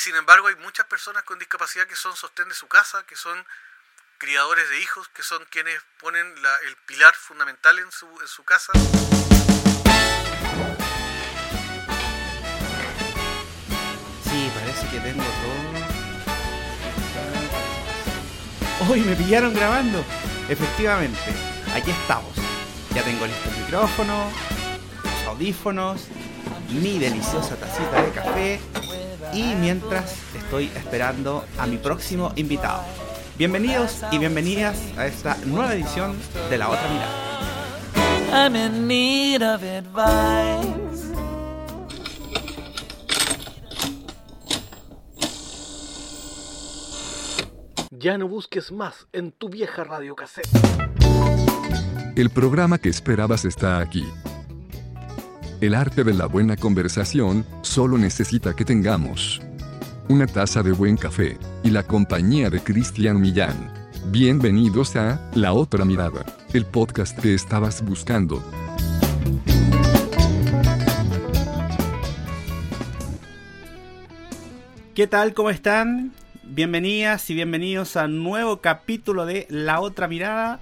sin 0.00 0.16
embargo 0.16 0.48
hay 0.48 0.56
muchas 0.56 0.86
personas 0.86 1.22
con 1.24 1.38
discapacidad 1.38 1.86
que 1.86 1.94
son 1.94 2.16
sostén 2.16 2.48
de 2.48 2.54
su 2.54 2.66
casa, 2.68 3.04
que 3.06 3.16
son 3.16 3.44
criadores 4.16 4.68
de 4.70 4.80
hijos, 4.80 5.08
que 5.08 5.22
son 5.22 5.44
quienes 5.50 5.78
ponen 5.98 6.34
el 6.66 6.76
pilar 6.86 7.14
fundamental 7.14 7.78
en 7.78 7.92
su, 7.92 8.06
en 8.20 8.26
su 8.26 8.42
casa. 8.42 8.72
Sí, 14.24 14.50
parece 14.54 14.88
que 14.90 15.00
tengo 15.00 15.22
todo. 15.22 15.60
Hoy 18.90 19.00
me 19.02 19.14
pillaron 19.16 19.52
grabando. 19.52 20.02
Efectivamente, 20.48 21.20
aquí 21.74 21.90
estamos. 21.90 22.34
Ya 22.94 23.04
tengo 23.04 23.26
listo 23.26 23.50
el 23.50 23.56
micrófono, 23.58 24.32
los 25.04 25.24
audífonos, 25.24 26.08
mi 26.70 26.98
deliciosa 26.98 27.54
tacita 27.56 28.02
de 28.02 28.12
café 28.12 28.60
y 29.32 29.54
mientras 29.54 30.16
estoy 30.34 30.66
esperando 30.76 31.44
a 31.58 31.66
mi 31.66 31.76
próximo 31.76 32.32
invitado. 32.36 32.82
Bienvenidos 33.38 34.02
y 34.10 34.18
bienvenidas 34.18 34.78
a 34.98 35.06
esta 35.06 35.36
nueva 35.46 35.74
edición 35.74 36.16
de 36.50 36.58
La 36.58 36.68
Otra 36.68 36.88
Mirada. 36.88 37.30
Ya 47.90 48.16
no 48.18 48.28
busques 48.28 48.72
más 48.72 49.06
en 49.12 49.32
tu 49.32 49.48
vieja 49.48 49.84
radio 49.84 50.14
cassette. 50.16 50.48
El 52.16 52.30
programa 52.30 52.78
que 52.78 52.88
esperabas 52.88 53.44
está 53.44 53.78
aquí. 53.78 54.04
El 55.60 55.74
arte 55.74 56.04
de 56.04 56.14
la 56.14 56.24
buena 56.24 56.56
conversación 56.56 57.44
solo 57.60 57.98
necesita 57.98 58.56
que 58.56 58.64
tengamos 58.64 59.42
una 60.08 60.26
taza 60.26 60.62
de 60.62 60.72
buen 60.72 60.96
café 60.96 61.38
y 61.62 61.68
la 61.68 61.82
compañía 61.82 62.48
de 62.48 62.60
Cristian 62.60 63.20
Millán. 63.20 63.70
Bienvenidos 64.06 64.96
a 64.96 65.20
La 65.34 65.52
Otra 65.52 65.84
Mirada, 65.84 66.24
el 66.54 66.64
podcast 66.64 67.18
que 67.18 67.34
estabas 67.34 67.84
buscando. 67.84 68.42
¿Qué 74.94 75.06
tal? 75.06 75.34
¿Cómo 75.34 75.50
están? 75.50 76.12
Bienvenidas 76.42 77.28
y 77.28 77.34
bienvenidos 77.34 77.98
a 77.98 78.06
un 78.06 78.24
nuevo 78.24 78.62
capítulo 78.62 79.26
de 79.26 79.46
La 79.50 79.80
Otra 79.80 80.08
Mirada 80.08 80.58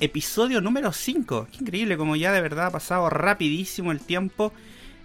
episodio 0.00 0.60
número 0.60 0.92
5. 0.92 1.48
Qué 1.50 1.58
increíble, 1.60 1.96
como 1.96 2.16
ya 2.16 2.32
de 2.32 2.40
verdad 2.40 2.66
ha 2.66 2.70
pasado 2.70 3.08
rapidísimo 3.10 3.92
el 3.92 4.00
tiempo. 4.00 4.52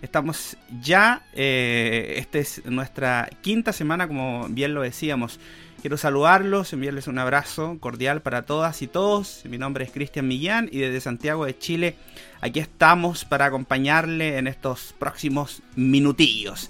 Estamos 0.01 0.57
ya, 0.81 1.23
eh, 1.33 2.15
esta 2.17 2.39
es 2.39 2.65
nuestra 2.65 3.29
quinta 3.41 3.71
semana, 3.71 4.07
como 4.07 4.47
bien 4.49 4.73
lo 4.73 4.81
decíamos. 4.81 5.39
Quiero 5.81 5.97
saludarlos, 5.97 6.73
enviarles 6.73 7.07
un 7.07 7.17
abrazo 7.17 7.77
cordial 7.79 8.21
para 8.21 8.43
todas 8.43 8.81
y 8.81 8.87
todos. 8.87 9.43
Mi 9.45 9.57
nombre 9.57 9.83
es 9.83 9.91
Cristian 9.91 10.27
Millán 10.27 10.69
y 10.71 10.79
desde 10.79 11.01
Santiago 11.01 11.45
de 11.45 11.57
Chile 11.57 11.95
aquí 12.39 12.59
estamos 12.59 13.25
para 13.25 13.45
acompañarle 13.45 14.37
en 14.37 14.47
estos 14.47 14.93
próximos 14.99 15.63
minutillos. 15.75 16.69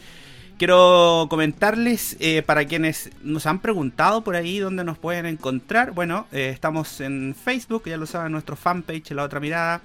Quiero 0.61 1.25
comentarles 1.27 2.17
eh, 2.19 2.43
para 2.43 2.65
quienes 2.65 3.09
nos 3.23 3.47
han 3.47 3.61
preguntado 3.61 4.23
por 4.23 4.35
ahí 4.35 4.59
dónde 4.59 4.83
nos 4.83 4.99
pueden 4.99 5.25
encontrar. 5.25 5.89
Bueno, 5.89 6.27
eh, 6.31 6.51
estamos 6.53 7.01
en 7.01 7.33
Facebook, 7.33 7.85
ya 7.87 7.97
lo 7.97 8.05
saben, 8.05 8.31
nuestro 8.31 8.55
fanpage 8.55 9.09
La 9.09 9.23
Otra 9.23 9.39
Mirada. 9.39 9.81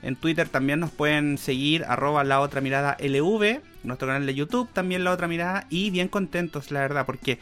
En 0.00 0.14
Twitter 0.14 0.48
también 0.48 0.78
nos 0.78 0.92
pueden 0.92 1.38
seguir, 1.38 1.84
arroba 1.88 2.22
La 2.22 2.38
Otra 2.38 2.60
Mirada 2.60 2.96
LV. 3.00 3.62
Nuestro 3.82 4.06
canal 4.06 4.24
de 4.24 4.34
YouTube 4.36 4.68
también 4.72 5.02
La 5.02 5.10
Otra 5.10 5.26
Mirada. 5.26 5.66
Y 5.70 5.90
bien 5.90 6.06
contentos, 6.06 6.70
la 6.70 6.78
verdad, 6.78 7.04
porque 7.04 7.40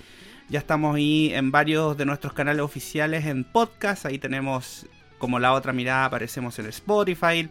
ya 0.48 0.61
estamos 0.61 0.97
ahí 0.97 1.34
en 1.34 1.51
varios 1.51 1.98
de 1.98 2.06
nuestros 2.06 2.33
canales 2.33 2.62
oficiales 2.62 3.27
en 3.27 3.45
podcast. 3.45 4.06
Ahí 4.06 4.19
tenemos 4.19 4.86
como 5.19 5.39
La 5.39 5.53
Otra 5.53 5.75
Mirada, 5.75 6.06
aparecemos 6.06 6.58
en 6.58 6.64
Spotify 6.64 7.46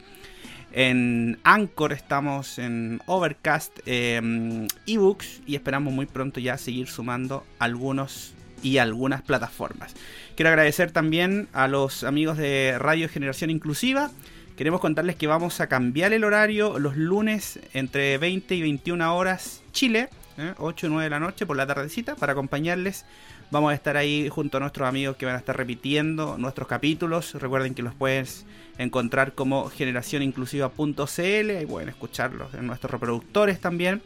en 0.72 1.40
Anchor 1.44 1.94
estamos, 1.94 2.60
en 2.60 3.02
Overcast, 3.06 3.80
em, 3.86 4.68
ebooks 4.86 5.42
y 5.46 5.56
esperamos 5.56 5.94
muy 5.94 6.06
pronto 6.06 6.40
ya 6.40 6.58
seguir 6.58 6.88
sumando 6.88 7.46
algunos 7.60 8.34
y 8.62 8.78
algunas 8.78 9.22
plataformas. 9.22 9.96
Quiero 10.36 10.50
agradecer 10.50 10.92
también 10.92 11.48
a 11.54 11.68
los 11.68 12.04
amigos 12.04 12.38
de 12.38 12.76
Radio 12.78 13.10
Generación 13.10 13.50
Inclusiva. 13.50 14.12
Queremos 14.58 14.82
contarles 14.82 15.16
que 15.16 15.28
vamos 15.28 15.62
a 15.62 15.68
cambiar 15.68 16.12
el 16.14 16.24
horario 16.24 16.80
los 16.80 16.98
lunes 16.98 17.60
entre 17.74 18.18
20 18.18 18.56
y 18.56 18.62
21 18.62 19.16
horas 19.16 19.64
Chile, 19.72 20.10
8 20.58 20.88
y 20.88 20.90
9 20.90 21.04
de 21.06 21.10
la 21.10 21.20
noche 21.20 21.46
por 21.46 21.58
la 21.58 21.66
tardecita, 21.66 22.16
para 22.16 22.34
acompañarles 22.34 23.06
Vamos 23.52 23.72
a 23.72 23.74
estar 23.74 23.98
ahí 23.98 24.30
junto 24.30 24.58
a 24.58 24.60
nuestros 24.60 24.88
amigos 24.88 25.16
que 25.16 25.26
van 25.26 25.34
a 25.34 25.40
estar 25.40 25.58
repitiendo 25.58 26.38
nuestros 26.38 26.68
capítulos. 26.68 27.34
Recuerden 27.34 27.74
que 27.74 27.82
los 27.82 27.96
puedes 27.96 28.46
encontrar 28.80 29.34
como 29.34 29.70
generacioninclusiva.cl. 29.70 31.50
Ahí 31.52 31.66
pueden 31.68 31.90
escucharlos 31.90 32.52
en 32.56 32.66
nuestros 32.66 32.90
reproductores 32.92 33.60
también. 33.60 34.02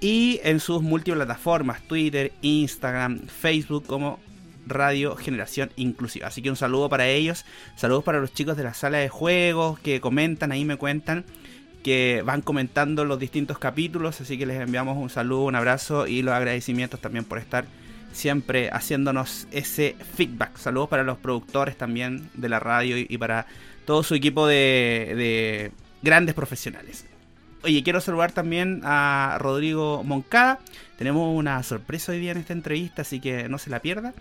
Y 0.00 0.40
en 0.44 0.60
sus 0.60 0.82
multiplataformas, 0.82 1.82
Twitter, 1.82 2.32
Instagram, 2.42 3.26
Facebook, 3.26 3.86
como 3.86 4.20
Radio 4.66 5.16
Generación 5.16 5.70
Inclusiva. 5.76 6.28
Así 6.28 6.42
que 6.42 6.50
un 6.50 6.56
saludo 6.56 6.88
para 6.88 7.08
ellos. 7.08 7.44
Saludos 7.76 8.04
para 8.04 8.20
los 8.20 8.32
chicos 8.32 8.56
de 8.56 8.62
la 8.62 8.74
sala 8.74 8.98
de 8.98 9.08
juegos 9.08 9.80
que 9.80 10.00
comentan, 10.00 10.52
ahí 10.52 10.64
me 10.64 10.76
cuentan 10.76 11.24
que 11.82 12.22
van 12.24 12.42
comentando 12.42 13.04
los 13.04 13.18
distintos 13.18 13.58
capítulos, 13.58 14.20
así 14.20 14.38
que 14.38 14.46
les 14.46 14.60
enviamos 14.60 14.96
un 14.96 15.10
saludo, 15.10 15.42
un 15.42 15.56
abrazo 15.56 16.06
y 16.06 16.22
los 16.22 16.32
agradecimientos 16.32 17.00
también 17.00 17.24
por 17.24 17.38
estar 17.38 17.64
siempre 18.12 18.70
haciéndonos 18.70 19.48
ese 19.50 19.96
feedback. 20.14 20.56
Saludos 20.56 20.88
para 20.88 21.02
los 21.02 21.18
productores 21.18 21.76
también 21.76 22.30
de 22.34 22.48
la 22.48 22.60
radio 22.60 22.96
y, 22.96 23.18
para 23.18 23.46
todo 23.84 24.02
su 24.02 24.14
equipo 24.14 24.46
de, 24.46 25.72
grandes 26.02 26.34
profesionales. 26.34 27.06
Oye, 27.64 27.82
quiero 27.82 28.00
saludar 28.00 28.32
también 28.32 28.80
a 28.84 29.36
Rodrigo 29.40 30.02
Moncada. 30.02 30.58
Tenemos 30.98 31.36
una 31.36 31.62
sorpresa 31.62 32.12
hoy 32.12 32.18
día 32.18 32.32
en 32.32 32.38
esta 32.38 32.52
entrevista, 32.52 33.02
así 33.02 33.20
que 33.20 33.48
no 33.48 33.58
se 33.58 33.70
la 33.70 33.80
pierda. 33.80 34.12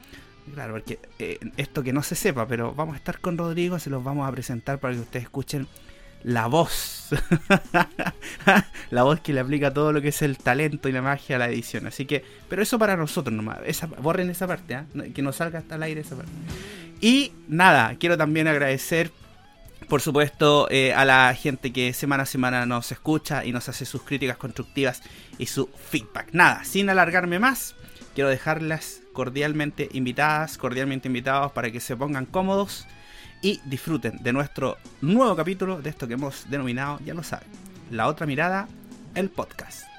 Claro, 0.53 0.73
porque 0.73 0.99
eh, 1.19 1.39
esto 1.57 1.83
que 1.83 1.93
no 1.93 2.03
se 2.03 2.15
sepa, 2.15 2.47
pero 2.47 2.73
vamos 2.73 2.95
a 2.95 2.97
estar 2.97 3.19
con 3.19 3.37
Rodrigo, 3.37 3.79
se 3.79 3.89
los 3.89 4.03
vamos 4.03 4.27
a 4.27 4.31
presentar 4.31 4.79
para 4.79 4.93
que 4.93 4.99
ustedes 4.99 5.23
escuchen 5.23 5.67
la 6.23 6.47
voz. 6.47 7.09
la 8.89 9.03
voz 9.03 9.19
que 9.21 9.33
le 9.33 9.39
aplica 9.39 9.73
todo 9.73 9.91
lo 9.91 10.01
que 10.01 10.09
es 10.09 10.21
el 10.21 10.37
talento 10.37 10.89
y 10.89 10.91
la 10.91 11.01
magia 11.01 11.35
a 11.35 11.39
la 11.39 11.49
edición. 11.49 11.87
Así 11.87 12.05
que, 12.05 12.23
pero 12.49 12.61
eso 12.61 12.77
para 12.77 12.95
nosotros 12.95 13.33
nomás. 13.33 13.59
Borren 14.01 14.29
esa 14.29 14.47
parte, 14.47 14.75
¿ah? 14.75 14.85
que 15.13 15.21
no 15.21 15.31
salga 15.31 15.59
hasta 15.59 15.75
el 15.75 15.83
aire 15.83 16.01
esa 16.01 16.15
parte. 16.15 16.31
Y 16.99 17.33
nada, 17.47 17.95
quiero 17.99 18.17
también 18.17 18.47
agradecer, 18.47 19.11
por 19.87 20.01
supuesto, 20.01 20.67
eh, 20.69 20.93
a 20.93 21.05
la 21.05 21.33
gente 21.33 21.73
que 21.73 21.93
semana 21.93 22.23
a 22.23 22.25
semana 22.25 22.65
nos 22.65 22.91
escucha 22.91 23.45
y 23.45 23.51
nos 23.51 23.67
hace 23.69 23.85
sus 23.85 24.03
críticas 24.03 24.37
constructivas 24.37 25.01
y 25.37 25.47
su 25.47 25.67
feedback. 25.67 26.29
Nada, 26.31 26.63
sin 26.63 26.89
alargarme 26.89 27.39
más, 27.39 27.75
quiero 28.15 28.29
dejarlas 28.29 29.01
cordialmente 29.13 29.89
invitadas, 29.91 30.57
cordialmente 30.57 31.07
invitados 31.07 31.51
para 31.51 31.71
que 31.71 31.79
se 31.79 31.95
pongan 31.95 32.25
cómodos 32.25 32.87
y 33.41 33.59
disfruten 33.65 34.17
de 34.21 34.33
nuestro 34.33 34.77
nuevo 35.01 35.35
capítulo 35.35 35.81
de 35.81 35.89
esto 35.89 36.07
que 36.07 36.13
hemos 36.13 36.49
denominado, 36.49 36.99
ya 37.03 37.13
lo 37.13 37.23
saben, 37.23 37.47
La 37.89 38.07
Otra 38.07 38.25
Mirada, 38.25 38.67
el 39.15 39.29
podcast. 39.29 39.90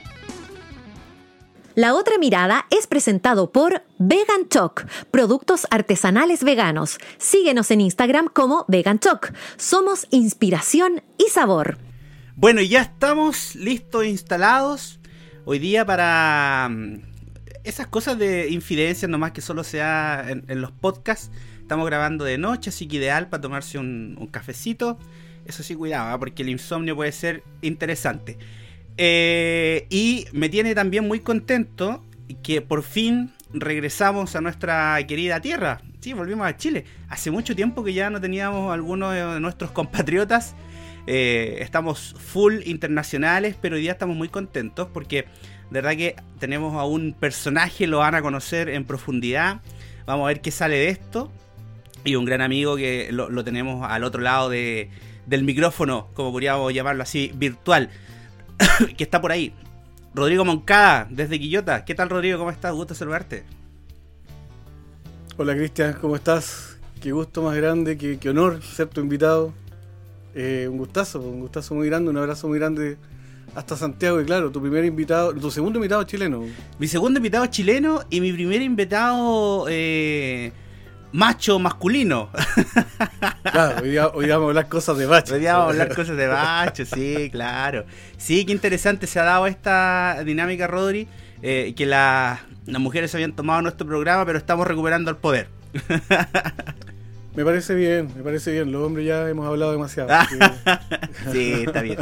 La 1.74 1.94
Otra 1.94 2.18
Mirada 2.18 2.66
es 2.70 2.86
presentado 2.86 3.52
por 3.52 3.82
Vegan 3.98 4.48
Talk, 4.48 4.86
productos 5.10 5.66
artesanales 5.70 6.44
veganos. 6.44 6.98
Síguenos 7.18 7.70
en 7.70 7.80
Instagram 7.80 8.28
como 8.28 8.64
Vegan 8.68 8.98
Talk. 8.98 9.32
Somos 9.56 10.06
inspiración 10.10 11.02
y 11.18 11.30
sabor. 11.30 11.78
Bueno, 12.36 12.60
y 12.60 12.68
ya 12.68 12.82
estamos 12.82 13.54
listos, 13.54 14.04
instalados. 14.06 15.00
Hoy 15.44 15.58
día 15.58 15.84
para 15.84 16.68
mm, 16.70 17.02
esas 17.64 17.86
cosas 17.86 18.18
de 18.18 18.48
infidencias, 18.50 19.10
nomás 19.10 19.32
que 19.32 19.40
solo 19.40 19.64
sea 19.64 20.26
en 20.28 20.60
los 20.60 20.72
podcasts 20.72 21.30
Estamos 21.72 21.86
grabando 21.86 22.26
de 22.26 22.36
noche, 22.36 22.68
así 22.68 22.86
que 22.86 22.96
ideal 22.98 23.30
para 23.30 23.40
tomarse 23.40 23.78
un, 23.78 24.28
cafecito. 24.30 24.98
Eso 25.46 25.62
sí, 25.62 25.74
cuidado, 25.74 26.10
¿ah? 26.12 26.18
porque 26.18 26.42
el 26.42 26.50
insomnio 26.50 26.94
puede 26.94 27.12
ser 27.12 27.44
interesante. 27.62 28.36
Eh, 28.96 29.86
y 29.90 30.26
me 30.32 30.48
tiene 30.48 30.74
también 30.74 31.06
muy 31.06 31.20
contento 31.20 32.04
que 32.42 32.60
por 32.60 32.82
fin 32.82 33.32
regresamos 33.52 34.36
a 34.36 34.40
nuestra 34.40 34.98
querida 35.06 35.40
tierra. 35.40 35.80
Sí, 36.00 36.12
volvimos 36.12 36.46
a 36.46 36.56
Chile. 36.56 36.84
Hace 37.08 37.30
mucho 37.30 37.54
tiempo 37.54 37.84
que 37.84 37.92
ya 37.92 38.10
no 38.10 38.20
teníamos 38.20 38.72
algunos 38.72 39.14
de 39.14 39.40
nuestros 39.40 39.70
compatriotas. 39.70 40.54
Eh, 41.06 41.58
estamos 41.60 42.14
full 42.18 42.60
internacionales, 42.64 43.56
pero 43.60 43.76
hoy 43.76 43.82
día 43.82 43.92
estamos 43.92 44.16
muy 44.16 44.28
contentos 44.28 44.88
porque 44.92 45.26
de 45.70 45.80
verdad 45.80 45.96
que 45.96 46.16
tenemos 46.38 46.74
a 46.76 46.84
un 46.84 47.12
personaje, 47.12 47.86
lo 47.86 47.98
van 47.98 48.14
a 48.14 48.22
conocer 48.22 48.68
en 48.68 48.84
profundidad. 48.84 49.60
Vamos 50.06 50.24
a 50.24 50.28
ver 50.28 50.40
qué 50.40 50.50
sale 50.50 50.76
de 50.76 50.88
esto 50.88 51.32
y 52.04 52.16
un 52.16 52.24
gran 52.24 52.40
amigo 52.40 52.76
que 52.76 53.08
lo, 53.10 53.44
tenemos 53.44 53.88
al 53.88 54.04
otro 54.04 54.20
lado 54.20 54.48
de, 54.48 54.90
del 55.26 55.44
micrófono, 55.44 56.08
como 56.14 56.32
podríamos 56.32 56.72
llamarlo 56.72 57.02
así, 57.02 57.32
virtual, 57.34 57.90
que 58.96 59.04
está 59.04 59.20
por 59.20 59.32
ahí. 59.32 59.52
Rodrigo 60.14 60.44
Moncada, 60.44 61.06
desde 61.10 61.38
Quillota. 61.38 61.84
¿Qué 61.84 61.94
tal, 61.94 62.10
Rodrigo? 62.10 62.38
¿Cómo 62.38 62.50
estás? 62.50 62.72
Gusto 62.72 62.94
saludarte. 62.94 63.44
Hola, 65.38 65.54
Cristian, 65.54 65.94
¿cómo 65.94 66.16
estás? 66.16 66.78
Qué 67.00 67.12
gusto 67.12 67.42
más 67.42 67.56
grande, 67.56 67.96
qué, 67.96 68.18
qué 68.18 68.30
honor 68.30 68.62
ser 68.62 68.88
tu 68.88 69.00
invitado. 69.00 69.52
Eh, 70.34 70.68
un 70.70 70.78
gustazo, 70.78 71.20
un 71.20 71.40
gustazo 71.40 71.74
muy 71.74 71.88
grande, 71.88 72.10
un 72.10 72.16
abrazo 72.16 72.48
muy 72.48 72.58
grande 72.58 72.96
hasta 73.54 73.76
Santiago. 73.76 74.20
Y 74.20 74.24
claro, 74.24 74.50
tu 74.50 74.60
primer 74.60 74.84
invitado, 74.84 75.32
tu 75.34 75.50
segundo 75.50 75.78
invitado 75.78 76.04
chileno. 76.04 76.44
Mi 76.78 76.86
segundo 76.86 77.18
invitado 77.18 77.46
chileno 77.46 78.02
y 78.10 78.20
mi 78.20 78.32
primer 78.32 78.62
invitado 78.62 79.66
eh, 79.68 80.52
macho 81.12 81.58
masculino. 81.58 82.30
Claro, 83.42 83.82
hoy, 83.82 83.90
día, 83.90 84.08
hoy 84.08 84.28
vamos 84.28 84.44
a 84.46 84.48
hablar 84.48 84.68
cosas 84.68 84.96
de 84.98 85.06
macho. 85.06 85.34
Hoy 85.34 85.40
día 85.40 85.52
vamos 85.54 85.68
a 85.68 85.82
hablar 85.82 85.94
cosas 85.96 86.16
de 86.16 86.28
macho, 86.28 86.84
sí, 86.86 87.28
claro. 87.30 87.84
Sí, 88.16 88.44
qué 88.44 88.52
interesante 88.52 89.06
se 89.06 89.20
ha 89.20 89.24
dado 89.24 89.46
esta 89.46 90.22
dinámica, 90.24 90.66
Rodri, 90.66 91.08
eh, 91.42 91.74
que 91.76 91.86
la- 91.86 92.40
las 92.66 92.80
mujeres 92.80 93.14
habían 93.14 93.32
tomado 93.32 93.60
nuestro 93.62 93.86
programa, 93.86 94.24
pero 94.24 94.38
estamos 94.38 94.66
recuperando 94.66 95.10
el 95.10 95.16
poder. 95.16 95.48
Me 97.34 97.46
parece 97.46 97.74
bien, 97.74 98.10
me 98.14 98.22
parece 98.22 98.52
bien. 98.52 98.70
Los 98.70 98.82
hombres 98.86 99.06
ya 99.06 99.26
hemos 99.26 99.46
hablado 99.46 99.72
demasiado. 99.72 100.08
Que- 100.28 101.32
Sí, 101.32 101.52
está 101.66 101.80
bien. 101.80 101.98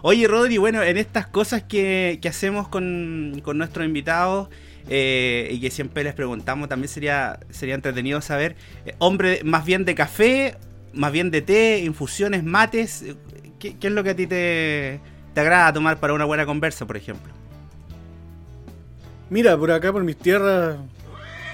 Oye, 0.00 0.26
Rodri, 0.26 0.56
bueno, 0.56 0.82
en 0.82 0.96
estas 0.96 1.26
cosas 1.26 1.62
que, 1.62 2.18
que 2.22 2.28
hacemos 2.30 2.66
con, 2.68 3.42
con 3.44 3.58
nuestros 3.58 3.84
invitados 3.84 4.48
eh, 4.88 5.48
y 5.50 5.60
que 5.60 5.70
siempre 5.70 6.04
les 6.04 6.14
preguntamos, 6.14 6.68
también 6.68 6.88
sería, 6.88 7.40
sería 7.50 7.74
entretenido 7.74 8.20
saber, 8.20 8.56
eh, 8.86 8.94
hombre, 8.98 9.40
más 9.44 9.64
bien 9.64 9.84
de 9.84 9.94
café, 9.94 10.56
más 10.92 11.12
bien 11.12 11.30
de 11.30 11.42
té, 11.42 11.80
infusiones, 11.80 12.44
mates, 12.44 13.02
eh, 13.02 13.16
¿qué, 13.58 13.76
qué 13.78 13.88
es 13.88 13.92
lo 13.92 14.02
que 14.02 14.10
a 14.10 14.16
ti 14.16 14.26
te, 14.26 15.00
te 15.34 15.40
agrada 15.40 15.72
tomar 15.72 15.98
para 15.98 16.14
una 16.14 16.24
buena 16.24 16.46
conversa, 16.46 16.86
por 16.86 16.96
ejemplo? 16.96 17.32
Mira, 19.28 19.56
por 19.56 19.70
acá, 19.70 19.92
por 19.92 20.02
mis 20.02 20.16
tierras, 20.16 20.76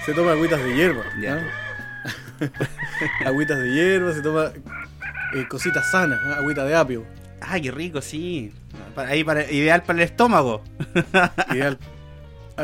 se 0.03 0.13
toma 0.13 0.31
agüitas 0.31 0.63
de 0.63 0.75
hierba. 0.75 1.03
Ya. 1.21 1.37
¿ah? 1.37 2.49
agüitas 3.25 3.59
de 3.59 3.71
hierba, 3.71 4.13
se 4.13 4.21
toma 4.21 4.51
eh, 5.35 5.45
cositas 5.47 5.91
sanas, 5.91 6.19
¿ah? 6.25 6.37
agüita 6.39 6.65
de 6.65 6.75
apio. 6.75 7.05
Ay, 7.39 7.61
qué 7.61 7.71
rico, 7.71 8.01
sí. 8.01 8.51
Ahí 8.95 9.23
para, 9.23 9.49
ideal 9.51 9.83
para 9.83 9.99
el 9.99 10.05
estómago. 10.05 10.63
Ideal. 11.51 11.77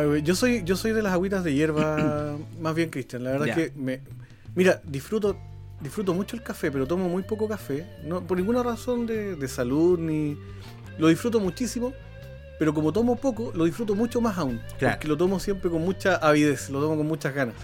Ver, 0.02 0.24
yo 0.24 0.36
soy, 0.36 0.64
yo 0.64 0.76
soy 0.76 0.92
de 0.92 1.02
las 1.02 1.14
agüitas 1.14 1.44
de 1.44 1.54
hierba, 1.54 2.38
más 2.60 2.76
bien 2.76 2.90
Cristian. 2.90 3.24
La 3.24 3.32
verdad 3.32 3.46
Ya. 3.48 3.56
que 3.56 3.72
me. 3.76 4.02
Mira, 4.56 4.82
disfruto, 4.84 5.36
disfruto 5.82 6.14
mucho 6.14 6.36
el 6.36 6.44
café, 6.44 6.72
pero 6.72 6.86
tomo 6.88 7.10
muy 7.10 7.24
poco 7.24 7.48
café. 7.48 7.86
No, 8.04 8.22
por 8.22 8.38
ninguna 8.38 8.62
razón 8.64 9.06
de, 9.06 9.36
de 9.36 9.48
salud 9.48 10.00
ni. 10.00 10.38
Lo 10.98 11.08
disfruto 11.08 11.40
muchísimo, 11.40 11.92
pero 12.60 12.74
como 12.74 12.94
tomo 12.94 13.16
poco, 13.16 13.52
lo 13.56 13.66
disfruto 13.66 13.96
mucho 13.96 14.22
más 14.22 14.38
aún. 14.38 14.62
Claro. 14.78 14.96
Porque 14.96 15.08
lo 15.08 15.18
tomo 15.18 15.40
siempre 15.40 15.70
con 15.72 15.82
mucha 15.82 16.16
avidez, 16.18 16.70
lo 16.70 16.80
tomo 16.82 16.98
con 16.98 17.08
muchas 17.08 17.34
ganas. 17.34 17.56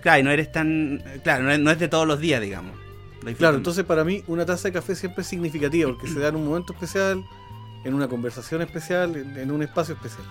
Claro, 0.00 0.20
y 0.20 0.22
no 0.22 0.30
eres 0.30 0.52
tan... 0.52 1.02
Claro, 1.24 1.42
no 1.42 1.50
es, 1.50 1.58
no 1.58 1.72
es 1.72 1.78
de 1.80 1.88
todos 1.88 2.06
los 2.06 2.20
días, 2.20 2.40
digamos. 2.40 2.76
Claro, 3.36 3.56
entonces 3.56 3.84
para 3.84 4.04
mí 4.04 4.22
una 4.28 4.46
taza 4.46 4.68
de 4.68 4.72
café 4.74 4.94
siempre 4.94 5.22
es 5.22 5.26
significativa, 5.28 5.90
porque 5.90 6.06
se 6.06 6.20
da 6.20 6.28
en 6.28 6.36
un 6.36 6.46
momento 6.46 6.72
especial, 6.72 7.24
en 7.84 7.94
una 7.94 8.06
conversación 8.06 8.62
especial, 8.62 9.16
en, 9.16 9.36
en 9.36 9.50
un 9.50 9.60
espacio 9.64 9.96
especial. 9.96 10.22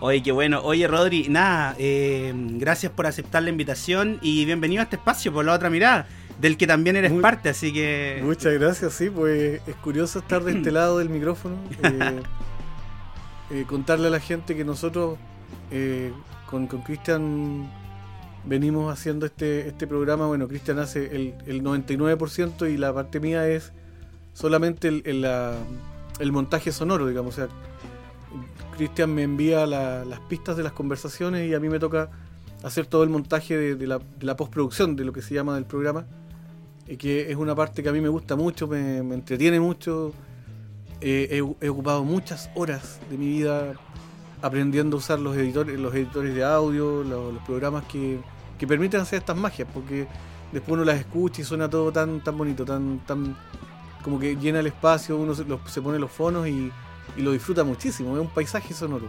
Oye, 0.00 0.22
qué 0.22 0.30
bueno. 0.32 0.60
Oye, 0.62 0.86
Rodri, 0.86 1.26
nada, 1.28 1.74
eh, 1.78 2.32
gracias 2.34 2.92
por 2.92 3.06
aceptar 3.06 3.42
la 3.42 3.50
invitación 3.50 4.18
y 4.20 4.44
bienvenido 4.44 4.80
a 4.80 4.84
este 4.84 4.96
espacio 4.96 5.32
por 5.32 5.44
la 5.44 5.54
otra 5.54 5.70
mirada, 5.70 6.06
del 6.38 6.58
que 6.58 6.66
también 6.66 6.96
eres 6.96 7.12
Muy- 7.12 7.22
parte, 7.22 7.48
así 7.48 7.72
que... 7.72 8.20
Muchas 8.22 8.52
gracias, 8.54 8.92
sí, 8.92 9.08
pues 9.08 9.60
es 9.66 9.74
curioso 9.76 10.18
estar 10.18 10.44
de 10.44 10.52
este 10.52 10.70
lado 10.70 10.98
del 10.98 11.08
micrófono. 11.08 11.56
eh, 11.82 12.20
eh, 13.50 13.64
contarle 13.66 14.08
a 14.08 14.10
la 14.10 14.20
gente 14.20 14.54
que 14.54 14.64
nosotros 14.64 15.18
con 16.50 16.66
con 16.66 16.82
Cristian 16.82 17.68
venimos 18.44 18.92
haciendo 18.92 19.24
este, 19.26 19.66
este 19.66 19.86
programa. 19.86 20.26
Bueno, 20.26 20.46
Cristian 20.46 20.78
hace 20.78 21.06
el, 21.16 21.34
el 21.46 21.62
99% 21.64 22.70
y 22.72 22.76
la 22.76 22.92
parte 22.92 23.18
mía 23.18 23.48
es 23.48 23.72
solamente 24.34 24.88
el, 24.88 25.02
el, 25.06 25.22
la- 25.22 25.56
el 26.20 26.32
montaje 26.32 26.70
sonoro, 26.70 27.06
digamos. 27.08 27.34
O 27.34 27.36
sea, 27.36 27.48
Cristian 28.76 29.14
me 29.14 29.22
envía 29.22 29.66
la- 29.66 30.04
las 30.04 30.20
pistas 30.20 30.56
de 30.56 30.62
las 30.62 30.72
conversaciones 30.72 31.48
y 31.48 31.54
a 31.54 31.60
mí 31.60 31.68
me 31.68 31.78
toca 31.78 32.10
hacer 32.62 32.86
todo 32.86 33.02
el 33.04 33.10
montaje 33.10 33.74
de, 33.74 33.86
la, 33.86 34.36
postproducción 34.36 34.96
de 34.96 35.04
lo 35.04 35.12
que 35.12 35.22
se 35.22 35.34
llama 35.34 35.54
del 35.54 35.64
programa 35.64 36.06
y 36.86 36.96
que 36.96 37.30
es 37.30 37.36
una 37.36 37.54
parte 37.54 37.82
que 37.82 37.88
a 37.88 37.92
mí 37.92 38.00
me 38.00 38.08
gusta 38.08 38.36
mucho, 38.36 38.68
me, 38.68 38.98
entretiene 38.98 39.58
mucho. 39.60 40.12
Eh, 41.00 41.42
he, 41.60 41.68
ocupado 41.68 42.04
muchas 42.04 42.48
horas 42.54 43.00
de 43.10 43.18
mi 43.18 43.26
vida 43.26 43.74
aprendiendo 44.40 44.96
a 44.96 44.98
usar 44.98 45.18
los 45.18 45.36
editores, 45.36 45.78
los 45.78 45.94
editores 45.94 46.34
de 46.34 46.44
audio, 46.44 47.02
lo- 47.02 47.32
los, 47.32 47.42
programas 47.42 47.84
que, 47.84 48.18
que 48.58 48.66
permiten 48.66 49.00
hacer 49.00 49.18
estas 49.20 49.36
magias, 49.36 49.68
porque 49.72 50.06
después 50.52 50.72
uno 50.74 50.84
las 50.84 50.98
escucha 50.98 51.42
y 51.42 51.44
suena 51.44 51.68
todo 51.68 51.92
tan, 51.92 52.22
tan 52.22 52.36
bonito, 52.38 52.64
tan, 52.64 53.00
tan 53.06 53.36
como 54.02 54.18
que 54.18 54.36
llena 54.36 54.60
el 54.60 54.68
espacio, 54.68 55.16
uno 55.16 55.34
se, 55.34 55.44
los- 55.44 55.60
se 55.70 55.82
pone 55.82 55.98
los 55.98 56.10
fonos 56.10 56.46
y, 56.46 56.70
y 57.16 57.22
lo 57.22 57.32
disfruta 57.32 57.64
muchísimo, 57.64 58.14
es 58.16 58.20
un 58.22 58.28
paisaje 58.28 58.72
sonoro. 58.74 59.08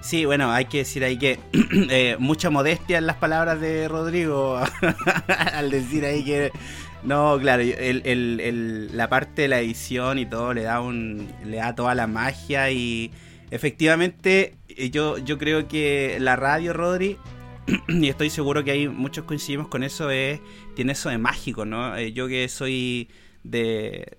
Sí, 0.00 0.24
bueno, 0.24 0.50
hay 0.50 0.64
que 0.64 0.78
decir 0.78 1.04
ahí 1.04 1.18
que 1.18 1.38
eh, 1.90 2.16
mucha 2.18 2.48
modestia 2.48 2.96
en 2.98 3.06
las 3.06 3.16
palabras 3.16 3.60
de 3.60 3.86
Rodrigo 3.86 4.58
al 5.52 5.70
decir 5.70 6.04
ahí 6.04 6.24
que... 6.24 6.50
No, 7.02 7.38
claro, 7.40 7.62
el- 7.62 8.90
la 8.96 9.08
parte 9.08 9.42
de 9.42 9.48
la 9.48 9.60
edición 9.60 10.18
y 10.18 10.26
todo 10.26 10.52
le 10.52 10.62
da 10.64 10.82
un 10.82 11.28
le 11.46 11.56
da 11.56 11.74
toda 11.74 11.94
la 11.94 12.06
magia 12.06 12.70
y 12.70 13.10
efectivamente 13.50 14.54
eh, 14.68 14.90
yo, 14.90 15.16
yo 15.18 15.38
creo 15.38 15.66
que 15.68 16.18
la 16.20 16.36
radio, 16.36 16.72
Rodri, 16.74 17.16
y 17.88 18.08
estoy 18.08 18.28
seguro 18.30 18.64
que 18.64 18.72
hay 18.72 18.88
muchos 18.88 19.24
coincidimos 19.24 19.68
con 19.68 19.82
eso, 19.82 20.10
es, 20.10 20.40
tiene 20.76 20.92
eso 20.92 21.08
de 21.08 21.18
mágico, 21.18 21.64
¿no? 21.64 21.96
Eh, 21.96 22.12
yo 22.12 22.28
que 22.28 22.48
soy 22.48 23.08
de... 23.44 24.18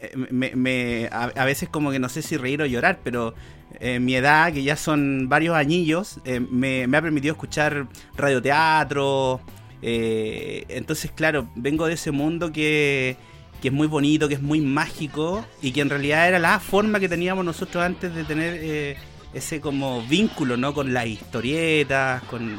eh, 0.00 0.12
Me, 0.30 0.54
me- 0.54 1.08
a, 1.12 1.24
a 1.24 1.44
veces 1.44 1.68
como 1.68 1.90
que 1.90 1.98
no 1.98 2.08
sé 2.08 2.22
si 2.22 2.36
reír 2.36 2.62
o 2.62 2.66
llorar, 2.66 3.00
pero 3.04 3.34
eh, 3.80 3.98
mi 4.00 4.14
edad, 4.16 4.52
que 4.52 4.62
ya 4.62 4.76
son 4.76 5.28
varios 5.28 5.56
añillos, 5.56 6.18
eh, 6.24 6.40
me, 6.40 6.84
ha 6.84 7.02
permitido 7.02 7.32
escuchar 7.32 7.86
radioteatro. 8.16 9.40
eh, 9.82 10.64
entonces, 10.68 11.10
claro, 11.14 11.48
vengo 11.54 11.86
de 11.86 11.94
ese 11.94 12.10
mundo 12.10 12.52
que, 12.52 13.16
que 13.60 13.68
es 13.68 13.74
muy 13.74 13.86
bonito, 13.86 14.28
que 14.28 14.34
es 14.34 14.42
muy 14.42 14.60
mágico 14.60 15.44
y 15.62 15.72
que 15.72 15.80
en 15.82 15.90
realidad 15.90 16.28
era 16.28 16.38
la 16.38 16.58
forma 16.60 17.00
que 17.00 17.08
teníamos 17.08 17.44
nosotros 17.44 17.84
antes 17.84 18.14
de 18.14 18.24
tener 18.24 18.96
ese 19.34 19.60
como 19.60 20.02
vínculo, 20.06 20.56
¿no? 20.56 20.72
Con 20.74 20.92
las 20.94 21.06
historietas, 21.06 22.22
con, 22.24 22.58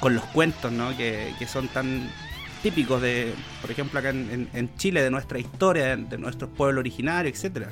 con 0.00 0.14
los 0.14 0.24
cuentos, 0.26 0.72
¿no? 0.72 0.96
Que, 0.96 1.32
que 1.38 1.46
son 1.46 1.68
tan 1.68 2.10
típicos 2.62 3.00
de, 3.02 3.32
por 3.60 3.70
ejemplo, 3.70 3.98
acá 3.98 4.10
en, 4.10 4.70
Chile, 4.76 5.02
de 5.02 5.10
nuestra 5.10 5.38
historia, 5.38 5.96
de 5.96 6.18
nuestros 6.18 6.50
pueblos 6.50 6.80
originarios, 6.80 7.34
etcétera. 7.34 7.70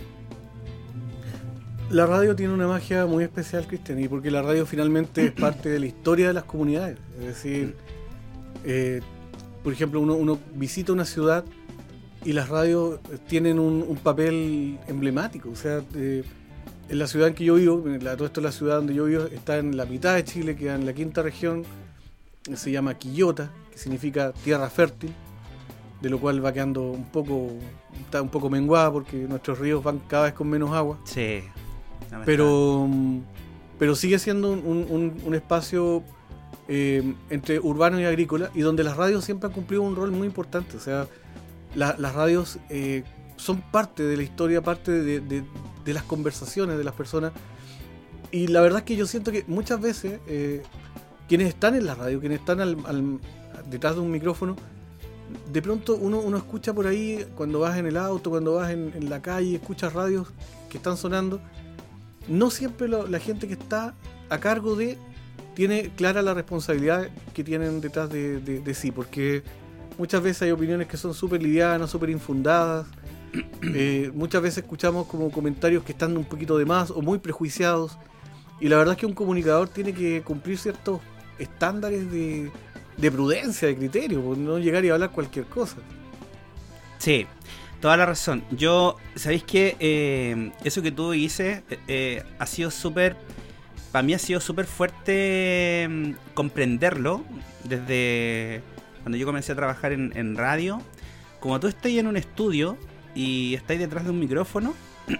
La 1.90 2.06
radio 2.06 2.34
tiene 2.34 2.52
una 2.52 2.66
magia 2.66 3.06
muy 3.06 3.24
especial, 3.24 3.66
Cristian, 3.66 4.00
y 4.00 4.08
porque 4.08 4.30
la 4.30 4.42
radio 4.42 4.66
finalmente 4.66 5.26
es 5.26 5.32
parte 5.32 5.68
de 5.68 5.78
la 5.78 5.86
historia 5.86 6.28
de 6.28 6.32
las 6.32 6.44
comunidades. 6.44 6.98
Es 7.20 7.26
decir, 7.26 7.76
eh, 8.64 9.00
por 9.62 9.72
ejemplo, 9.72 10.00
uno, 10.00 10.38
visita 10.54 10.92
una 10.92 11.04
ciudad 11.04 11.44
y 12.24 12.32
las 12.32 12.48
radios 12.48 13.00
tienen 13.28 13.58
un, 13.58 13.96
papel 14.02 14.78
emblemático. 14.88 15.50
O 15.50 15.56
sea, 15.56 15.82
eh, 15.94 16.24
en 16.88 16.98
la 16.98 17.06
ciudad 17.06 17.28
en 17.28 17.34
que 17.34 17.44
yo 17.44 17.54
vivo, 17.54 17.84
todo 18.16 18.26
esto 18.26 18.40
es 18.40 18.44
la 18.44 18.52
ciudad 18.52 18.76
donde 18.76 18.94
yo 18.94 19.04
vivo, 19.04 19.24
está 19.24 19.58
en 19.58 19.76
la 19.76 19.84
mitad 19.84 20.14
de 20.14 20.24
Chile, 20.24 20.56
queda 20.56 20.74
en 20.74 20.86
la 20.86 20.92
quinta 20.92 21.22
región, 21.22 21.64
se 22.54 22.70
llama 22.70 22.94
Quillota, 22.98 23.50
que 23.74 23.78
significa 23.80 24.32
tierra 24.32 24.70
fértil, 24.70 25.12
de 26.00 26.08
lo 26.10 26.18
cual 26.20 26.44
va 26.44 26.52
quedando 26.52 26.82
un 26.92 27.04
poco, 27.04 27.48
está 28.00 28.22
un 28.22 28.28
poco 28.28 28.48
menguada 28.48 28.90
porque 28.92 29.16
nuestros 29.16 29.58
ríos 29.58 29.82
van 29.82 29.98
cada 30.08 30.24
vez 30.24 30.34
con 30.34 30.48
menos 30.48 30.72
agua. 30.72 30.98
Sí. 31.04 31.40
pero 32.24 32.86
mm, 32.88 33.18
pero 33.78 33.94
sigue 33.96 34.18
siendo 34.20 34.52
un, 34.52 34.60
un- 34.64 34.86
un- 34.88 35.20
un 35.24 35.34
espacio 35.34 36.02
eh, 36.68 37.02
entre 37.30 37.58
urbano 37.58 38.00
y 38.00 38.04
agrícola 38.04 38.50
y 38.54 38.60
donde 38.60 38.84
las 38.84 38.96
radios 38.96 39.24
siempre 39.24 39.48
han 39.48 39.52
cumplido 39.52 39.82
un 39.82 39.96
rol 39.96 40.12
muy 40.12 40.26
importante. 40.28 40.76
O 40.76 40.80
sea 40.80 41.06
la- 41.74 41.96
las 41.98 42.14
radios 42.14 42.58
eh, 42.70 43.02
son 43.36 43.60
parte 43.72 44.04
de 44.04 44.16
la 44.16 44.22
historia 44.22 44.62
parte 44.62 44.92
de, 44.92 45.20
de- 45.20 45.44
de 45.84 45.92
las 45.92 46.04
conversaciones 46.04 46.78
de 46.78 46.84
las 46.84 46.94
personas. 46.94 47.32
Y 48.30 48.46
la 48.48 48.60
verdad 48.60 48.78
es 48.80 48.84
que 48.84 48.96
yo 48.96 49.06
siento 49.06 49.32
que 49.32 49.44
muchas 49.48 49.80
veces 49.80 50.20
eh, 50.28 50.62
quienes 51.28 51.48
están 51.48 51.74
en 51.74 51.86
la 51.86 51.94
radio 51.94 52.20
quienes 52.20 52.38
están 52.40 52.60
al- 52.60 52.76
al- 52.86 53.18
detrás 53.70 53.94
de 53.94 54.00
un 54.00 54.10
micrófono 54.10 54.56
de 55.52 55.62
pronto 55.62 55.96
uno, 55.96 56.20
uno 56.20 56.36
escucha 56.36 56.72
por 56.74 56.86
ahí 56.86 57.24
cuando 57.34 57.60
vas 57.60 57.76
en 57.78 57.86
el 57.86 57.96
auto 57.96 58.30
cuando 58.30 58.54
vas 58.54 58.70
en, 58.70 58.92
en 58.94 59.08
la 59.10 59.20
calle 59.22 59.54
escuchas 59.56 59.92
radios 59.92 60.28
que 60.68 60.76
están 60.76 60.96
sonando 60.96 61.40
no 62.28 62.50
siempre 62.50 62.88
lo- 62.88 63.06
la 63.06 63.18
gente 63.18 63.46
que 63.48 63.54
está 63.54 63.94
a 64.30 64.38
cargo 64.38 64.76
de 64.76 64.98
tiene 65.54 65.90
clara 65.96 66.20
la 66.22 66.34
responsabilidad 66.34 67.08
que 67.32 67.44
tienen 67.44 67.80
detrás 67.80 68.10
de, 68.10 68.40
de- 68.40 68.60
de 68.60 68.74
sí, 68.74 68.90
porque 68.90 69.42
muchas 69.98 70.20
veces 70.22 70.42
hay 70.42 70.50
opiniones 70.50 70.88
que 70.88 70.96
son 70.96 71.14
súper 71.14 71.40
livianas, 71.42 71.90
súper 71.90 72.10
infundadas, 72.10 72.86
eh, 73.62 74.10
muchas 74.14 74.42
veces 74.42 74.64
escuchamos 74.64 75.06
como 75.06 75.30
comentarios 75.30 75.84
que 75.84 75.92
están 75.92 76.16
un 76.16 76.24
poquito 76.24 76.58
de 76.58 76.64
más 76.64 76.90
o 76.90 77.02
muy 77.02 77.18
prejuiciados. 77.20 77.96
Y 78.60 78.68
la 78.68 78.76
verdad 78.78 78.94
es 78.94 78.98
que 79.00 79.06
un 79.06 79.12
comunicador 79.14 79.68
tiene 79.68 79.92
que 79.92 80.22
cumplir 80.22 80.58
ciertos 80.58 81.00
estándares 81.38 82.10
de, 82.10 82.50
de 82.96 83.10
prudencia, 83.10 83.68
de 83.68 83.76
criterio, 83.76 84.22
por 84.22 84.38
no 84.38 84.58
llegar 84.58 84.84
y 84.84 84.90
hablar 84.90 85.10
cualquier 85.10 85.46
cosa. 85.46 85.76
Sí, 86.98 87.26
toda 87.80 87.96
la 87.96 88.06
razón. 88.06 88.42
Yo, 88.50 88.96
¿sabéis 89.14 89.44
que 89.44 89.76
eh, 89.80 90.52
eso 90.64 90.82
que 90.82 90.92
tú 90.92 91.10
dices 91.10 91.62
eh, 91.88 92.22
ha 92.38 92.46
sido 92.46 92.70
súper, 92.70 93.16
para 93.92 94.02
mí 94.02 94.14
ha 94.14 94.18
sido 94.18 94.40
súper 94.40 94.66
fuerte 94.66 95.86
mm, 95.88 96.10
comprenderlo 96.34 97.24
desde 97.64 98.62
cuando 99.02 99.18
yo 99.18 99.26
comencé 99.26 99.52
a 99.52 99.54
trabajar 99.54 99.92
en, 99.92 100.36
radio. 100.36 100.80
Como 101.40 101.60
tú 101.60 101.66
estás 101.66 101.92
en 101.92 102.06
un 102.06 102.16
estudio 102.16 102.78
y 103.14 103.54
estáis 103.54 103.80
detrás 103.80 104.04
de 104.04 104.10
un 104.10 104.18
micrófono, 104.18 104.74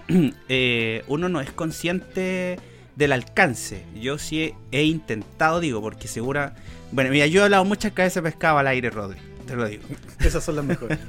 eh, 0.49 1.03
uno 1.07 1.29
no 1.29 1.39
es 1.39 1.51
consciente 1.51 2.57
del 2.95 3.11
alcance. 3.11 3.85
Yo 3.93 4.17
sí 4.17 4.55
he 4.71 4.83
intentado, 4.83 5.59
digo, 5.59 5.81
porque 5.81 6.07
segura... 6.07 6.55
Bueno, 6.95 7.09
mira, 7.09 7.27
yo 7.27 7.41
he 7.41 7.43
hablado 7.43 7.65
muchas 7.65 7.91
cabezas 7.91 8.23
de 8.23 8.31
pescado 8.31 8.57
al 8.57 8.67
aire, 8.67 8.89
Rodri. 8.89 9.19
Te 9.45 9.53
lo 9.57 9.67
digo. 9.67 9.83
Esas 10.21 10.41
son 10.45 10.55
las 10.55 10.65
mejores. 10.65 10.97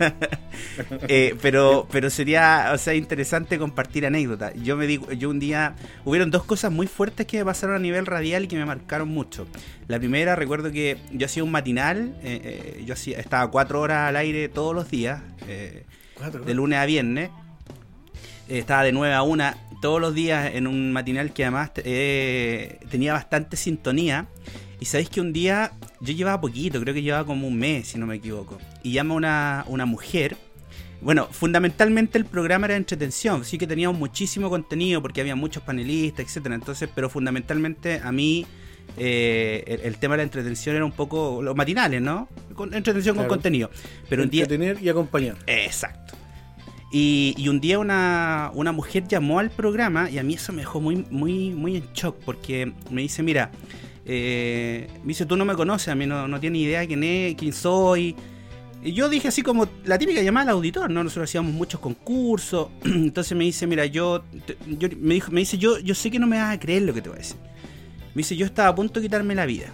Eh, 1.08 1.36
pero, 1.42 1.86
pero 1.90 2.08
sería, 2.08 2.70
o 2.74 2.78
sea, 2.78 2.94
interesante 2.94 3.58
compartir 3.58 4.06
anécdotas. 4.06 4.54
Yo 4.54 4.76
me 4.76 4.86
digo, 4.86 5.12
yo 5.12 5.28
un 5.28 5.38
día 5.38 5.76
hubieron 6.04 6.30
dos 6.30 6.44
cosas 6.44 6.72
muy 6.72 6.86
fuertes 6.86 7.26
que 7.26 7.38
me 7.38 7.44
pasaron 7.44 7.76
a 7.76 7.78
nivel 7.78 8.06
radial 8.06 8.44
y 8.44 8.48
que 8.48 8.56
me 8.56 8.64
marcaron 8.64 9.08
mucho. 9.08 9.46
La 9.86 9.98
primera, 9.98 10.34
recuerdo 10.34 10.72
que 10.72 10.96
yo 11.12 11.26
hacía 11.26 11.44
un 11.44 11.50
matinal, 11.50 12.16
eh, 12.22 12.40
eh, 12.78 12.84
yo 12.84 12.94
hacía, 12.94 13.18
estaba 13.18 13.50
cuatro 13.50 13.80
horas 13.80 14.08
al 14.08 14.16
aire 14.16 14.48
todos 14.48 14.74
los 14.74 14.90
días, 14.90 15.20
Cuatro, 16.14 16.42
de 16.42 16.54
lunes 16.54 16.78
a 16.78 16.86
viernes. 16.86 17.30
Estaba 18.48 18.82
de 18.82 18.92
9 18.92 19.14
a 19.14 19.22
1 19.22 19.54
todos 19.82 20.00
los 20.00 20.14
días 20.14 20.54
en 20.54 20.66
un 20.66 20.92
matinal 20.92 21.32
que 21.32 21.44
además 21.44 21.72
tenía 21.74 23.12
bastante 23.12 23.56
sintonía. 23.56 24.26
Y 24.80 24.84
sabéis 24.84 25.08
que 25.08 25.20
un 25.20 25.32
día 25.32 25.72
yo 26.00 26.12
llevaba 26.12 26.40
poquito, 26.40 26.80
creo 26.80 26.92
que 26.94 27.02
llevaba 27.02 27.24
como 27.24 27.46
un 27.48 27.56
mes, 27.58 27.88
si 27.88 27.98
no 27.98 28.06
me 28.06 28.16
equivoco. 28.16 28.58
Y 28.82 28.92
llama 28.92 29.14
una, 29.14 29.64
una 29.68 29.86
mujer. 29.86 30.36
Bueno, 31.00 31.28
fundamentalmente 31.30 32.18
el 32.18 32.24
programa 32.24 32.66
era 32.66 32.74
de 32.74 32.78
entretención, 32.78 33.44
sí 33.44 33.58
que 33.58 33.66
teníamos 33.66 33.98
muchísimo 33.98 34.50
contenido 34.50 35.00
porque 35.02 35.20
había 35.20 35.36
muchos 35.36 35.62
panelistas, 35.62 36.26
etcétera. 36.26 36.54
Entonces, 36.54 36.88
pero 36.94 37.08
fundamentalmente 37.08 38.00
a 38.02 38.12
mí 38.12 38.46
eh, 38.96 39.64
el, 39.66 39.80
el 39.80 39.98
tema 39.98 40.14
de 40.14 40.18
la 40.18 40.22
entretención 40.24 40.76
era 40.76 40.84
un 40.84 40.92
poco 40.92 41.42
los 41.42 41.54
matinales, 41.56 42.00
¿no? 42.00 42.28
Con, 42.54 42.72
entretención 42.74 43.14
Claro. 43.14 43.28
con 43.28 43.36
contenido. 43.38 43.70
Pero 44.08 44.22
un 44.22 44.30
día, 44.30 44.42
Entretener 44.44 44.82
y 44.82 44.88
acompañar. 44.88 45.36
Exacto. 45.46 46.14
Y, 46.92 47.34
y 47.36 47.48
un 47.48 47.60
día 47.60 47.78
una, 47.78 48.50
una 48.54 48.72
mujer 48.72 49.06
llamó 49.08 49.38
al 49.38 49.50
programa 49.50 50.08
y 50.08 50.18
a 50.18 50.22
mí 50.22 50.34
eso 50.34 50.52
me 50.52 50.60
dejó 50.60 50.80
muy, 50.80 51.04
muy, 51.10 51.50
muy 51.50 51.76
en 51.76 51.92
shock 51.92 52.16
porque 52.24 52.72
me 52.90 53.02
dice, 53.02 53.22
mira, 53.22 53.50
eh, 54.06 54.86
me 55.02 55.08
dice, 55.08 55.26
tú 55.26 55.36
no 55.36 55.44
me 55.44 55.54
conoces, 55.54 55.88
a 55.88 55.94
mí 55.96 56.06
no, 56.06 56.28
no 56.28 56.38
tienes 56.38 56.62
idea 56.62 56.86
quién 56.86 57.02
es, 57.02 57.34
quién 57.34 57.52
soy. 57.52 58.14
Y 58.82 58.92
yo 58.92 59.08
dije 59.08 59.26
así 59.26 59.42
como 59.42 59.68
la 59.84 59.98
típica 59.98 60.22
llamada 60.22 60.50
al 60.52 60.56
auditor, 60.56 60.88
¿no? 60.90 61.02
Nosotros 61.02 61.28
hacíamos 61.28 61.52
muchos 61.52 61.80
concursos. 61.80 62.68
Entonces 62.84 63.36
me 63.36 63.42
dice, 63.42 63.66
mira, 63.66 63.84
yo 63.86 64.22
me, 65.00 65.14
dijo, 65.14 65.32
me 65.32 65.40
dice, 65.40 65.58
yo, 65.58 65.78
yo 65.80 65.94
sé 65.94 66.10
que 66.10 66.20
no 66.20 66.28
me 66.28 66.38
vas 66.38 66.54
a 66.54 66.60
creer 66.60 66.82
lo 66.82 66.94
que 66.94 67.02
te 67.02 67.08
voy 67.08 67.16
a 67.16 67.22
decir. 67.22 67.36
Me 68.14 68.20
dice, 68.20 68.36
yo 68.36 68.46
estaba 68.46 68.68
a 68.68 68.74
punto 68.76 69.00
de 69.00 69.06
quitarme 69.06 69.34
la 69.34 69.44
vida. 69.44 69.72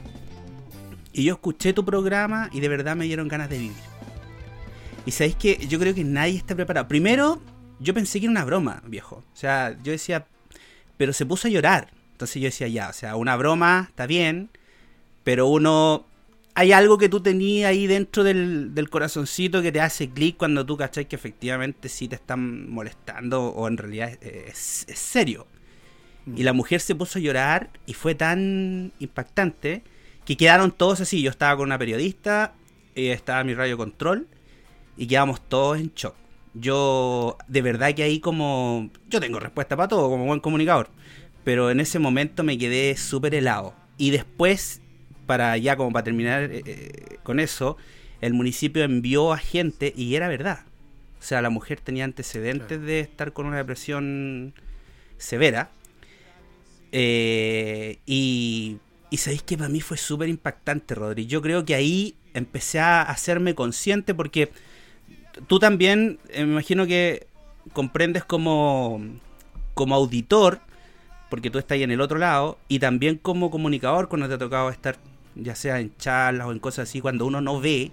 Y 1.13 1.25
yo 1.25 1.35
escuché 1.35 1.75
tu 1.75 1.85
programa 1.85 2.49
y 2.53 2.61
de 2.61 2.69
verdad 2.69 2.97
me 2.97 3.05
dieron 3.05 3.29
ganas 3.29 3.51
de 3.51 3.59
vivir. 3.59 3.77
Y 5.05 5.11
sabéis 5.11 5.37
que 5.37 5.67
yo 5.69 5.79
creo 5.79 5.95
que 5.95 6.05
nadie 6.05 6.37
está 6.37 6.55
preparado. 6.55 6.89
Primero, 6.89 7.43
yo 7.81 7.93
pensé 7.93 8.19
que 8.19 8.27
era 8.27 8.31
una 8.31 8.45
broma, 8.47 8.83
viejo. 8.87 9.17
O 9.17 9.37
sea, 9.37 9.77
yo 9.83 9.93
decía, 9.93 10.27
pero 10.97 11.13
se 11.13 11.27
puso 11.27 11.49
a 11.49 11.51
llorar. 11.51 11.89
Entonces 12.23 12.41
yo 12.41 12.47
decía, 12.47 12.69
ya, 12.69 12.89
o 12.89 12.93
sea, 12.93 13.17
una 13.17 13.35
broma, 13.35 13.87
está 13.89 14.07
bien, 14.07 14.51
pero 15.25 15.49
uno... 15.49 16.07
Hay 16.55 16.71
algo 16.71 16.97
que 16.97 17.09
tú 17.09 17.21
tenías 17.21 17.69
ahí 17.69 17.89
dentro 17.89 18.23
del, 18.23 18.77
del 18.77 18.91
corazoncito 18.91 19.61
que 19.61 19.73
te 19.73 19.81
hace 19.81 20.11
clic 20.11 20.37
cuando 20.37 20.65
tú 20.65 20.77
cachai 20.77 21.09
que 21.09 21.17
efectivamente 21.17 21.89
sí 21.89 22.07
te 22.07 22.15
están 22.15 22.71
molestando 22.71 23.47
o 23.47 23.67
en 23.67 23.77
realidad 23.77 24.13
es, 24.23 24.87
serio. 24.95 25.49
Y 26.37 26.45
la 26.45 26.53
mujer 26.53 26.81
se 26.81 26.95
puso 26.95 27.19
a 27.19 27.23
llorar 27.23 27.71
y 27.87 27.95
fue 27.95 28.15
tan 28.15 28.93
impactante 29.01 29.83
que 30.25 30.37
quedaron 30.37 30.71
todos 30.71 31.01
así. 31.01 31.23
Yo 31.23 31.31
estaba 31.31 31.57
con 31.57 31.65
una 31.65 31.79
periodista, 31.79 32.55
eh, 32.95 33.11
estaba 33.11 33.43
mi 33.43 33.55
radio 33.55 33.77
control 33.77 34.29
y 34.97 35.09
quedamos 35.09 35.41
todos 35.41 35.81
en 35.81 35.91
shock. 35.97 36.15
Yo, 36.55 37.37
de 37.49 37.63
verdad 37.63 37.95
que 37.95 38.05
ahí 38.05 38.21
como... 38.21 38.91
Yo 39.09 39.19
tengo 39.19 39.41
respuesta 39.41 39.75
para 39.77 39.89
todo 39.89 40.09
como 40.09 40.27
buen 40.27 40.39
comunicador. 40.39 40.91
Pero 41.45 41.71
en 41.71 41.81
ese 41.81 41.99
momento 41.99 42.43
me 42.45 42.57
quedé 42.59 42.97
súper 42.97 43.35
helado. 43.35 43.75
Y 43.99 44.11
después, 44.11 44.81
para 45.27 45.57
ya 45.57 45.77
como 45.77 45.93
para 45.93 46.05
terminar 46.05 46.45
eh, 46.45 46.63
eh, 46.65 47.19
con 47.23 47.41
eso, 47.41 47.77
el 48.21 48.33
municipio 48.35 48.85
envió 48.85 49.33
a 49.33 49.39
gente 49.39 49.93
y 49.97 50.15
era 50.15 50.29
verdad. 50.29 50.61
O 51.19 51.23
sea, 51.25 51.43
la 51.43 51.51
mujer 51.51 51.81
tenía 51.81 52.05
antecedentes 52.05 52.67
Claro. 52.69 52.83
de 52.85 53.01
estar 53.01 53.33
con 53.33 53.47
una 53.47 53.57
depresión 53.59 54.55
severa. 55.19 55.71
Eh, 56.93 57.99
y, 58.07 58.79
y 59.11 59.17
sabéis 59.17 59.43
que 59.43 59.57
para 59.57 59.69
mí 59.69 59.81
fue 59.81 59.97
súper 59.97 60.29
impactante, 60.29 60.95
Rodri. 60.95 61.27
Yo 61.27 61.41
creo 61.43 61.65
que 61.65 61.75
ahí 61.75 62.15
empecé 62.35 62.81
a 62.81 63.03
hacerme 63.03 63.55
consciente 63.55 64.15
porque 64.15 64.51
tú 65.47 65.59
también, 65.59 66.19
eh, 66.31 66.45
me 66.45 66.53
imagino 66.53 66.87
que 66.87 67.27
comprendes 67.73 68.25
como, 68.25 69.01
como 69.75 69.95
auditor, 69.95 70.61
porque 71.33 71.49
tú 71.49 71.59
estás 71.59 71.77
ahí 71.77 71.83
en 71.83 71.91
el 71.91 72.03
otro 72.03 72.19
lado, 72.19 72.59
y 72.69 72.79
también 72.79 73.17
como 73.17 73.51
comunicador 73.51 74.11
cuando 74.11 74.29
te 74.29 74.35
ha 74.35 74.39
tocado 74.39 74.69
estar, 74.69 74.99
ya 75.35 75.55
sea 75.55 75.81
en 75.81 75.97
charlas 75.97 76.47
o 76.47 76.53
en 76.53 76.59
cosas 76.59 76.91
así, 76.91 77.01
cuando 77.01 77.25
uno 77.25 77.41
no 77.41 77.59
ve, 77.59 77.91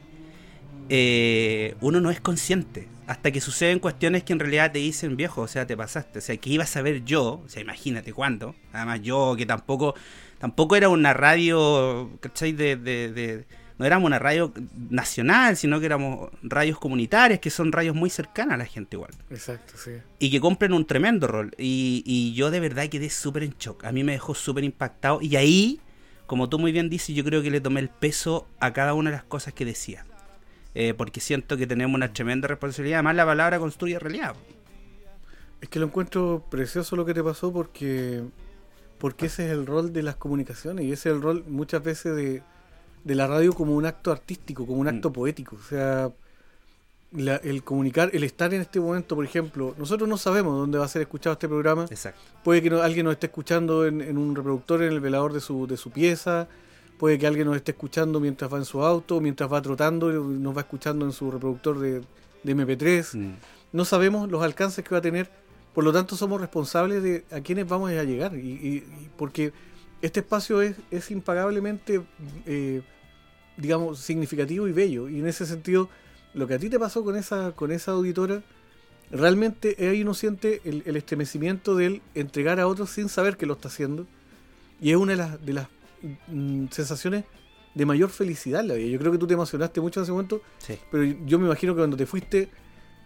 eh, 0.89 1.73
uno 1.79 2.01
no 2.01 2.11
es 2.11 2.19
consciente. 2.19 2.89
Hasta 3.07 3.31
que 3.31 3.39
suceden 3.39 3.79
cuestiones 3.79 4.23
que 4.25 4.33
en 4.33 4.39
realidad 4.39 4.73
te 4.73 4.79
dicen, 4.79 5.15
viejo, 5.15 5.39
o 5.43 5.47
sea, 5.47 5.65
te 5.65 5.77
pasaste. 5.77 6.19
O 6.19 6.21
sea, 6.21 6.35
que 6.35 6.49
iba 6.49 6.65
a 6.65 6.67
saber 6.67 7.05
yo, 7.05 7.41
o 7.45 7.47
sea, 7.47 7.61
imagínate 7.61 8.11
cuándo. 8.11 8.55
Además, 8.73 9.01
yo 9.03 9.35
que 9.37 9.45
tampoco 9.45 9.95
tampoco 10.37 10.75
era 10.75 10.89
una 10.89 11.13
radio, 11.13 12.09
¿cachai? 12.19 12.51
De, 12.51 12.75
de, 12.75 13.13
de- 13.13 13.45
no 13.79 13.85
éramos 13.85 14.07
una 14.07 14.19
radio 14.19 14.51
nacional, 14.89 15.55
sino 15.55 15.79
que 15.79 15.85
éramos 15.85 16.29
radios 16.43 16.77
comunitarias, 16.77 17.39
que 17.39 17.49
son 17.49 17.71
radios 17.71 17.95
muy 17.95 18.09
cercanas 18.09 18.55
a 18.55 18.57
la 18.57 18.65
gente 18.65 18.97
igual. 18.97 19.11
Exacto, 19.29 19.75
sí. 19.77 19.91
Y 20.19 20.29
que 20.29 20.41
cumplen 20.41 20.73
un 20.73 20.85
tremendo 20.85 21.27
rol. 21.27 21.55
Y, 21.57 22.03
y 22.05 22.33
yo 22.33 22.51
de 22.51 22.59
verdad 22.59 22.89
quedé 22.89 23.09
súper 23.09 23.43
en 23.43 23.55
shock. 23.57 23.85
A 23.85 23.93
mí 23.93 24.03
me 24.03 24.11
dejó 24.11 24.35
súper 24.35 24.65
impactado. 24.65 25.21
Y 25.21 25.37
ahí, 25.37 25.79
como 26.27 26.49
tú 26.49 26.59
muy 26.59 26.73
bien 26.73 26.89
dices, 26.89 27.15
yo 27.15 27.23
creo 27.23 27.41
que 27.41 27.49
le 27.49 27.61
tomé 27.61 27.79
el 27.79 27.87
peso 27.87 28.49
a 28.59 28.73
cada 28.73 28.93
una 28.93 29.11
de 29.11 29.15
las 29.15 29.23
cosas 29.23 29.53
que 29.53 29.63
decía. 29.63 30.05
Eh, 30.75 30.93
porque 30.93 31.21
siento 31.21 31.55
que 31.55 31.65
tenemos 31.65 31.95
una 31.95 32.11
tremenda 32.11 32.49
responsabilidad. 32.49 32.97
Además, 32.97 33.15
la 33.15 33.25
palabra 33.25 33.59
construye 33.59 33.97
realidad. 33.97 34.35
Es 35.61 35.69
que 35.69 35.79
lo 35.79 35.85
encuentro 35.85 36.45
precioso 36.51 36.97
lo 36.97 37.05
que 37.05 37.13
te 37.13 37.23
pasó 37.23 37.53
porque 37.53 38.23
porque 38.97 39.27
ese 39.27 39.45
es 39.45 39.51
el 39.51 39.65
rol 39.65 39.93
de 39.93 40.03
las 40.03 40.17
comunicaciones 40.17 40.83
y 40.83 40.91
ese 40.91 41.07
es 41.07 41.15
el 41.15 41.21
rol 41.21 41.45
muchas 41.47 41.81
veces 41.81 42.17
de, 42.17 42.43
de 43.03 43.15
la 43.15 43.27
radio 43.27 43.53
como 43.53 43.75
un 43.75 43.85
acto 43.85 44.11
artístico, 44.11 44.65
como 44.65 44.79
un 44.79 44.85
Mm. 44.87 44.89
acto 44.89 45.11
poético. 45.13 45.55
O 45.55 45.67
sea, 45.67 46.11
la- 47.11 47.37
el 47.37 47.63
comunicar, 47.63 48.11
el 48.13 48.23
estar 48.23 48.53
en 48.53 48.61
este 48.61 48.79
momento, 48.79 49.15
por 49.15 49.25
ejemplo, 49.25 49.73
nosotros 49.79 50.07
no 50.07 50.17
sabemos 50.17 50.55
dónde 50.57 50.77
va 50.77 50.85
a 50.85 50.89
ser 50.89 51.01
escuchado 51.01 51.33
este 51.33 51.47
programa. 51.47 51.85
Exacto. 51.89 52.19
Puede 52.43 52.61
que 52.61 52.69
no- 52.69 52.81
alguien 52.81 53.05
nos 53.05 53.13
esté 53.13 53.27
escuchando 53.27 53.85
en, 53.87 54.01
en 54.01 54.17
un 54.17 54.35
reproductor 54.35 54.83
en 54.83 54.91
el 54.93 54.99
velador 54.99 55.33
de 55.33 55.39
su, 55.41 55.65
de 55.65 55.77
su 55.77 55.89
pieza. 55.91 56.47
Puede 56.99 57.17
que 57.17 57.25
alguien 57.25 57.47
nos 57.47 57.55
esté 57.55 57.71
escuchando 57.71 58.19
mientras 58.19 58.51
va 58.53 58.57
en 58.57 58.65
su 58.65 58.83
auto, 58.83 59.21
mientras 59.21 59.51
va 59.51 59.61
trotando, 59.61 60.11
y 60.11 60.37
nos 60.39 60.55
va 60.55 60.61
escuchando 60.61 61.05
en 61.05 61.11
su 61.13 61.31
reproductor 61.31 61.79
de, 61.79 62.01
de 62.43 62.51
MP3 62.55 63.15
Mm. 63.15 63.31
no 63.71 63.85
sabemos 63.85 64.29
los 64.29 64.43
alcances 64.43 64.83
que 64.83 64.91
va 64.91 64.97
a 64.97 65.01
tener, 65.01 65.29
por 65.73 65.83
lo 65.83 65.91
tanto 65.93 66.15
somos 66.15 66.39
responsables 66.41 67.01
de 67.01 67.23
a 67.31 67.39
quiénes 67.41 67.67
vamos 67.67 67.89
a 67.91 68.03
llegar, 68.03 68.35
y, 68.35 68.39
y- 68.39 68.75
y 68.77 69.09
porque 69.17 69.51
este 70.01 70.21
espacio 70.21 70.61
es, 70.61 70.75
es 70.91 71.11
impagablemente, 71.11 72.01
eh, 72.45 72.81
digamos, 73.57 73.99
significativo 73.99 74.67
y 74.67 74.71
bello, 74.71 75.09
y 75.09 75.19
en 75.19 75.27
ese 75.27 75.45
sentido, 75.45 75.89
lo 76.33 76.47
que 76.47 76.53
a 76.55 76.59
ti 76.59 76.69
te 76.69 76.79
pasó 76.79 77.03
con 77.03 77.15
esa, 77.15 77.51
con 77.53 77.71
esa 77.71 77.91
auditora, 77.91 78.41
realmente 79.11 79.75
ahí 79.79 80.01
uno 80.03 80.13
siente 80.13 80.61
el, 80.63 80.83
el 80.85 80.95
estremecimiento 80.95 81.75
del 81.75 82.01
entregar 82.15 82.59
a 82.59 82.67
otros 82.67 82.89
sin 82.91 83.09
saber 83.09 83.37
que 83.37 83.45
lo 83.45 83.53
está 83.53 83.67
haciendo, 83.67 84.07
y 84.81 84.91
es 84.91 84.95
una 84.97 85.11
de 85.13 85.17
las, 85.17 85.45
de 85.45 85.53
las 85.53 85.67
mm, 86.27 86.67
sensaciones 86.71 87.25
de 87.75 87.85
mayor 87.85 88.09
felicidad 88.09 88.61
en 88.61 88.67
la 88.69 88.73
vida. 88.75 88.87
Yo 88.87 88.99
creo 88.99 89.11
que 89.11 89.17
tú 89.17 89.27
te 89.27 89.33
emocionaste 89.33 89.81
mucho 89.81 89.99
en 89.99 90.03
ese 90.03 90.11
momento, 90.11 90.41
Sí. 90.59 90.77
pero 90.91 91.03
yo 91.03 91.39
me 91.39 91.45
imagino 91.45 91.73
que 91.73 91.79
cuando 91.79 91.97
te 91.97 92.05
fuiste, 92.05 92.49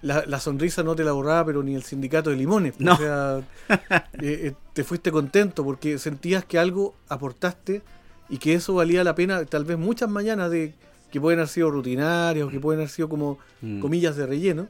la, 0.04 0.24
la 0.28 0.40
sonrisa 0.40 0.84
no 0.84 0.96
te 0.96 1.04
la 1.04 1.14
borraba, 1.14 1.46
pero 1.46 1.64
ni 1.64 1.74
el 1.76 1.82
sindicato 1.84 2.30
de 2.30 2.36
limones. 2.36 2.76
No. 2.80 2.94
O 2.94 2.98
sea, 2.98 3.40
eh, 3.70 4.04
eh, 4.22 4.54
te 4.74 4.84
fuiste 4.84 5.12
contento 5.12 5.64
porque 5.64 5.98
sentías 5.98 6.46
que 6.46 6.60
algo 6.60 6.94
aportaste 7.10 7.82
y 8.30 8.38
que 8.38 8.54
eso 8.54 8.76
valía 8.76 9.04
la 9.04 9.16
pena, 9.16 9.44
tal 9.46 9.66
vez 9.66 9.78
muchas 9.78 10.10
mañanas 10.10 10.52
de 10.52 10.74
que 11.12 11.20
pueden 11.22 11.40
haber 11.40 11.50
sido 11.50 11.72
rutinarias 11.72 12.46
o 12.48 12.50
que 12.50 12.60
pueden 12.60 12.80
haber 12.82 12.90
sido 12.90 13.10
como 13.10 13.38
Mm. 13.62 13.80
comillas 13.80 14.16
de 14.16 14.26
relleno, 14.28 14.68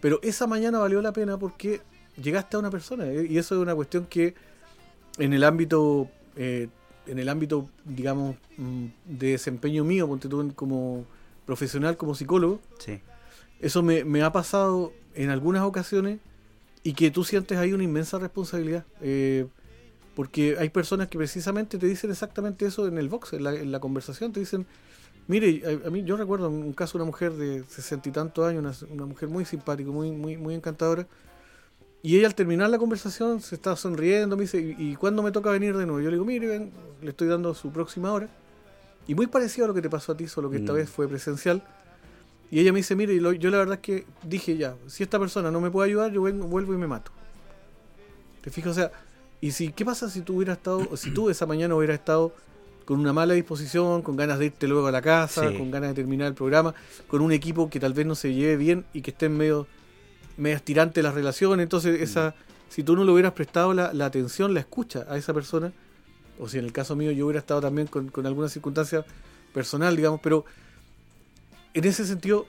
Pero 0.00 0.18
esa 0.22 0.48
mañana 0.48 0.78
valió 0.80 1.00
la 1.00 1.12
pena 1.12 1.38
porque 1.38 1.80
llegaste 2.20 2.56
a 2.56 2.58
una 2.60 2.70
persona. 2.70 3.06
eh, 3.06 3.24
Y 3.30 3.38
eso 3.38 3.54
es 3.54 3.60
una 3.60 3.72
cuestión 3.74 4.04
que 4.06 4.34
en 5.18 5.32
el 5.32 5.44
ámbito, 5.44 6.08
eh, 6.34 6.68
en 7.06 7.18
el 7.20 7.28
ámbito, 7.28 7.68
digamos, 7.84 8.34
mm, 8.56 8.86
de 9.06 9.30
desempeño 9.32 9.84
mío, 9.84 10.08
ponte 10.08 10.28
tú 10.28 10.40
en- 10.40 10.50
como 10.50 11.04
profesional, 11.46 11.96
como 11.96 12.14
psicólogo, 12.16 12.60
Sí. 12.78 13.00
Eso 13.62 13.82
me, 13.82 14.04
me 14.04 14.22
ha 14.22 14.30
pasado 14.32 14.92
en 15.14 15.30
algunas 15.30 15.62
ocasiones 15.62 16.18
y 16.82 16.92
que 16.92 17.10
tú 17.10 17.24
sientes 17.24 17.56
ahí 17.58 17.72
una 17.72 17.84
inmensa 17.84 18.18
responsabilidad. 18.18 18.84
eh, 19.00 19.46
porque 20.14 20.56
hay 20.58 20.68
personas 20.68 21.08
que 21.08 21.16
precisamente 21.16 21.78
te 21.78 21.86
dicen 21.86 22.10
exactamente 22.10 22.66
eso 22.66 22.86
en 22.86 22.98
el 22.98 23.08
box, 23.08 23.32
en 23.32 23.44
la, 23.44 23.54
en 23.54 23.72
la 23.72 23.80
conversación, 23.80 24.30
te 24.30 24.40
dicen, 24.40 24.66
mire, 25.26 25.62
a, 25.64 25.88
a 25.88 25.90
mí 25.90 26.04
yo 26.04 26.18
recuerdo 26.18 26.50
un 26.50 26.74
caso 26.74 26.98
de 26.98 27.04
una 27.04 27.06
mujer 27.10 27.32
de 27.32 27.64
sesenta 27.66 28.10
y 28.10 28.12
tantos 28.12 28.46
años, 28.46 28.82
una, 28.82 28.92
una 28.92 29.06
mujer 29.06 29.30
muy 29.30 29.46
simpática, 29.46 29.90
muy, 29.90 30.10
muy, 30.10 30.36
muy 30.36 30.54
encantadora, 30.54 31.06
y 32.02 32.18
ella 32.18 32.26
al 32.26 32.34
terminar 32.34 32.68
la 32.68 32.76
conversación 32.76 33.40
se 33.40 33.54
está 33.54 33.74
sonriendo, 33.74 34.36
me 34.36 34.42
dice, 34.42 34.60
¿y, 34.60 34.74
y 34.92 34.96
cuándo 34.96 35.22
me 35.22 35.32
toca 35.32 35.50
venir 35.50 35.74
de 35.78 35.86
nuevo? 35.86 36.00
Yo 36.00 36.10
le 36.10 36.16
digo, 36.16 36.26
mire, 36.26 36.46
ven, 36.46 36.72
le 37.00 37.08
estoy 37.08 37.28
dando 37.28 37.54
su 37.54 37.70
próxima 37.70 38.12
hora. 38.12 38.28
Y 39.08 39.14
muy 39.14 39.28
parecido 39.28 39.64
a 39.64 39.68
lo 39.68 39.74
que 39.74 39.80
te 39.80 39.88
pasó 39.88 40.12
a 40.12 40.16
ti, 40.16 40.28
solo 40.28 40.50
que 40.50 40.58
esta 40.58 40.72
Mm. 40.72 40.76
vez 40.76 40.90
fue 40.90 41.08
presencial. 41.08 41.62
Y 42.52 42.60
ella 42.60 42.70
me 42.72 42.80
dice, 42.80 42.94
mire, 42.94 43.14
y 43.14 43.18
lo- 43.18 43.32
yo 43.32 43.50
la 43.50 43.56
verdad 43.56 43.76
es 43.76 43.80
que 43.80 44.04
dije 44.22 44.56
ya, 44.58 44.76
si 44.86 45.02
esta 45.02 45.18
persona 45.18 45.50
no 45.50 45.58
me 45.60 45.70
puede 45.70 45.88
ayudar, 45.88 46.12
yo 46.12 46.20
vengo, 46.22 46.46
vuelvo 46.46 46.74
y 46.74 46.76
me 46.76 46.86
mato. 46.86 47.10
¿Te 48.42 48.50
fijas? 48.50 48.72
O 48.72 48.74
sea, 48.74 48.92
y 49.40 49.52
si, 49.52 49.72
¿qué 49.72 49.84
pasa 49.86 50.10
si 50.10 50.20
tú 50.20 50.36
hubieras 50.36 50.58
estado, 50.58 50.96
si 50.96 51.10
tú 51.12 51.30
esa 51.30 51.46
mañana 51.46 51.74
hubieras 51.74 51.98
estado 51.98 52.34
con 52.84 53.00
una 53.00 53.12
mala 53.14 53.34
disposición, 53.34 54.02
con 54.02 54.16
ganas 54.16 54.38
de 54.38 54.46
irte 54.46 54.68
luego 54.68 54.86
a 54.86 54.92
la 54.92 55.00
casa, 55.00 55.48
Sí. 55.50 55.56
con 55.56 55.70
ganas 55.70 55.90
de 55.90 55.94
terminar 55.94 56.28
el 56.28 56.34
programa, 56.34 56.74
con 57.08 57.22
un 57.22 57.32
equipo 57.32 57.70
que 57.70 57.80
tal 57.80 57.94
vez 57.94 58.04
no 58.06 58.14
se 58.14 58.34
lleve 58.34 58.56
bien 58.56 58.84
y 58.92 59.00
que 59.02 59.12
esté 59.12 59.26
en 59.26 59.36
medio, 59.38 59.66
medio 60.36 60.56
estirante 60.56 61.02
las 61.02 61.14
relaciones, 61.14 61.62
entonces 61.64 62.00
esa, 62.02 62.34
si 62.68 62.82
tú 62.82 62.96
no 62.96 63.04
le 63.04 63.12
hubieras 63.12 63.32
prestado 63.32 63.72
la, 63.72 63.92
la 63.94 64.06
atención, 64.06 64.52
la 64.52 64.60
escucha 64.60 65.06
a 65.08 65.16
esa 65.16 65.32
persona, 65.32 65.72
o 66.38 66.48
si 66.48 66.58
en 66.58 66.64
el 66.64 66.72
caso 66.72 66.96
mío 66.96 67.12
yo 67.12 67.26
hubiera 67.26 67.38
estado 67.40 67.60
también 67.62 67.86
con, 67.86 68.08
con 68.08 68.26
alguna 68.26 68.48
circunstancia 68.48 69.04
personal, 69.54 69.96
digamos, 69.96 70.20
pero 70.22 70.44
en 71.74 71.84
ese 71.84 72.06
sentido, 72.06 72.46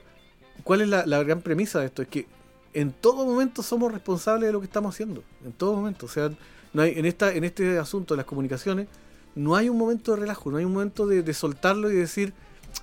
¿cuál 0.62 0.82
es 0.82 0.88
la, 0.88 1.22
gran 1.22 1.40
premisa 1.40 1.80
de 1.80 1.86
esto? 1.86 2.02
Es 2.02 2.08
que 2.08 2.26
en 2.72 2.92
todo 2.92 3.24
momento 3.24 3.62
somos 3.62 3.92
responsables 3.92 4.48
de 4.48 4.52
lo 4.52 4.60
que 4.60 4.66
estamos 4.66 4.94
haciendo, 4.94 5.22
en 5.44 5.52
todo 5.52 5.74
momento, 5.74 6.06
o 6.06 6.08
sea, 6.08 6.30
no 6.72 6.82
hay, 6.82 6.94
en, 6.96 7.06
esta, 7.06 7.32
en 7.32 7.44
este 7.44 7.78
asunto 7.78 8.14
de 8.14 8.18
las 8.18 8.26
comunicaciones, 8.26 8.88
no 9.34 9.54
hay 9.56 9.68
un 9.68 9.78
momento 9.78 10.12
de 10.12 10.20
relajo, 10.20 10.50
no 10.50 10.56
hay 10.58 10.64
un 10.64 10.72
momento 10.72 11.06
de, 11.06 11.22
de 11.22 11.34
soltarlo 11.34 11.90
y 11.90 11.94
decir, 11.94 12.32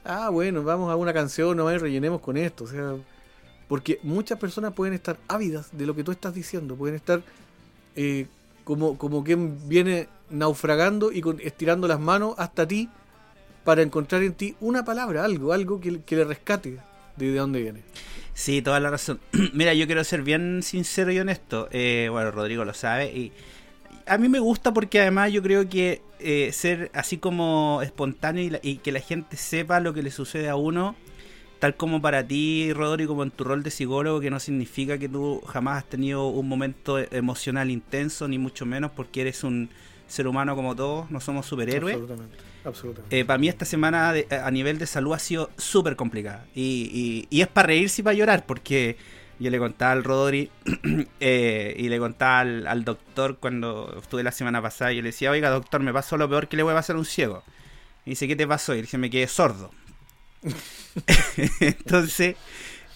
ah, 0.04 0.30
bueno, 0.30 0.64
vamos 0.64 0.92
a 0.92 0.96
una 0.96 1.14
canción, 1.14 1.58
no 1.58 1.72
y 1.72 1.78
rellenemos 1.78 2.22
con 2.22 2.38
esto, 2.38 2.64
o 2.64 2.68
sea, 2.68 2.96
porque 3.68 4.00
muchas 4.04 4.38
personas 4.38 4.74
pueden 4.74 4.94
estar 4.94 5.18
ávidas 5.28 5.70
de 5.72 5.86
lo 5.86 5.96
que 5.96 6.04
tú 6.04 6.12
estás 6.12 6.34
diciendo, 6.34 6.76
pueden 6.76 6.96
estar 6.96 7.22
eh, 7.96 8.28
como, 8.64 8.98
como 8.98 9.24
quien 9.24 9.68
viene 9.68 10.08
naufragando 10.30 11.12
y 11.12 11.22
con- 11.22 11.40
estirando 11.42 11.88
las 11.88 12.00
manos 12.00 12.36
hasta 12.38 12.68
ti 12.68 12.90
para 13.64 13.82
encontrar 13.82 14.24
en 14.24 14.34
ti 14.34 14.56
una 14.60 14.84
palabra, 14.86 15.24
algo, 15.24 15.54
algo 15.54 15.80
que, 15.80 16.02
que 16.02 16.16
le 16.16 16.24
rescate 16.26 16.80
de, 17.18 17.32
de 17.32 17.38
dónde 17.38 17.62
viene. 17.62 17.82
Sí, 18.34 18.62
toda 18.62 18.80
la 18.80 18.90
razón. 18.90 19.20
Mira, 19.54 19.74
yo 19.74 19.86
quiero 19.86 20.04
ser 20.04 20.22
bien 20.24 20.62
sincero 20.64 21.12
y 21.12 21.20
honesto. 21.20 21.68
Eh, 21.72 22.08
bueno, 22.12 22.32
Rodrigo 22.32 22.66
lo 22.66 22.74
sabe. 22.74 23.06
Y 23.16 23.32
a 24.08 24.18
mí 24.18 24.30
me 24.30 24.40
gusta 24.40 24.74
porque 24.74 25.02
además 25.02 25.32
yo 25.32 25.44
creo 25.44 25.68
que 25.70 26.02
eh, 26.20 26.50
ser 26.54 26.90
así 26.94 27.18
como 27.18 27.82
espontáneo 27.84 28.44
y, 28.44 28.50
la- 28.50 28.60
y 28.64 28.78
que 28.78 28.92
la 28.92 29.00
gente 29.00 29.38
sepa 29.38 29.80
lo 29.80 29.94
que 29.94 30.02
le 30.02 30.12
sucede 30.12 30.50
a 30.50 30.56
uno, 30.56 30.96
tal 31.60 31.76
como 31.76 32.02
para 32.02 32.26
ti, 32.26 32.72
Rodrigo, 32.74 33.10
como 33.10 33.24
en 33.24 33.32
tu 33.32 33.44
rol 33.44 33.62
de 33.64 33.70
psicólogo, 33.70 34.20
que 34.20 34.32
no 34.32 34.40
significa 34.40 34.98
que 34.98 35.08
tú 35.10 35.42
jamás 35.46 35.80
has 35.84 35.90
tenido 35.90 36.28
un 36.28 36.48
momento 36.48 36.98
emocional 37.14 37.70
intenso, 37.70 38.28
ni 38.28 38.38
mucho 38.40 38.66
menos 38.66 38.92
porque 38.92 39.22
eres 39.22 39.44
un 39.44 39.70
ser 40.08 40.28
humano 40.28 40.56
como 40.56 40.76
todos, 40.76 41.12
no 41.12 41.20
somos 41.20 41.46
superhéroes. 41.46 41.96
Absolutamente. 41.96 42.38
Absolutamente. 42.64 43.20
Eh, 43.20 43.26
para 43.26 43.38
mí 43.38 43.48
esta 43.48 43.66
semana 43.66 44.14
a 44.30 44.52
nivel 44.52 44.78
de 44.78 44.88
salud 44.88 45.14
ha 45.14 45.20
sido 45.20 45.50
súper 45.58 45.96
complicada. 45.96 46.46
Y, 46.56 47.28
es 47.32 47.48
para 47.48 47.68
reírse 47.68 48.02
y 48.02 48.04
para 48.04 48.14
llorar, 48.14 48.46
porque 48.46 48.98
yo 49.40 49.50
le 49.50 49.60
contaba 49.60 49.92
al 49.92 50.04
Rodri 50.04 50.52
eh, 51.20 51.76
y 51.78 51.90
le 51.90 52.00
contaba 52.00 52.40
al, 52.40 52.84
doctor 52.84 53.38
cuando 53.40 53.98
estuve 54.02 54.24
la 54.24 54.32
semana 54.32 54.62
pasada 54.62 54.94
y 54.94 54.98
yo 54.98 55.02
le 55.02 55.10
decía, 55.10 55.32
oiga 55.32 55.50
doctor, 55.50 55.82
me 55.82 55.94
pasó 55.94 56.18
lo 56.18 56.30
peor 56.30 56.48
que 56.48 56.58
le 56.58 56.64
voy 56.64 56.74
a 56.74 56.76
pasar 56.76 56.96
a 56.96 57.00
un 57.00 57.06
ciego. 57.06 57.44
Y 58.06 58.12
dice, 58.12 58.28
¿qué 58.28 58.36
te 58.36 58.48
pasó? 58.48 58.76
Y 58.76 58.82
dije, 58.82 58.98
me 58.98 59.10
quedé 59.10 59.28
sordo. 59.28 59.72
Entonces, 61.60 62.36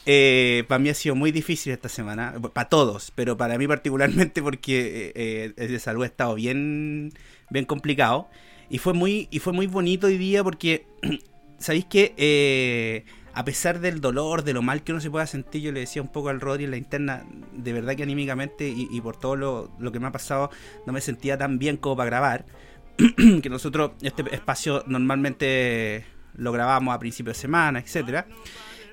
eh, 0.08 0.65
para 0.67 0.78
mí 0.78 0.89
ha 0.89 0.93
sido 0.93 1.15
muy 1.15 1.32
difícil 1.32 1.73
esta 1.73 1.89
semana, 1.89 2.36
para 2.54 2.69
todos, 2.69 3.12
pero 3.15 3.38
para 3.38 3.58
mí 3.58 3.67
particularmente 3.67 4.41
porque 4.43 5.12
eh, 5.15 5.54
eh, 5.58 5.67
de 5.67 5.80
salud 5.80 6.04
ha 6.04 6.08
estado 6.08 6.36
bien, 6.36 7.12
bien 7.49 7.65
complicado. 7.65 8.30
Y 8.69 8.78
fue 8.80 8.93
muy, 8.93 9.28
y 9.32 9.39
fue 9.39 9.54
muy 9.54 9.67
bonito 9.67 10.08
hoy 10.08 10.17
día 10.17 10.43
porque, 10.43 10.88
¿sabéis 11.60 11.86
que 11.86 13.06
a 13.36 13.43
pesar 13.43 13.82
del 13.82 13.99
dolor, 13.99 14.45
de 14.45 14.54
lo 14.54 14.62
mal 14.62 14.82
que 14.82 14.93
uno 14.93 15.01
se 15.01 15.12
pueda 15.12 15.28
sentir, 15.28 15.62
yo 15.62 15.71
le 15.73 15.82
decía 15.82 16.01
un 16.01 16.08
poco 16.08 16.30
al 16.30 16.39
Rodri 16.39 16.63
en 16.63 16.71
la 16.71 16.78
interna, 16.78 17.25
de 17.51 17.73
verdad 17.73 17.93
que 17.95 18.04
anímicamente 18.04 18.69
y, 18.69 19.01
por 19.01 19.17
todo 19.17 19.36
lo, 19.36 19.71
lo 19.78 19.91
que 19.91 19.99
me 19.99 20.08
ha 20.08 20.12
pasado, 20.13 20.49
no 20.88 20.93
me 20.93 21.01
sentía 21.01 21.38
tan 21.38 21.60
bien 21.60 21.75
como 21.75 21.97
para 21.97 22.10
grabar. 22.10 22.45
que 23.43 23.49
nosotros 23.49 23.91
este 24.01 24.23
espacio 24.34 24.86
normalmente 24.88 26.06
lo 26.38 26.54
grabamos 26.54 26.95
a 26.95 26.99
principio 26.99 27.34
de 27.34 27.39
semana, 27.39 27.80
etcétera. 27.80 28.25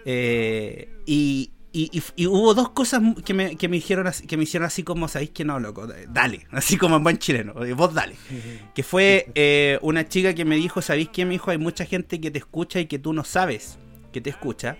Eh, 0.05 0.91
y, 1.07 1.53
y, 1.73 1.91
y- 1.97 2.03
y 2.17 2.27
hubo 2.27 2.55
dos 2.55 2.71
cosas 2.71 3.03
que 3.25 3.35
me, 3.35 3.57
que 3.57 3.69
me 3.69 3.77
dijeron 3.77 4.07
así- 4.07 4.27
que 4.27 4.37
me 4.37 4.43
hicieron 4.45 4.67
así 4.67 4.83
como, 4.83 5.09
¿sabéis 5.09 5.31
que 5.31 5.45
no, 5.45 5.59
loco? 5.59 5.87
Dale, 6.09 6.47
así 6.51 6.77
como 6.77 6.97
en 6.97 7.03
buen 7.05 7.19
chileno, 7.19 7.55
vos 7.77 7.95
dale. 7.95 8.15
Que 8.75 8.83
fue 8.83 9.29
eh, 9.35 9.79
una 9.83 10.09
chica 10.09 10.35
que 10.35 10.45
me 10.45 10.57
dijo, 10.57 10.83
¿sabéis 10.83 11.09
qué? 11.11 11.25
Me 11.25 11.33
dijo, 11.33 11.51
hay 11.51 11.59
mucha 11.59 11.85
gente 11.87 12.21
que 12.21 12.31
te 12.31 12.39
escucha 12.39 12.79
y 12.81 12.87
que 12.87 12.99
tú 12.99 13.13
no 13.13 13.25
sabes 13.25 13.79
que 14.13 14.21
te 14.21 14.31
escucha. 14.31 14.77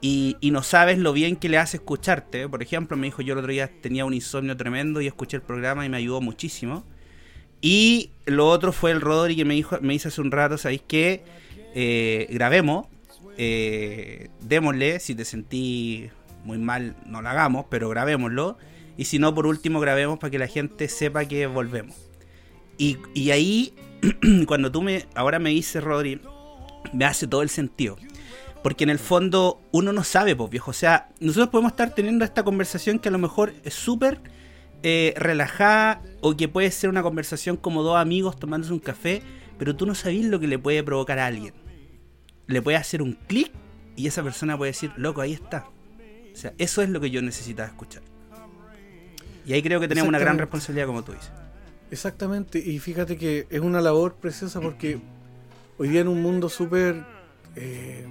Y, 0.00 0.36
y 0.40 0.50
no 0.50 0.62
sabes 0.62 0.98
lo 0.98 1.12
bien 1.14 1.36
que 1.36 1.48
le 1.48 1.56
hace 1.56 1.78
escucharte. 1.78 2.46
Por 2.48 2.62
ejemplo, 2.62 2.94
me 2.96 3.06
dijo, 3.06 3.22
yo 3.22 3.32
el 3.32 3.38
otro 3.38 3.50
día 3.52 3.70
tenía 3.80 4.04
un 4.04 4.12
insomnio 4.12 4.54
tremendo 4.56 5.00
y 5.00 5.06
escuché 5.06 5.38
el 5.38 5.42
programa 5.42 5.86
y 5.86 5.88
me 5.88 5.96
ayudó 5.96 6.20
muchísimo. 6.20 6.84
Y 7.62 8.10
lo 8.26 8.48
otro 8.48 8.72
fue 8.72 8.90
el 8.90 9.00
Rodri 9.00 9.34
que 9.36 9.44
me 9.46 9.54
dijo, 9.54 9.78
me 9.80 9.94
hizo 9.94 10.08
hace 10.08 10.20
un 10.20 10.30
rato, 10.30 10.58
¿sabéis 10.58 10.82
qué? 10.86 11.24
Eh, 11.74 12.26
grabemos, 12.30 12.86
eh, 13.36 14.28
démosle, 14.40 15.00
si 15.00 15.14
te 15.14 15.24
sentí 15.24 16.10
muy 16.44 16.58
mal, 16.58 16.96
no 17.06 17.22
lo 17.22 17.28
hagamos, 17.28 17.66
pero 17.68 17.88
grabémoslo. 17.88 18.58
Y 18.96 19.06
si 19.06 19.18
no, 19.18 19.34
por 19.34 19.46
último, 19.46 19.80
grabemos 19.80 20.18
para 20.18 20.30
que 20.30 20.38
la 20.38 20.46
gente 20.46 20.88
sepa 20.88 21.24
que 21.24 21.46
volvemos. 21.46 21.96
Y, 22.76 23.30
ahí, 23.30 23.74
cuando 24.46 24.70
tú 24.70 24.82
me, 24.82 25.06
ahora 25.14 25.38
me 25.38 25.50
dices, 25.50 25.82
Rodri, 25.82 26.20
me 26.92 27.04
hace 27.04 27.26
todo 27.26 27.42
el 27.42 27.48
sentido. 27.48 27.96
Porque 28.62 28.84
en 28.84 28.90
el 28.90 28.98
fondo 28.98 29.60
uno 29.72 29.92
no 29.92 30.04
sabe, 30.04 30.34
pues 30.34 30.50
viejo. 30.50 30.70
O 30.70 30.74
sea, 30.74 31.08
nosotros 31.20 31.50
podemos 31.50 31.72
estar 31.72 31.94
teniendo 31.94 32.24
esta 32.24 32.44
conversación 32.44 32.98
que 32.98 33.08
a 33.08 33.12
lo 33.12 33.18
mejor 33.18 33.52
es 33.64 33.74
súper 33.74 34.20
eh, 34.82 35.14
relajada 35.16 36.02
o 36.20 36.36
que 36.36 36.48
puede 36.48 36.70
ser 36.70 36.90
una 36.90 37.02
conversación 37.02 37.56
como 37.56 37.82
dos 37.82 37.96
amigos 37.96 38.38
tomándose 38.38 38.72
un 38.72 38.78
café, 38.78 39.22
pero 39.58 39.76
tú 39.76 39.86
no 39.86 39.94
sabes 39.94 40.24
lo 40.24 40.40
que 40.40 40.46
le 40.46 40.58
puede 40.58 40.82
provocar 40.82 41.18
a 41.18 41.26
alguien. 41.26 41.52
Le 42.46 42.62
puede 42.62 42.76
hacer 42.76 43.02
un 43.02 43.14
clic 43.26 43.50
y 43.96 44.06
esa 44.06 44.22
persona 44.22 44.56
puede 44.56 44.72
decir, 44.72 44.92
loco, 44.96 45.20
ahí 45.20 45.32
está. 45.32 45.66
O 46.32 46.36
sea, 46.36 46.52
eso 46.58 46.82
es 46.82 46.88
lo 46.88 47.00
que 47.00 47.10
yo 47.10 47.22
necesitaba 47.22 47.68
escuchar. 47.68 48.02
Y 49.46 49.52
ahí 49.52 49.62
creo 49.62 49.78
que 49.80 49.88
tenemos 49.88 50.08
una 50.08 50.18
gran 50.18 50.38
responsabilidad, 50.38 50.86
como 50.86 51.04
tú 51.04 51.12
dices. 51.12 51.30
Exactamente, 51.90 52.58
y 52.58 52.78
fíjate 52.78 53.16
que 53.16 53.46
es 53.50 53.60
una 53.60 53.80
labor 53.80 54.14
preciosa 54.14 54.60
porque 54.60 54.98
hoy 55.78 55.88
día 55.90 56.00
en 56.00 56.08
un 56.08 56.22
mundo 56.22 56.48
súper 56.48 57.04
eh, 57.56 58.06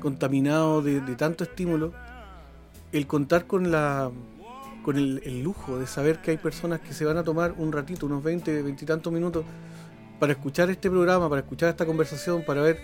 contaminado 0.00 0.82
de, 0.82 1.00
de 1.00 1.14
tanto 1.14 1.44
estímulo, 1.44 1.92
el 2.90 3.06
contar 3.06 3.46
con 3.46 3.70
la 3.70 4.10
con 4.82 4.96
el, 4.96 5.22
el 5.24 5.42
lujo 5.42 5.78
de 5.78 5.86
saber 5.86 6.20
que 6.20 6.32
hay 6.32 6.36
personas 6.36 6.80
que 6.80 6.92
se 6.92 7.04
van 7.04 7.16
a 7.16 7.22
tomar 7.22 7.54
un 7.56 7.70
ratito, 7.70 8.06
unos 8.06 8.24
20, 8.24 8.62
20 8.62 8.84
y 8.84 8.86
tantos 8.86 9.12
minutos, 9.12 9.44
para 10.18 10.32
escuchar 10.32 10.70
este 10.70 10.90
programa, 10.90 11.28
para 11.28 11.42
escuchar 11.42 11.68
esta 11.68 11.86
conversación, 11.86 12.44
para 12.44 12.62
ver 12.62 12.80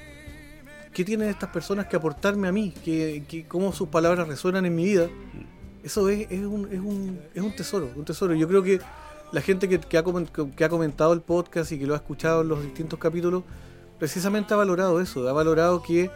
qué 0.93 1.05
tienen 1.05 1.29
estas 1.29 1.51
personas 1.51 1.87
que 1.87 1.97
aportarme 1.97 2.49
a 2.49 2.53
mí, 2.53 2.73
que, 2.85 3.25
que- 3.29 3.47
cómo 3.47 3.73
sus 3.73 3.89
palabras 3.89 4.27
resuenan 4.29 4.67
en 4.67 4.75
mi 4.75 4.85
vida. 4.85 5.09
Eso 5.83 6.09
es, 6.09 6.27
es, 6.31 6.41
un, 6.45 6.69
es, 6.73 6.81
un, 6.81 7.21
es 7.35 7.43
un 7.43 7.55
tesoro, 7.55 7.91
un 7.97 8.05
tesoro. 8.05 8.35
Yo 8.35 8.49
creo 8.49 8.63
que 8.63 8.81
la 9.33 9.41
gente 9.41 9.69
que, 9.69 9.79
que 9.79 9.97
ha, 9.99 10.05
comen- 10.05 10.55
que 10.55 10.65
ha 10.65 10.69
comentado 10.69 11.13
el 11.13 11.21
podcast 11.21 11.71
y 11.73 11.79
que 11.79 11.87
lo 11.87 11.95
ha 11.95 11.99
escuchado 11.99 12.43
en 12.43 12.49
los 12.49 12.63
distintos 12.63 12.99
capítulos, 12.99 13.45
precisamente 13.99 14.55
ha 14.55 14.57
valorado 14.57 15.01
eso, 15.01 15.29
ha 15.29 15.33
valorado 15.33 15.83
que 15.83 16.11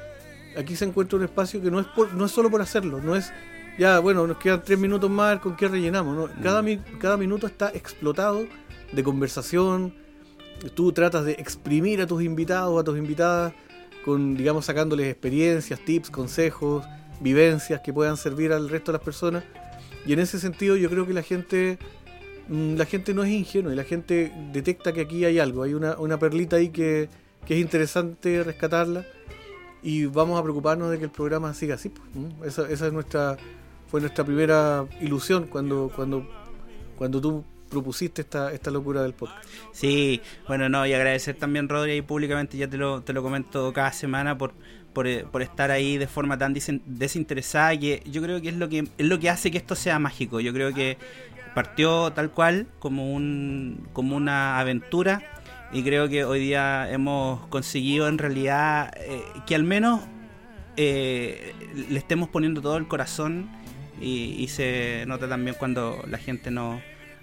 aquí 0.56 0.76
se 0.76 0.84
encuentra 0.84 1.18
un 1.18 1.24
espacio 1.24 1.60
que 1.62 1.70
no 1.70 1.80
es, 1.80 1.86
por, 1.86 2.12
no 2.14 2.24
es 2.26 2.30
solo 2.32 2.50
por 2.50 2.60
hacerlo, 2.60 3.00
no 3.00 3.16
es, 3.16 3.32
ya, 3.78 3.98
bueno, 4.00 4.26
nos 4.26 4.36
quedan 4.38 4.62
tres 4.62 4.78
minutos 4.78 5.10
más, 5.10 5.40
¿con 5.40 5.56
qué 5.56 5.68
rellenamos? 5.68 6.14
No, 6.16 6.42
cada, 6.42 6.62
mi- 6.62 6.78
cada 7.00 7.16
minuto 7.16 7.46
está 7.46 7.70
explotado 7.70 8.44
de 8.92 9.02
conversación, 9.02 9.94
tú 10.74 10.92
tratas 10.92 11.24
de 11.24 11.32
exprimir 11.32 12.00
a 12.02 12.06
tus 12.06 12.22
invitados, 12.22 12.80
a 12.80 12.84
tus 12.84 12.98
invitadas, 12.98 13.52
con, 14.04 14.36
digamos, 14.36 14.66
sacándoles 14.66 15.08
experiencias, 15.08 15.80
tips, 15.80 16.10
consejos, 16.10 16.84
vivencias 17.20 17.80
que 17.80 17.92
puedan 17.92 18.16
servir 18.16 18.52
al 18.52 18.68
resto 18.68 18.92
de 18.92 18.98
las 18.98 19.04
personas. 19.04 19.44
Y 20.06 20.12
en 20.12 20.18
ese 20.18 20.38
sentido 20.38 20.76
yo 20.76 20.90
creo 20.90 21.06
que 21.06 21.12
la 21.12 21.22
gente 21.22 21.78
mm, 22.48 22.74
la 22.74 22.84
gente 22.84 23.14
no 23.14 23.22
es 23.22 23.30
ingenua 23.30 23.72
y 23.72 23.76
la 23.76 23.84
gente 23.84 24.32
detecta 24.52 24.92
que 24.92 25.02
aquí 25.02 25.24
hay 25.24 25.38
algo, 25.38 25.62
hay 25.62 25.74
una, 25.74 25.96
una 25.98 26.18
perlita 26.18 26.56
ahí 26.56 26.70
que, 26.70 27.08
que, 27.46 27.54
es 27.54 27.60
interesante 27.60 28.42
rescatarla 28.42 29.06
y 29.82 30.06
vamos 30.06 30.38
a 30.38 30.42
preocuparnos 30.42 30.90
de 30.90 30.98
que 30.98 31.04
el 31.04 31.10
programa 31.10 31.54
siga 31.54 31.76
así. 31.76 31.88
Pues, 31.88 32.52
esa, 32.52 32.68
esa, 32.68 32.86
es 32.88 32.92
nuestra 32.92 33.36
fue 33.88 34.00
nuestra 34.00 34.24
primera 34.24 34.86
ilusión 35.00 35.46
cuando 35.46 35.92
cuando 35.94 36.26
cuando 36.96 37.20
tú 37.20 37.44
propusiste 37.72 38.22
esta, 38.22 38.52
esta 38.52 38.70
locura 38.70 39.02
del 39.02 39.14
podcast. 39.14 39.44
Sí, 39.72 40.20
bueno, 40.46 40.68
no, 40.68 40.86
y 40.86 40.92
agradecer 40.92 41.34
también, 41.36 41.68
Rodri, 41.68 41.94
y 41.94 42.02
públicamente 42.02 42.56
ya 42.56 42.68
te 42.68 42.76
lo, 42.76 43.02
te 43.02 43.12
lo 43.12 43.22
comento 43.22 43.72
cada 43.72 43.92
semana 43.92 44.36
por, 44.36 44.52
por, 44.92 45.06
por, 45.30 45.42
estar 45.42 45.70
ahí 45.70 45.96
de 45.96 46.06
forma 46.06 46.36
tan 46.38 46.54
desinteresada, 46.54 47.76
que 47.78 48.02
yo 48.04 48.22
creo 48.22 48.40
que 48.42 48.50
es 48.50 48.56
lo 48.56 48.68
que 48.68 48.84
es 48.98 49.06
lo 49.06 49.18
que 49.18 49.30
hace 49.30 49.50
que 49.50 49.58
esto 49.58 49.74
sea 49.74 49.98
mágico. 49.98 50.40
Yo 50.40 50.52
creo 50.52 50.74
que 50.74 50.98
partió 51.54 52.12
tal 52.12 52.30
cual 52.30 52.66
como 52.78 53.12
un 53.12 53.88
como 53.92 54.16
una 54.16 54.58
aventura 54.58 55.22
y 55.72 55.82
creo 55.82 56.08
que 56.08 56.24
hoy 56.24 56.40
día 56.40 56.90
hemos 56.90 57.46
conseguido 57.46 58.08
en 58.08 58.18
realidad 58.18 58.92
eh, 58.96 59.22
que 59.46 59.54
al 59.54 59.64
menos 59.64 60.00
eh, 60.76 61.54
le 61.88 61.98
estemos 61.98 62.28
poniendo 62.28 62.60
todo 62.60 62.76
el 62.76 62.86
corazón 62.88 63.50
y, 64.00 64.34
y 64.38 64.48
se 64.48 65.04
nota 65.06 65.28
también 65.28 65.56
cuando 65.58 66.02
la 66.08 66.18
gente 66.18 66.50
no 66.50 66.80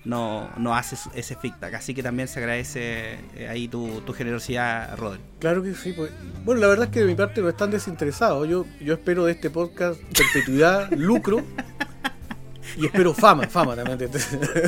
no, 0.10 0.50
no 0.58 0.76
hace 0.76 0.98
ese 1.14 1.36
feedback. 1.36 1.76
Así 1.76 1.94
que 1.94 2.02
también 2.02 2.28
se 2.28 2.40
agradece 2.40 3.20
eh, 3.36 3.48
ahí 3.48 3.68
tu, 3.68 4.02
tu 4.02 4.14
generosidad, 4.14 4.98
Rodri. 4.98 5.20
Claro 5.40 5.62
que 5.62 5.76
sí. 5.76 5.94
Pues. 5.94 6.12
Bueno, 6.44 6.62
la 6.62 6.68
verdad 6.68 6.86
es 6.86 6.92
que 6.92 7.02
de 7.02 7.06
mi 7.06 7.16
parte 7.16 7.42
no 7.42 7.50
están 7.50 7.70
desinteresados. 7.70 8.48
Yo, 8.50 8.66
yo 8.82 8.96
espero 8.96 9.26
de 9.26 9.34
este 9.34 9.50
podcast 9.50 10.02
perpetuidad, 10.02 10.92
lucro. 10.98 11.44
Y 12.78 12.86
espero 12.86 13.14
fama, 13.14 13.48
fama 13.48 13.76
también. 13.76 14.10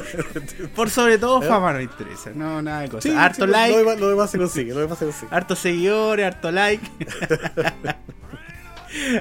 Por 0.76 0.90
sobre 0.90 1.18
todo 1.18 1.42
¿Eh? 1.42 1.48
fama 1.48 1.74
no 1.74 1.82
interesa, 1.82 2.32
no 2.34 2.62
nada 2.62 2.82
de 2.82 2.90
cosas. 2.90 3.16
harto 3.16 3.48
like. 3.48 4.00
Lo 4.00 4.10
demás, 4.10 4.30
se 4.30 4.38
consigue, 4.38 4.74
lo 4.74 4.82
demás 4.82 5.00
se 5.00 5.06
consigue. 5.06 5.28
Harto 5.34 5.56
seguidores, 5.56 6.26
harto 6.26 6.52
like. 6.52 6.86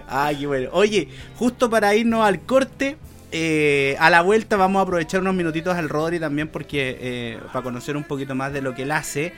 Ay, 0.09 0.37
qué 0.41 0.47
bueno. 0.47 0.71
Oye, 0.73 1.09
justo 1.37 1.71
para 1.71 1.95
irnos 1.95 2.25
al 2.25 2.41
corte, 2.41 2.97
eh, 3.33 3.97
a 3.99 4.11
la 4.11 4.23
vuelta 4.23 4.57
vamos 4.57 4.81
a 4.81 4.83
aprovechar 4.83 5.21
unos 5.21 5.35
minutitos 5.35 5.77
al 5.77 5.89
Rodri 5.89 6.19
también 6.19 6.49
porque 6.49 6.97
eh, 7.01 7.39
para 7.53 7.63
conocer 7.63 7.97
un 7.97 8.05
poquito 8.05 8.35
más 8.35 8.53
de 8.53 8.63
lo 8.63 8.75
que 8.75 8.83
él 8.83 8.93
hace. 8.93 9.33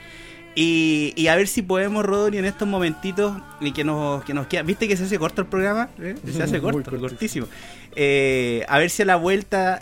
Y, 0.55 1.27
a 1.27 1.35
ver 1.35 1.47
si 1.47 1.63
podemos, 1.63 2.05
Rodri, 2.05 2.37
en 2.37 2.45
estos 2.45 2.67
momentitos 2.67 3.35
y 3.59 3.71
que 3.71 3.83
nos, 3.83 4.23
que 4.23 4.35
nos 4.35 4.45
queda. 4.45 4.61
¿Viste 4.61 4.87
que 4.87 4.95
se 4.95 5.05
hace 5.05 5.17
corto 5.17 5.41
el 5.41 5.47
programa? 5.47 5.89
¿Eh? 5.99 6.15
Se 6.31 6.43
hace 6.43 6.61
corto, 6.61 6.95
cortísimo. 6.99 7.47
a 7.47 8.77
ver 8.77 8.89
si 8.91 9.01
a 9.01 9.05
la 9.05 9.15
vuelta 9.15 9.81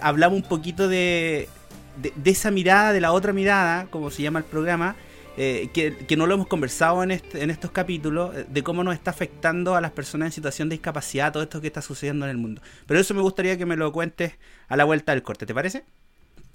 hablamos 0.00 0.42
un 0.42 0.48
poquito 0.48 0.86
de, 0.86 1.48
de, 1.96 2.30
esa 2.30 2.50
mirada, 2.50 2.92
de 2.92 3.00
la 3.00 3.12
otra 3.12 3.32
mirada, 3.32 3.86
como 3.90 4.10
se 4.10 4.22
llama 4.22 4.38
el 4.38 4.44
programa, 4.44 4.96
eh, 5.36 5.70
que, 5.72 6.16
no 6.16 6.26
lo 6.26 6.34
hemos 6.34 6.46
conversado 6.46 7.02
en, 7.02 7.10
este, 7.10 7.42
en 7.42 7.50
estos 7.50 7.70
capítulos, 7.70 8.34
eh, 8.36 8.46
de 8.48 8.62
cómo 8.62 8.84
nos 8.84 8.94
está 8.94 9.10
afectando 9.10 9.74
a 9.74 9.80
las 9.80 9.90
personas 9.92 10.26
en 10.26 10.32
situación 10.32 10.68
de 10.68 10.74
discapacidad 10.74 11.32
todo 11.32 11.42
esto 11.42 11.60
que 11.60 11.66
está 11.68 11.82
sucediendo 11.82 12.26
en 12.26 12.30
el 12.30 12.38
mundo. 12.38 12.60
Pero 12.86 13.00
eso 13.00 13.14
me 13.14 13.22
gustaría 13.22 13.56
que 13.56 13.66
me 13.66 13.76
lo 13.76 13.92
cuentes 13.92 14.34
a 14.68 14.76
la 14.76 14.84
vuelta 14.84 15.12
del 15.12 15.22
corte, 15.22 15.46
¿te 15.46 15.54
parece? 15.54 15.84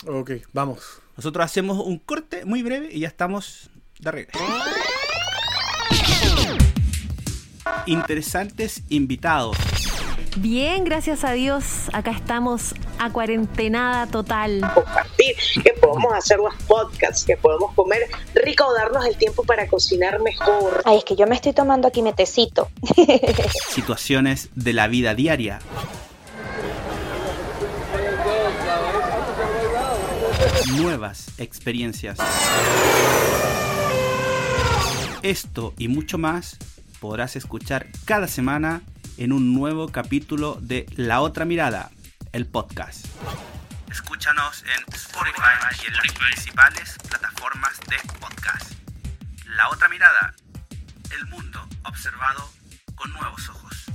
Ok, 0.05 0.31
vamos. 0.53 1.01
Nosotros 1.15 1.43
hacemos 1.43 1.83
un 1.83 1.97
corte 1.97 2.45
muy 2.45 2.61
breve 2.61 2.89
y 2.91 2.99
ya 2.99 3.07
estamos 3.07 3.69
de 3.99 4.11
regreso. 4.11 4.39
Interesantes 7.87 8.83
invitados. 8.89 9.57
Bien, 10.39 10.84
gracias 10.84 11.23
a 11.23 11.32
Dios. 11.32 11.89
Acá 11.93 12.12
estamos 12.12 12.76
a 13.00 13.10
cuarentenada 13.12 14.06
total. 14.06 14.62
Compartir, 14.71 15.36
que 15.63 15.73
podemos 15.73 16.13
hacer 16.13 16.38
los 16.38 16.54
podcasts, 16.67 17.26
que 17.26 17.36
podemos 17.38 17.73
comer 17.73 18.04
rico 18.36 18.67
o 18.67 18.73
darnos 18.76 19.04
el 19.08 19.17
tiempo 19.17 19.43
para 19.43 19.67
cocinar 19.67 20.19
mejor. 20.21 20.84
Ay, 20.86 21.00
es 21.00 21.06
que 21.06 21.15
yo 21.15 21.26
me 21.26 21.34
estoy 21.34 21.54
tomando 21.54 21.88
aquí 21.88 22.04
metecito. 22.04 22.69
Situaciones 23.69 24.50
de 24.54 24.73
la 24.73 24.88
vida 24.88 25.15
diaria. 25.15 25.58
Nuevas 30.76 31.32
experiencias. 31.39 32.19
Esto 35.23 35.73
y 35.80 35.88
mucho 35.88 36.19
más 36.19 36.58
podrás 37.00 37.36
escuchar 37.36 37.88
cada 38.06 38.28
semana 38.28 38.84
en 39.17 39.32
un 39.32 39.53
nuevo 39.53 39.89
capítulo 39.89 40.58
de 40.62 40.86
La 40.95 41.21
Otra 41.21 41.45
Mirada, 41.45 41.91
el 42.32 42.45
podcast. 42.45 43.06
Escúchanos 43.91 44.63
en 44.63 44.93
Spotify 44.93 45.84
y 45.84 45.88
en 45.88 45.93
las 45.93 46.13
principales 46.13 46.95
plataformas 47.10 47.80
de 47.89 47.97
podcast. 48.19 48.73
La 49.56 49.69
Otra 49.69 49.89
Mirada, 49.89 50.36
el 51.17 51.25
mundo 51.27 51.60
observado 51.86 52.49
con 52.95 53.12
nuevos 53.12 53.49
ojos. 53.49 53.86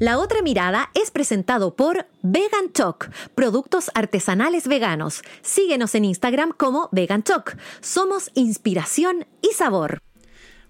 La 0.00 0.18
otra 0.18 0.42
mirada 0.42 0.90
es 0.94 1.12
presentado 1.12 1.76
por 1.76 2.08
Vegan 2.20 2.68
Talk, 2.72 3.10
productos 3.34 3.90
artesanales 3.94 4.66
veganos. 4.66 5.22
Síguenos 5.40 5.94
en 5.94 6.04
Instagram 6.04 6.50
como 6.50 6.88
Vegan 6.90 7.22
Talk. 7.22 7.56
Somos 7.80 8.30
inspiración 8.34 9.26
y 9.40 9.54
sabor. 9.54 10.02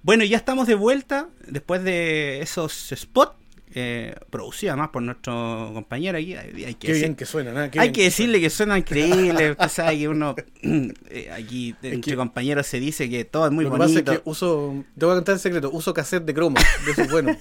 Bueno, 0.04 0.22
ya 0.24 0.36
estamos 0.36 0.66
de 0.66 0.74
vuelta 0.74 1.30
después 1.48 1.82
de 1.82 2.42
esos 2.42 2.92
spots. 2.94 3.36
Eh, 3.76 4.14
producidos 4.30 4.76
más 4.76 4.90
por 4.90 5.02
nuestro 5.02 5.70
compañero 5.74 6.16
aquí. 6.18 6.34
Hay 6.34 6.74
que 6.74 6.86
Qué 6.86 6.92
bien 6.92 7.16
que 7.16 7.24
suena, 7.24 7.70
hay 7.76 7.90
que 7.90 8.04
decirle 8.04 8.40
que 8.40 8.48
suena 8.48 8.78
increíble. 8.78 9.50
Usted 9.58 9.68
sabe 9.68 9.98
que 9.98 10.06
uno 10.06 10.36
eh, 10.62 11.30
aquí 11.32 11.74
entre 11.82 12.14
compañeros 12.14 12.66
se 12.68 12.78
dice 12.78 13.10
que 13.10 13.24
todo 13.24 13.46
es 13.46 13.52
muy 13.52 13.64
bonito. 13.64 13.82
Lo 13.82 13.94
que 13.94 14.02
pasa 14.02 14.12
es 14.12 14.20
que 14.20 14.30
uso, 14.30 14.84
te 14.96 15.06
voy 15.06 15.14
a 15.14 15.16
contar 15.16 15.32
el 15.32 15.40
secreto, 15.40 15.70
uso 15.72 15.92
cassette 15.92 16.24
de 16.24 16.34
croma, 16.34 16.60
de 16.84 16.92
eso 16.92 17.02
es 17.02 17.10
bueno. 17.10 17.36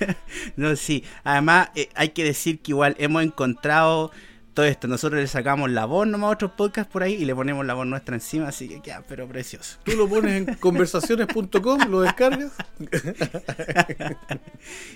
no, 0.56 0.74
sí. 0.74 1.04
Además, 1.22 1.68
eh, 1.76 1.90
hay 1.94 2.08
que 2.08 2.24
decir 2.24 2.58
que 2.58 2.72
igual 2.72 2.96
hemos 2.98 3.22
encontrado 3.22 4.10
todo 4.58 4.66
esto. 4.66 4.88
Nosotros 4.88 5.20
le 5.20 5.28
sacamos 5.28 5.70
la 5.70 5.84
voz 5.84 6.08
nomás 6.08 6.30
a 6.30 6.32
otros 6.32 6.50
podcasts 6.50 6.90
por 6.90 7.04
ahí 7.04 7.14
y 7.14 7.24
le 7.24 7.32
ponemos 7.32 7.64
la 7.64 7.74
voz 7.74 7.86
nuestra 7.86 8.16
encima, 8.16 8.48
así 8.48 8.68
que 8.68 8.82
queda, 8.82 9.04
pero 9.06 9.28
precioso. 9.28 9.78
Tú 9.84 9.92
lo 9.92 10.08
pones 10.08 10.32
en 10.32 10.54
conversaciones.com, 10.60 11.88
lo 11.88 12.00
descargas. 12.00 12.50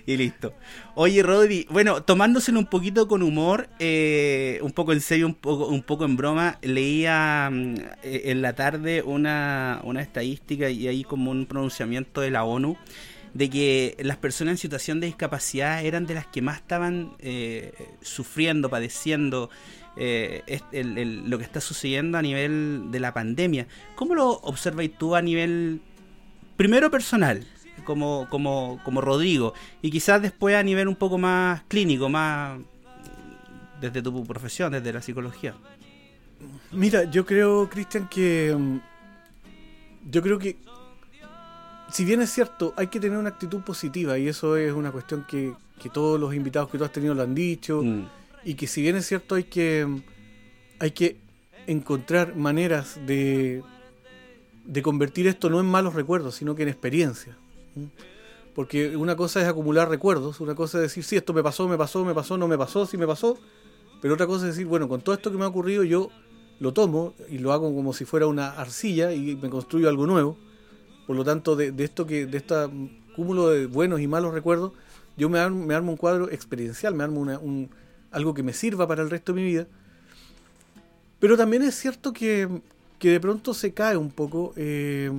y 0.06 0.16
listo. 0.16 0.52
Oye, 0.96 1.22
Rodri, 1.22 1.68
bueno, 1.70 2.02
tomándoselo 2.02 2.58
un 2.58 2.66
poquito 2.66 3.06
con 3.06 3.22
humor, 3.22 3.68
eh, 3.78 4.58
un 4.62 4.72
poco 4.72 4.92
en 4.92 5.00
serio, 5.00 5.26
un 5.26 5.34
poco, 5.34 5.68
un 5.68 5.84
poco 5.84 6.06
en 6.06 6.16
broma, 6.16 6.58
leía 6.62 7.48
mm, 7.48 7.74
eh, 8.02 8.22
en 8.24 8.42
la 8.42 8.54
tarde 8.54 9.02
una, 9.02 9.80
una 9.84 10.02
estadística 10.02 10.70
y 10.70 10.88
ahí 10.88 11.04
como 11.04 11.30
un 11.30 11.46
pronunciamiento 11.46 12.20
de 12.20 12.32
la 12.32 12.42
ONU 12.42 12.76
de 13.34 13.48
que 13.48 13.96
las 14.00 14.16
personas 14.18 14.52
en 14.52 14.58
situación 14.58 15.00
de 15.00 15.06
discapacidad 15.06 15.84
eran 15.84 16.06
de 16.06 16.14
las 16.14 16.26
que 16.26 16.42
más 16.42 16.58
estaban 16.58 17.16
eh, 17.18 17.72
sufriendo, 18.02 18.68
padeciendo 18.68 19.50
eh, 19.96 20.60
lo 21.24 21.38
que 21.38 21.44
está 21.44 21.60
sucediendo 21.60 22.18
a 22.18 22.22
nivel 22.22 22.90
de 22.90 23.00
la 23.00 23.14
pandemia. 23.14 23.66
¿Cómo 23.94 24.14
lo 24.14 24.30
observas 24.30 24.86
tú 24.98 25.14
a 25.14 25.22
nivel, 25.22 25.80
primero 26.56 26.90
personal, 26.90 27.46
como, 27.84 28.28
como, 28.28 28.80
como 28.84 29.00
Rodrigo, 29.00 29.54
y 29.80 29.90
quizás 29.90 30.20
después 30.20 30.54
a 30.54 30.62
nivel 30.62 30.88
un 30.88 30.96
poco 30.96 31.18
más 31.18 31.62
clínico, 31.68 32.08
más 32.08 32.60
desde 33.80 34.02
tu 34.02 34.24
profesión, 34.24 34.72
desde 34.72 34.92
la 34.92 35.00
psicología? 35.00 35.54
Mira, 36.70 37.04
yo 37.04 37.24
creo, 37.24 37.68
Cristian, 37.68 38.08
que... 38.08 38.54
Mm, 38.56 38.78
yo 40.10 40.20
creo 40.20 40.38
que 40.38 40.56
si 41.92 42.04
bien 42.06 42.22
es 42.22 42.30
cierto, 42.30 42.72
hay 42.76 42.86
que 42.86 42.98
tener 42.98 43.18
una 43.18 43.28
actitud 43.28 43.60
positiva 43.60 44.18
y 44.18 44.26
eso 44.26 44.56
es 44.56 44.72
una 44.72 44.90
cuestión 44.90 45.26
que, 45.28 45.54
todos 45.92 46.18
los 46.18 46.32
invitados 46.32 46.70
que 46.70 46.78
tú 46.78 46.84
has 46.84 46.92
tenido 46.92 47.12
lo 47.12 47.22
han 47.22 47.34
dicho 47.34 47.82
mm. 47.82 48.06
y 48.44 48.54
que 48.54 48.68
si 48.68 48.82
bien 48.82 48.94
es 48.94 49.04
cierto 49.04 49.34
hay 49.34 49.42
que 49.42 49.84
hay 50.78 50.92
que 50.92 51.16
encontrar 51.66 52.36
maneras 52.36 53.00
de, 53.04 53.64
de 54.64 54.82
convertir 54.82 55.26
esto 55.26 55.50
no 55.50 55.58
en 55.58 55.66
malos 55.66 55.94
recuerdos, 55.94 56.36
sino 56.36 56.54
que 56.54 56.62
en 56.62 56.68
experiencia. 56.68 57.36
Porque 58.54 58.96
una 58.96 59.16
cosa 59.16 59.42
es 59.42 59.48
acumular 59.48 59.88
recuerdos, 59.88 60.40
una 60.40 60.54
cosa 60.54 60.78
es 60.78 60.82
decir, 60.82 61.02
sí, 61.02 61.16
esto 61.16 61.32
me 61.32 61.42
pasó, 61.42 61.66
me 61.66 61.76
pasó, 61.76 62.04
me 62.04 62.14
pasó, 62.14 62.38
no 62.38 62.46
me 62.46 62.56
pasó, 62.56 62.86
sí 62.86 62.96
me 62.96 63.06
pasó, 63.06 63.36
pero 64.00 64.14
otra 64.14 64.28
cosa 64.28 64.46
es 64.46 64.54
decir, 64.54 64.66
bueno, 64.66 64.88
con 64.88 65.00
todo 65.00 65.16
esto 65.16 65.32
que 65.32 65.36
me 65.36 65.44
ha 65.44 65.48
ocurrido 65.48 65.82
yo 65.82 66.10
lo 66.60 66.72
tomo 66.72 67.14
y 67.28 67.38
lo 67.38 67.52
hago 67.52 67.74
como 67.74 67.92
si 67.92 68.04
fuera 68.04 68.28
una 68.28 68.52
arcilla 68.52 69.12
y 69.12 69.34
me 69.34 69.50
construyo 69.50 69.88
algo 69.88 70.06
nuevo 70.06 70.38
por 71.06 71.16
lo 71.16 71.24
tanto, 71.24 71.56
de, 71.56 71.72
esto 71.78 72.06
que, 72.06 72.26
de 72.26 72.38
este 72.38 72.54
cúmulo 73.16 73.48
de 73.50 73.66
buenos 73.66 74.00
y 74.00 74.06
malos 74.06 74.32
recuerdos, 74.32 74.72
yo 75.16 75.28
me 75.28 75.38
armo, 75.38 75.64
me 75.66 75.74
armo 75.74 75.90
un 75.92 75.96
cuadro 75.98 76.30
experiencial, 76.30 76.94
me 76.94 77.04
armo 77.04 77.20
un, 77.20 77.70
algo 78.10 78.34
que 78.34 78.42
me 78.42 78.52
sirva 78.52 78.86
para 78.88 79.02
el 79.02 79.10
resto 79.10 79.32
de 79.32 79.40
mi 79.40 79.46
vida. 79.46 79.66
Pero 81.18 81.36
también 81.36 81.62
es 81.62 81.74
cierto 81.74 82.12
que, 82.12 82.48
de 83.00 83.20
pronto 83.20 83.52
se 83.54 83.72
cae 83.72 83.96
un 83.96 84.10
poco 84.10 84.52
eh, 84.56 85.10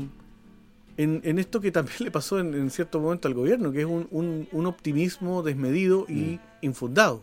en, 0.97 1.21
en 1.23 1.39
esto 1.39 1.59
que 1.61 1.71
también 1.71 1.97
le 1.99 2.11
pasó 2.11 2.39
en, 2.39 2.53
en 2.53 2.69
cierto 2.71 2.99
momento 2.99 3.27
al 3.27 3.33
gobierno, 3.33 3.71
que 3.71 3.81
es 3.81 3.85
un, 3.85 4.07
un- 4.11 4.47
un 4.51 4.65
optimismo 4.65 5.43
desmedido 5.43 6.05
y 6.09 6.39
infundado. 6.61 7.21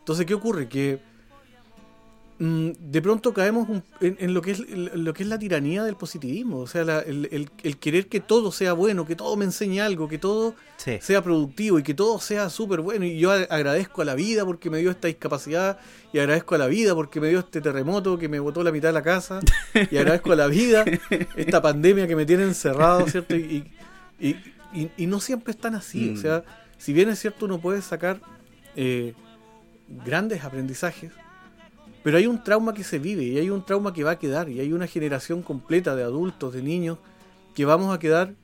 Entonces, 0.00 0.26
¿qué 0.26 0.34
ocurre? 0.34 0.68
Que 0.68 0.98
mm, 0.98 1.13
de 2.38 3.00
pronto 3.00 3.32
caemos 3.32 3.68
un- 3.68 3.84
en, 4.00 4.16
en 4.18 4.34
lo, 4.34 4.42
que 4.42 4.50
es, 4.50 4.58
en 4.60 5.04
lo 5.04 5.14
que 5.14 5.22
es 5.22 5.28
la 5.28 5.38
tiranía 5.38 5.84
del 5.84 5.94
positivismo, 5.94 6.58
o 6.58 6.66
sea, 6.66 6.82
la- 6.84 6.98
el, 7.00 7.28
el- 7.30 7.48
el 7.62 7.76
querer 7.78 8.08
que 8.08 8.18
todo 8.18 8.50
sea 8.50 8.72
bueno, 8.72 9.06
que 9.06 9.14
todo 9.14 9.36
me 9.36 9.44
enseñe 9.44 9.78
algo, 9.80 10.08
que 10.08 10.18
todo 10.18 10.54
Sí. 10.76 10.98
sea 11.00 11.22
productivo 11.22 11.78
y 11.78 11.84
que 11.84 11.94
todo 11.94 12.18
sea 12.18 12.50
súper 12.50 12.80
bueno. 12.80 13.04
Y 13.04 13.18
yo 13.20 13.30
agradezco 13.30 14.02
a 14.02 14.04
la 14.04 14.14
vida 14.16 14.44
porque 14.44 14.68
me 14.68 14.78
dio 14.78 14.90
esta 14.90 15.06
discapacidad, 15.06 15.78
y 16.12 16.18
agradezco 16.18 16.56
a 16.56 16.58
la 16.58 16.66
vida 16.66 16.94
porque 16.94 17.20
me 17.20 17.28
dio 17.28 17.38
este 17.38 17.60
terremoto 17.60 18.18
que 18.18 18.28
me 18.28 18.40
botó 18.40 18.64
la 18.64 18.72
mitad 18.72 18.88
de 18.88 18.94
la 18.94 19.02
casa, 19.02 19.38
y 19.90 19.96
agradezco 19.96 20.32
a 20.32 20.36
la 20.36 20.48
vida 20.48 20.84
esta 21.36 21.62
pandemia 21.62 22.08
que 22.08 22.16
me 22.16 22.26
tiene 22.26 22.42
encerrado, 22.42 23.06
¿cierto? 23.08 23.36
Y, 23.36 23.70
y, 24.18 24.28
y- 24.74 24.90
y 24.96 25.06
no 25.06 25.20
siempre 25.20 25.52
están 25.52 25.76
así. 25.76 26.10
Mm. 26.10 26.14
O 26.14 26.20
sea, 26.20 26.44
si 26.78 26.92
bien 26.92 27.08
es 27.08 27.20
cierto, 27.20 27.46
uno 27.46 27.60
puede 27.60 27.80
sacar 27.80 28.20
eh, 28.74 29.14
grandes 30.04 30.42
aprendizajes, 30.44 31.12
pero 32.04 32.18
hay 32.18 32.26
un 32.26 32.44
trauma 32.44 32.74
que 32.74 32.84
se 32.84 32.98
vive 32.98 33.24
y 33.24 33.38
hay 33.38 33.48
un 33.48 33.64
trauma 33.64 33.94
que 33.94 34.04
va 34.04 34.12
a 34.12 34.18
quedar 34.18 34.50
y 34.50 34.60
hay 34.60 34.74
una 34.74 34.86
generación 34.86 35.42
completa 35.42 35.96
de 35.96 36.02
adultos, 36.02 36.52
de 36.52 36.62
niños, 36.62 36.98
que 37.54 37.64
vamos 37.64 37.94
a 37.94 37.98
quedar, 37.98 38.34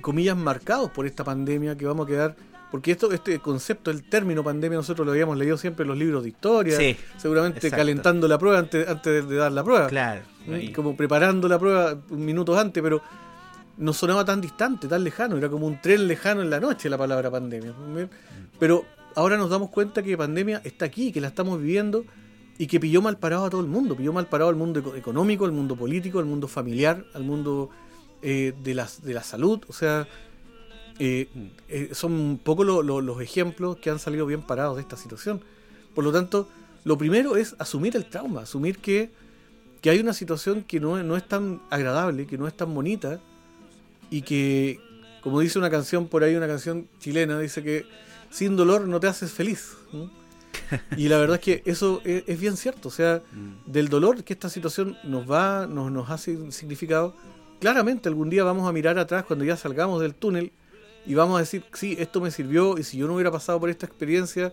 comillas, 0.00 0.36
marcados 0.36 0.90
por 0.90 1.06
esta 1.06 1.22
pandemia, 1.22 1.76
que 1.78 1.86
vamos 1.86 2.06
a 2.06 2.10
quedar... 2.10 2.36
Porque 2.72 2.90
esto, 2.90 3.12
este 3.12 3.38
concepto, 3.38 3.92
el 3.92 4.02
término 4.02 4.42
pandemia, 4.42 4.76
nosotros 4.76 5.06
lo 5.06 5.12
habíamos 5.12 5.38
leído 5.38 5.56
siempre 5.56 5.84
en 5.84 5.88
los 5.90 5.96
libros 5.96 6.24
de 6.24 6.30
historia, 6.30 6.76
Sí, 6.76 6.96
seguramente 7.16 7.58
exacto. 7.58 7.76
calentando 7.76 8.26
la 8.26 8.36
prueba 8.36 8.58
antes, 8.58 8.88
antes 8.88 9.28
de 9.28 9.36
dar 9.36 9.52
la 9.52 9.62
prueba. 9.62 9.86
Claro. 9.86 10.22
Ahí. 10.50 10.72
como 10.72 10.96
preparando 10.96 11.46
la 11.46 11.60
prueba 11.60 11.96
minutos 12.10 12.58
antes, 12.58 12.82
pero 12.82 13.00
no 13.76 13.92
sonaba 13.92 14.24
tan 14.24 14.40
distante, 14.40 14.88
tan 14.88 15.04
lejano, 15.04 15.36
era 15.36 15.48
como 15.48 15.68
un 15.68 15.80
tren 15.80 16.08
lejano 16.08 16.42
en 16.42 16.50
la 16.50 16.58
noche 16.58 16.88
la 16.88 16.98
palabra 16.98 17.30
pandemia. 17.30 17.72
Pero 18.58 18.84
ahora 19.14 19.36
nos 19.36 19.50
damos 19.50 19.70
cuenta 19.70 20.02
que 20.02 20.18
pandemia 20.18 20.60
está 20.64 20.86
aquí, 20.86 21.12
que 21.12 21.20
la 21.20 21.28
estamos 21.28 21.60
viviendo 21.60 22.04
y 22.58 22.66
que 22.66 22.78
pilló 22.80 23.02
mal 23.02 23.18
parado 23.18 23.44
a 23.46 23.50
todo 23.50 23.60
el 23.60 23.66
mundo, 23.66 23.96
pilló 23.96 24.12
mal 24.12 24.26
parado 24.28 24.50
al 24.50 24.56
mundo 24.56 24.80
eco- 24.80 24.94
económico, 24.96 25.44
al 25.44 25.52
mundo 25.52 25.74
político, 25.76 26.18
al 26.20 26.24
mundo 26.26 26.46
familiar, 26.48 27.04
al 27.14 27.24
mundo 27.24 27.70
eh, 28.22 28.54
de, 28.62 28.74
las, 28.74 29.02
de 29.02 29.12
la 29.14 29.22
salud, 29.22 29.60
o 29.68 29.72
sea, 29.72 30.06
eh, 30.98 31.28
eh, 31.68 31.90
son 31.92 32.12
un 32.12 32.38
poco 32.38 32.62
lo- 32.64 32.82
lo- 32.82 33.00
los 33.00 33.20
ejemplos 33.20 33.76
que 33.78 33.90
han 33.90 33.98
salido 33.98 34.26
bien 34.26 34.42
parados 34.42 34.76
de 34.76 34.82
esta 34.82 34.96
situación. 34.96 35.40
Por 35.94 36.04
lo 36.04 36.12
tanto, 36.12 36.48
lo 36.84 36.96
primero 36.98 37.36
es 37.36 37.56
asumir 37.58 37.96
el 37.96 38.06
trauma, 38.06 38.42
asumir 38.42 38.78
que 38.78 39.10
que 39.80 39.90
hay 39.90 39.98
una 40.00 40.14
situación 40.14 40.62
que 40.62 40.80
no, 40.80 41.02
no 41.02 41.14
es 41.14 41.28
tan 41.28 41.60
agradable, 41.68 42.26
que 42.26 42.38
no 42.38 42.48
es 42.48 42.56
tan 42.56 42.72
bonita 42.74 43.20
y 44.10 44.22
que, 44.22 44.80
como 45.22 45.40
dice 45.40 45.58
una 45.58 45.68
canción 45.68 46.08
por 46.08 46.24
ahí, 46.24 46.34
una 46.34 46.46
canción 46.46 46.88
chilena, 47.00 47.38
dice 47.38 47.62
que 47.62 47.84
sin 48.30 48.56
dolor 48.56 48.88
no 48.88 48.98
te 48.98 49.08
haces 49.08 49.30
feliz. 49.30 49.76
¿no? 49.92 50.10
Y 50.96 51.08
la 51.08 51.18
verdad 51.18 51.36
es 51.36 51.42
que 51.42 51.62
eso 51.64 52.00
es, 52.04 52.24
es 52.26 52.40
bien 52.40 52.56
cierto, 52.56 52.88
o 52.88 52.90
sea, 52.90 53.22
del 53.66 53.88
dolor 53.88 54.22
que 54.24 54.32
esta 54.32 54.48
situación 54.48 54.96
nos 55.04 55.30
va, 55.30 55.66
nos, 55.66 55.90
nos 55.90 56.28
un 56.28 56.52
significado, 56.52 57.14
claramente 57.60 58.08
algún 58.08 58.30
día 58.30 58.44
vamos 58.44 58.68
a 58.68 58.72
mirar 58.72 58.98
atrás 58.98 59.24
cuando 59.24 59.44
ya 59.44 59.56
salgamos 59.56 60.00
del 60.00 60.14
túnel 60.14 60.52
y 61.06 61.14
vamos 61.14 61.36
a 61.36 61.40
decir, 61.40 61.64
sí, 61.72 61.96
esto 61.98 62.20
me 62.20 62.30
sirvió 62.30 62.78
y 62.78 62.82
si 62.82 62.98
yo 62.98 63.06
no 63.06 63.14
hubiera 63.14 63.30
pasado 63.30 63.60
por 63.60 63.70
esta 63.70 63.86
experiencia, 63.86 64.52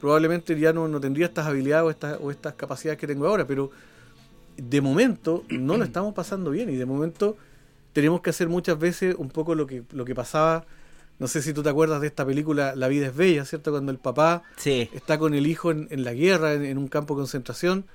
probablemente 0.00 0.58
ya 0.58 0.72
no, 0.72 0.88
no 0.88 1.00
tendría 1.00 1.26
estas 1.26 1.46
habilidades 1.46 1.84
o 1.84 1.90
estas, 1.90 2.18
o 2.20 2.30
estas 2.30 2.54
capacidades 2.54 2.98
que 2.98 3.06
tengo 3.06 3.26
ahora, 3.26 3.46
pero 3.46 3.70
de 4.56 4.80
momento 4.80 5.44
no 5.48 5.76
lo 5.76 5.84
estamos 5.90 6.14
pasando 6.14 6.50
bien 6.50 6.70
y 6.70 6.76
de 6.76 6.86
momento 6.86 7.36
tenemos 7.92 8.20
que 8.20 8.30
hacer 8.30 8.48
muchas 8.48 8.78
veces 8.78 9.14
un 9.16 9.30
poco 9.30 9.54
lo 9.54 9.66
que, 9.66 9.82
lo 9.92 10.04
que 10.04 10.14
pasaba, 10.14 10.66
no 11.18 11.28
sé 11.28 11.42
si 11.42 11.52
tú 11.54 11.62
te 11.62 11.68
acuerdas 11.70 12.00
de 12.00 12.06
esta 12.08 12.26
película 12.26 12.74
La 12.76 12.88
vida 12.88 13.06
es 13.06 13.16
bella, 13.16 13.44
¿cierto? 13.44 13.70
Cuando 13.70 13.92
el 13.92 13.98
papá 13.98 14.42
Sí. 14.56 14.88
está 14.92 15.18
con 15.18 15.34
el 15.34 15.46
hijo 15.46 15.70
en, 15.70 15.88
en 15.90 16.04
la 16.04 16.12
guerra, 16.12 16.54
en, 16.54 16.64
en 16.64 16.78
un 16.78 16.88
campo 16.88 17.14
de 17.14 17.20
concentración, 17.20 17.86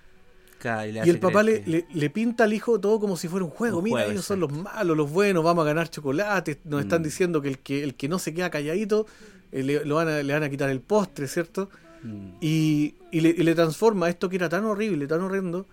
claro, 0.59 0.87
y 0.89 1.09
el 1.09 1.19
papá 1.19 1.43
le, 1.43 1.63
le, 1.65 1.85
le 1.93 2.09
pinta 2.09 2.43
al 2.45 2.53
hijo 2.53 2.79
todo 2.79 2.99
como 2.99 3.17
si 3.17 3.27
fuera 3.27 3.45
un 3.45 3.51
juego. 3.51 3.77
Un 3.79 3.83
Mira, 3.83 3.97
juego, 3.97 4.11
ellos 4.11 4.25
son 4.25 4.39
los 4.39 4.51
malos, 4.51 4.95
los 4.97 5.09
buenos, 5.11 5.43
vamos 5.43 5.63
a 5.63 5.67
ganar 5.67 5.89
chocolates. 5.89 6.57
Nos 6.65 6.81
están 6.81 7.01
Mm. 7.01 7.03
diciendo 7.03 7.41
que 7.41 7.49
el 7.49 7.59
que, 7.59 7.83
el 7.83 7.95
que 7.95 8.07
no 8.07 8.19
se 8.19 8.33
queda 8.33 8.49
calladito, 8.49 9.05
eh, 9.51 9.63
le, 9.63 9.85
lo 9.85 9.95
van 9.95 10.07
a, 10.07 10.23
le 10.23 10.33
van 10.33 10.43
a 10.43 10.49
quitar 10.49 10.69
el 10.69 10.81
postre, 10.81 11.27
¿cierto? 11.27 11.69
Mm. 12.03 12.29
y, 12.41 12.95
y 13.11 13.21
le, 13.21 13.29
y 13.29 13.43
le 13.43 13.53
transforma 13.55 14.09
esto 14.09 14.29
que 14.29 14.35
era 14.37 14.49
tan 14.49 14.65
horrible, 14.65 15.07
tan 15.07 15.21
horrendo, 15.21 15.67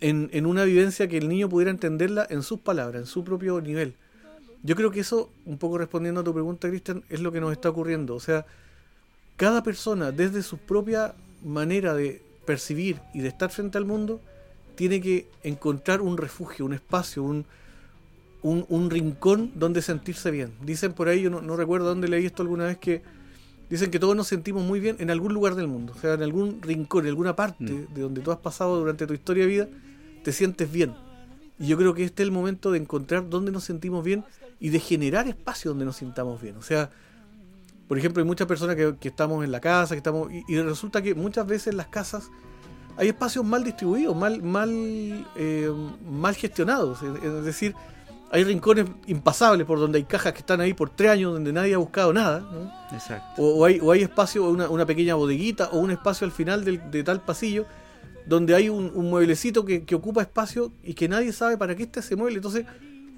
en, 0.00 0.30
en 0.32 0.46
una 0.46 0.64
vivencia 0.64 1.08
que 1.08 1.18
el 1.18 1.28
niño 1.28 1.48
pudiera 1.48 1.70
entenderla 1.70 2.26
en 2.30 2.42
sus 2.42 2.60
palabras, 2.60 3.00
en 3.02 3.06
su 3.06 3.24
propio 3.24 3.60
nivel. 3.60 3.94
Yo 4.62 4.74
creo 4.76 4.90
que 4.90 5.00
eso, 5.00 5.30
un 5.46 5.58
poco 5.58 5.78
respondiendo 5.78 6.20
a 6.20 6.24
tu 6.24 6.32
pregunta, 6.34 6.68
Cristian, 6.68 7.04
es 7.08 7.20
lo 7.20 7.30
que 7.32 7.40
nos 7.40 7.52
está 7.52 7.70
ocurriendo. 7.70 8.14
O 8.14 8.20
sea, 8.20 8.44
cada 9.36 9.62
persona, 9.62 10.10
desde 10.12 10.42
su 10.42 10.58
propia 10.58 11.14
manera 11.44 11.94
de 11.94 12.22
percibir 12.44 13.00
y 13.14 13.20
de 13.20 13.28
estar 13.28 13.50
frente 13.50 13.78
al 13.78 13.84
mundo, 13.84 14.20
tiene 14.74 15.00
que 15.00 15.26
encontrar 15.42 16.00
un 16.00 16.16
refugio, 16.16 16.64
un 16.64 16.72
espacio, 16.72 17.22
un, 17.22 17.44
un, 18.42 18.64
un 18.68 18.90
rincón 18.90 19.52
donde 19.54 19.82
sentirse 19.82 20.30
bien. 20.30 20.52
Dicen 20.64 20.92
por 20.92 21.08
ahí, 21.08 21.22
yo 21.22 21.30
no, 21.30 21.40
no 21.40 21.56
recuerdo 21.56 21.86
dónde 21.86 22.08
leí 22.08 22.26
esto 22.26 22.42
alguna 22.42 22.66
vez, 22.66 22.78
que 22.78 23.02
dicen 23.70 23.90
que 23.90 23.98
todos 23.98 24.16
nos 24.16 24.26
sentimos 24.28 24.64
muy 24.64 24.80
bien 24.80 24.96
en 24.98 25.10
algún 25.10 25.34
lugar 25.34 25.54
del 25.54 25.68
mundo, 25.68 25.92
o 25.96 26.00
sea, 26.00 26.14
en 26.14 26.22
algún 26.22 26.62
rincón, 26.62 27.04
en 27.04 27.10
alguna 27.10 27.36
parte 27.36 27.64
Mm. 27.64 27.94
de 27.94 28.00
donde 28.00 28.20
tú 28.22 28.30
has 28.32 28.38
pasado 28.38 28.78
durante 28.78 29.06
tu 29.06 29.14
historia 29.14 29.44
de 29.44 29.48
vida, 29.50 29.68
te 30.24 30.32
sientes 30.32 30.70
bien. 30.70 30.94
Y 31.58 31.66
yo 31.66 31.76
creo 31.76 31.92
que 31.92 32.04
este 32.04 32.22
es 32.22 32.28
el 32.28 32.32
momento 32.32 32.70
de 32.70 32.78
encontrar 32.78 33.28
dónde 33.28 33.50
nos 33.52 33.64
sentimos 33.64 34.04
bien 34.04 34.24
y 34.60 34.70
de 34.70 34.80
generar 34.80 35.28
espacios 35.28 35.72
donde 35.72 35.84
nos 35.84 35.96
sintamos 35.96 36.40
bien. 36.40 36.56
O 36.56 36.62
sea, 36.62 36.90
por 37.86 37.96
ejemplo, 37.98 38.22
hay 38.22 38.26
muchas 38.26 38.46
personas 38.46 38.76
que, 38.76 38.96
que 39.00 39.08
estamos 39.08 39.44
en 39.44 39.52
la 39.52 39.60
casa, 39.60 39.94
que 39.94 39.98
estamos 39.98 40.30
y, 40.32 40.44
y 40.48 40.60
resulta 40.60 41.00
que 41.00 41.14
muchas 41.14 41.46
veces 41.46 41.68
en 41.68 41.76
las 41.76 41.86
casas 41.88 42.28
hay 42.96 43.08
espacios 43.08 43.44
mal 43.44 43.62
distribuidos, 43.64 44.16
mal, 44.16 44.42
mal, 44.42 44.68
eh, 45.36 45.72
mal 46.10 46.34
gestionados. 46.34 47.00
Es, 47.02 47.22
es 47.24 47.44
decir, 47.44 47.74
hay 48.30 48.42
rincones 48.44 48.86
impasables 49.06 49.66
por 49.66 49.78
donde 49.78 49.98
hay 49.98 50.04
cajas 50.04 50.32
que 50.32 50.40
están 50.40 50.60
ahí 50.60 50.74
por 50.74 50.90
tres 50.90 51.12
años 51.12 51.32
donde 51.32 51.52
nadie 51.52 51.74
ha 51.74 51.78
buscado 51.78 52.12
nada. 52.12 52.40
¿no? 52.40 52.70
Exacto. 52.94 53.40
O, 53.40 53.60
o 53.60 53.64
hay, 53.64 53.78
o 53.80 53.92
hay 53.92 54.02
espacio, 54.02 54.50
una, 54.50 54.68
una 54.68 54.84
pequeña 54.84 55.14
bodeguita 55.14 55.68
o 55.70 55.78
un 55.78 55.92
espacio 55.92 56.24
al 56.26 56.32
final 56.32 56.64
del- 56.64 56.90
de 56.90 57.04
tal 57.04 57.20
pasillo 57.22 57.64
donde 58.26 58.54
hay 58.54 58.68
un, 58.68 58.92
un 58.94 59.08
mueblecito 59.08 59.64
que, 59.64 59.84
que 59.84 59.94
ocupa 59.94 60.20
espacio 60.20 60.72
y 60.82 60.92
que 60.92 61.08
nadie 61.08 61.32
sabe 61.32 61.56
para 61.56 61.74
qué 61.74 61.84
está 61.84 62.00
ese 62.00 62.16
mueble. 62.16 62.36
Entonces, 62.36 62.66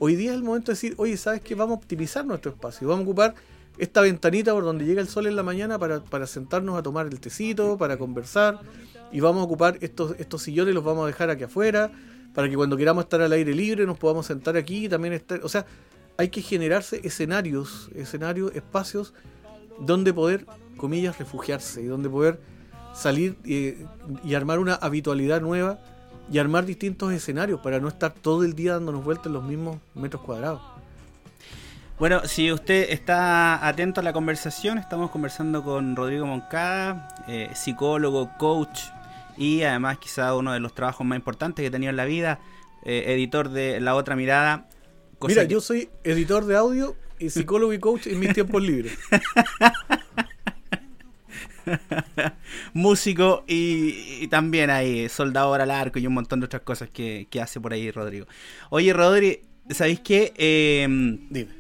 hoy 0.01 0.17
día 0.17 0.31
es 0.31 0.37
el 0.37 0.43
momento 0.43 0.73
de 0.73 0.75
decir, 0.75 0.95
oye, 0.97 1.17
¿sabes 1.17 1.43
qué? 1.43 1.55
Vamos 1.55 1.77
a 1.77 1.79
optimizar 1.79 2.25
nuestro 2.25 2.51
espacio. 2.51 2.89
Vamos 2.89 3.03
a 3.03 3.05
ocupar 3.05 3.35
esta 3.79 4.01
ventanita 4.01 4.53
por 4.53 4.65
donde 4.65 4.85
llega 4.85 5.01
el 5.01 5.09
sol 5.09 5.27
en 5.27 5.37
la 5.37 5.43
mañana 5.43 5.79
para, 5.79 6.03
para 6.03 6.27
sentarnos 6.27 6.77
a 6.77 6.83
tomar 6.83 7.07
el 7.07 7.21
tecito, 7.21 7.77
para 7.79 7.99
conversar. 7.99 8.61
Y 9.13 9.21
vamos 9.21 9.43
a 9.43 9.45
ocupar 9.45 9.77
estos, 9.83 10.17
estos 10.19 10.43
sillones, 10.43 10.75
los 10.75 10.83
vamos 10.83 11.05
a 11.05 11.07
dejar 11.07 11.29
aquí 11.31 11.45
afuera, 11.45 11.93
para 12.35 12.49
que 12.49 12.57
cuando 12.57 12.77
queramos 12.77 13.05
estar 13.05 13.21
al 13.21 13.33
aire 13.33 13.55
libre 13.55 13.87
nos 13.87 13.99
podamos 13.99 14.27
sentar 14.27 14.57
aquí 14.57 14.87
y 14.87 14.89
también 14.89 15.13
estar... 15.13 15.41
O 15.45 15.49
sea, 15.49 15.67
hay 16.17 16.31
que 16.31 16.41
generarse 16.41 17.01
escenarios, 17.05 17.91
escenarios, 17.95 18.55
espacios 18.55 19.13
donde 19.81 20.15
poder, 20.15 20.47
comillas, 20.77 21.19
refugiarse 21.19 21.83
y 21.83 21.87
donde 21.87 22.09
poder 22.09 22.41
salir 22.95 23.37
eh, 23.45 23.87
y 24.25 24.35
armar 24.35 24.59
una 24.61 24.75
habitualidad 24.75 25.41
nueva 25.41 25.79
y 26.31 26.38
armar 26.38 26.64
distintos 26.64 27.12
escenarios 27.12 27.61
para 27.61 27.81
no 27.81 27.88
estar 27.88 28.12
todo 28.12 28.45
el 28.45 28.55
día 28.55 28.75
dándonos 28.75 29.05
vueltas 29.05 29.27
en 29.27 29.33
los 29.35 29.43
mismos 29.43 29.79
metros 29.95 30.23
cuadrados. 30.23 30.61
Bueno, 31.99 32.23
si 32.25 32.51
usted 32.51 32.87
está 32.90 33.66
atento 33.66 34.01
a 34.01 34.03
la 34.03 34.12
conversación, 34.12 34.79
estamos 34.79 35.11
conversando 35.11 35.62
con 35.62 35.95
Rodrigo 35.97 36.25
Moncada, 36.25 37.09
eh, 37.29 37.51
psicólogo, 37.55 38.31
coach 38.38 38.81
y 39.37 39.62
además 39.62 39.99
quizá 39.99 40.35
uno 40.35 40.53
de 40.53 40.61
los 40.61 40.75
trabajos 40.75 41.07
más 41.07 41.16
importantes 41.16 41.62
que 41.62 41.66
he 41.66 41.71
tenido 41.71 41.90
en 41.90 41.97
la 41.97 42.07
vida, 42.07 42.38
eh, 42.85 43.05
editor 43.09 43.51
de 43.51 43.81
La 43.81 43.95
Otra 43.97 44.16
Mirada. 44.16 44.66
Mira, 45.23 45.43
que- 45.43 45.49
yo 45.49 45.61
soy 45.61 45.90
editor 46.05 46.47
de 46.47 46.57
audio 46.57 46.97
y 47.19 47.29
psicólogo 47.29 47.75
y 47.75 47.79
coach 47.79 48.07
en 48.07 48.19
mis 48.19 48.33
tiempos 48.33 48.62
libres. 48.62 48.97
músico 52.73 53.44
y, 53.46 54.23
y 54.23 54.29
también 54.29 54.70
hay 54.70 55.09
soldador 55.09 55.61
al 55.61 55.70
arco 55.70 55.99
y 55.99 56.07
un 56.07 56.14
montón 56.14 56.40
de 56.40 56.46
otras 56.46 56.62
cosas 56.62 56.88
que, 56.90 57.27
que 57.31 57.40
hace 57.40 57.61
por 57.61 57.73
ahí 57.73 57.90
Rodrigo. 57.90 58.27
Oye, 58.70 58.92
Rodri, 58.92 59.40
¿sabéis 59.70 60.01
qué? 60.01 60.33
Eh, 60.37 60.87
Dime. 61.31 61.51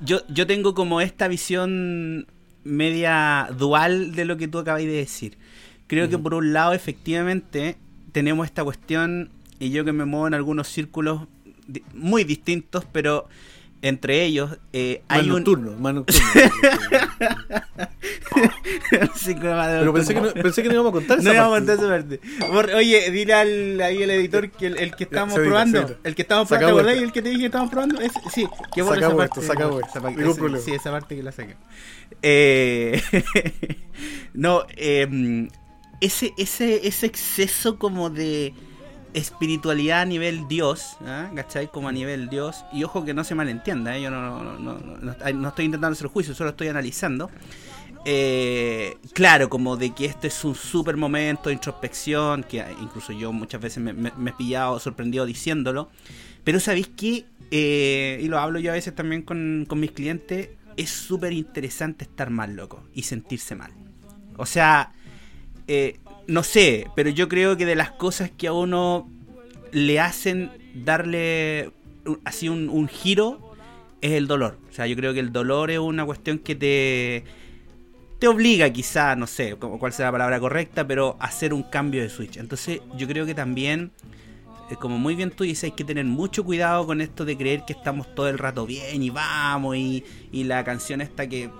yo, 0.00 0.20
yo 0.28 0.46
tengo 0.46 0.74
como 0.74 1.00
esta 1.00 1.28
visión 1.28 2.26
media 2.64 3.48
dual 3.56 4.12
de 4.12 4.24
lo 4.24 4.36
que 4.36 4.48
tú 4.48 4.58
acabas 4.58 4.82
de 4.82 4.88
decir. 4.88 5.38
Creo 5.86 6.08
que 6.08 6.18
por 6.18 6.34
un 6.34 6.52
lado, 6.52 6.72
efectivamente, 6.72 7.76
tenemos 8.12 8.46
esta 8.46 8.62
cuestión, 8.62 9.30
y 9.58 9.70
yo 9.70 9.84
que 9.84 9.92
me 9.92 10.04
muevo 10.04 10.28
en 10.28 10.34
algunos 10.34 10.68
círculos 10.68 11.26
muy 11.94 12.22
distintos, 12.22 12.84
pero 12.92 13.28
entre 13.82 14.24
ellos 14.24 14.58
eh, 14.72 15.02
hay 15.08 15.22
un... 15.30 15.36
nocturno, 15.36 15.72
más 15.78 15.94
nocturno. 15.94 16.20
Sí, 19.16 19.34
como 19.34 19.54
más 19.54 19.72
de 19.72 19.78
Pero 19.80 19.92
pensé 19.94 20.14
que, 20.14 20.20
no, 20.20 20.32
pensé 20.32 20.62
que 20.62 20.68
no 20.68 20.74
íbamos 20.74 20.90
a 20.90 20.92
contar 20.92 21.18
esa 21.18 21.28
No 21.28 21.34
íbamos 21.34 21.56
a 21.58 21.64
parte. 21.66 21.82
contar 21.82 22.20
esa 22.46 22.58
parte. 22.58 22.74
Oye, 22.76 23.10
dile 23.10 23.34
al, 23.34 23.80
ahí 23.80 24.02
al 24.02 24.10
editor 24.10 24.50
que 24.50 24.66
el, 24.66 24.78
el 24.78 24.94
que 24.96 25.04
estábamos 25.04 25.34
se 25.34 25.40
edita, 25.40 25.50
probando, 25.50 25.96
el 26.04 26.14
que 26.14 26.22
estábamos 26.22 26.48
Saca 26.48 26.58
probando, 26.60 26.82
¿te 26.82 26.88
acordás? 26.90 27.04
El 27.04 27.12
que 27.12 27.22
te 27.22 27.28
dije 27.30 27.40
que 27.40 27.46
estábamos 27.46 27.70
probando, 27.70 28.00
Ese- 28.00 28.20
sí, 28.32 28.46
que 28.74 28.82
borre 28.82 28.96
Saca 29.00 29.06
esa 29.08 29.16
parte. 29.16 29.42
saca 29.42 29.66
vuelta. 29.66 29.88
esa 29.90 30.00
parte, 30.00 30.16
Ningún 30.16 30.30
ese- 30.32 30.40
problema. 30.40 30.64
Sí, 30.64 30.72
esa 30.72 30.90
parte 30.90 31.16
que 31.16 31.22
la 31.22 31.32
saqué. 31.32 31.56
Eh, 32.22 33.02
no, 34.34 34.64
eh, 34.76 35.48
ese, 36.00 36.32
ese, 36.38 36.86
ese 36.86 37.06
exceso 37.06 37.78
como 37.78 38.10
de 38.10 38.54
espiritualidad 39.14 40.02
a 40.02 40.04
nivel 40.04 40.46
Dios, 40.48 40.96
¿ah? 41.04 41.30
¿cachai? 41.34 41.70
Como 41.70 41.88
a 41.88 41.92
nivel 41.92 42.28
Dios, 42.28 42.64
y 42.72 42.84
ojo 42.84 43.04
que 43.04 43.14
no 43.14 43.24
se 43.24 43.34
malentienda, 43.34 43.96
¿eh? 43.96 44.02
yo 44.02 44.10
no, 44.10 44.42
no, 44.42 44.58
no, 44.58 44.78
no, 44.78 45.48
estoy 45.48 45.64
intentando 45.64 45.92
hacer 45.92 46.06
juicio, 46.08 46.34
solo 46.34 46.50
estoy 46.50 46.68
analizando. 46.68 47.30
Eh, 48.04 48.96
claro, 49.12 49.50
como 49.50 49.76
de 49.76 49.90
que 49.90 50.06
este 50.06 50.28
es 50.28 50.44
un 50.44 50.54
super 50.54 50.96
momento 50.96 51.50
de 51.50 51.54
introspección, 51.54 52.44
que 52.44 52.64
incluso 52.80 53.12
yo 53.12 53.32
muchas 53.32 53.60
veces 53.60 53.82
me, 53.82 54.08
he 54.08 54.32
pillado 54.32 54.78
sorprendido 54.78 55.26
diciéndolo, 55.26 55.90
pero 56.44 56.60
¿sabéis 56.60 56.90
qué? 56.96 57.26
Eh, 57.50 58.20
y 58.22 58.28
lo 58.28 58.38
hablo 58.38 58.58
yo 58.58 58.70
a 58.70 58.74
veces 58.74 58.94
también 58.94 59.22
con, 59.22 59.66
con 59.68 59.80
mis 59.80 59.90
clientes, 59.90 60.50
es 60.76 60.90
súper 60.90 61.32
interesante 61.32 62.04
estar 62.04 62.30
mal, 62.30 62.54
loco, 62.56 62.82
y 62.94 63.02
sentirse 63.02 63.54
mal. 63.54 63.72
O 64.36 64.46
sea, 64.46 64.92
eh, 65.66 66.00
no 66.26 66.42
sé, 66.42 66.86
pero 66.94 67.10
yo 67.10 67.28
creo 67.28 67.56
que 67.56 67.66
de 67.66 67.74
las 67.74 67.90
cosas 67.90 68.30
que 68.30 68.46
a 68.46 68.52
uno 68.52 69.08
le 69.72 70.00
hacen 70.00 70.50
darle 70.74 71.72
así 72.24 72.48
un, 72.48 72.88
giro 72.88 73.54
es 74.00 74.12
el 74.12 74.26
dolor. 74.26 74.58
O 74.70 74.72
sea, 74.72 74.86
yo 74.86 74.96
creo 74.96 75.12
que 75.12 75.20
el 75.20 75.32
dolor 75.32 75.70
es 75.70 75.78
una 75.78 76.04
cuestión 76.04 76.38
que 76.38 76.54
te, 76.54 77.24
te 78.18 78.28
obliga 78.28 78.70
quizá, 78.70 79.16
no 79.16 79.26
sé 79.26 79.56
cuál 79.56 79.92
sea 79.92 80.06
la 80.06 80.12
palabra 80.12 80.40
correcta, 80.40 80.86
pero 80.86 81.16
a 81.20 81.26
hacer 81.26 81.52
un 81.52 81.62
cambio 81.62 82.02
de 82.02 82.08
switch. 82.08 82.36
Entonces 82.36 82.80
yo 82.96 83.06
creo 83.06 83.26
que 83.26 83.34
también, 83.34 83.92
eh, 84.70 84.76
como 84.76 84.98
muy 84.98 85.14
bien 85.14 85.30
tú 85.30 85.44
dices, 85.44 85.64
hay 85.64 85.72
que 85.72 85.84
tener 85.84 86.04
mucho 86.04 86.44
cuidado 86.44 86.86
con 86.86 87.00
esto 87.00 87.24
de 87.24 87.36
creer 87.36 87.64
que 87.66 87.72
estamos 87.72 88.14
todo 88.14 88.28
el 88.28 88.38
rato 88.38 88.66
bien 88.66 89.02
y 89.02 89.10
vamos 89.10 89.76
y, 89.76 90.04
y 90.32 90.44
la 90.44 90.64
canción 90.64 91.00
esta 91.00 91.28
que 91.28 91.50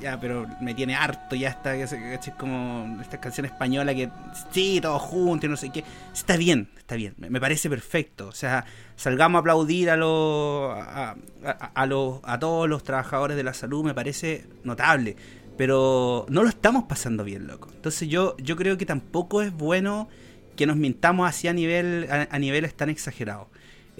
ya, 0.00 0.18
pero 0.20 0.46
me 0.60 0.74
tiene 0.74 0.94
harto 0.94 1.36
ya 1.36 1.48
está, 1.50 1.74
es 1.76 1.94
como 2.38 3.00
esta 3.00 3.20
canción 3.20 3.46
española 3.46 3.94
que 3.94 4.08
sí, 4.52 4.80
todos 4.80 5.00
juntos 5.02 5.44
y 5.46 5.48
no 5.48 5.56
sé 5.56 5.70
qué. 5.70 5.84
Está 6.12 6.36
bien, 6.36 6.68
está 6.78 6.94
bien, 6.96 7.14
me, 7.18 7.40
parece 7.40 7.68
perfecto. 7.70 8.28
O 8.28 8.32
sea, 8.32 8.64
salgamos 8.96 9.38
a 9.38 9.40
aplaudir 9.40 9.90
a 9.90 9.96
los 9.96 10.72
a, 10.78 11.10
a- 11.44 11.70
a 11.74 11.86
los 11.86 12.20
a 12.24 12.38
todos 12.38 12.68
los 12.68 12.82
trabajadores 12.82 13.36
de 13.36 13.42
la 13.42 13.54
salud, 13.54 13.84
me 13.84 13.94
parece 13.94 14.46
notable. 14.64 15.16
Pero 15.56 16.24
no 16.30 16.42
lo 16.42 16.48
estamos 16.48 16.84
pasando 16.84 17.22
bien, 17.22 17.46
loco. 17.46 17.68
Entonces 17.74 18.08
yo, 18.08 18.34
yo 18.38 18.56
creo 18.56 18.78
que 18.78 18.86
tampoco 18.86 19.42
es 19.42 19.52
bueno 19.52 20.08
que 20.56 20.66
nos 20.66 20.76
mintamos 20.76 21.28
así 21.28 21.48
a 21.48 21.52
nivel 21.52 22.06
a, 22.10 22.28
a 22.30 22.38
niveles 22.38 22.74
tan 22.74 22.88
exagerados. 22.88 23.48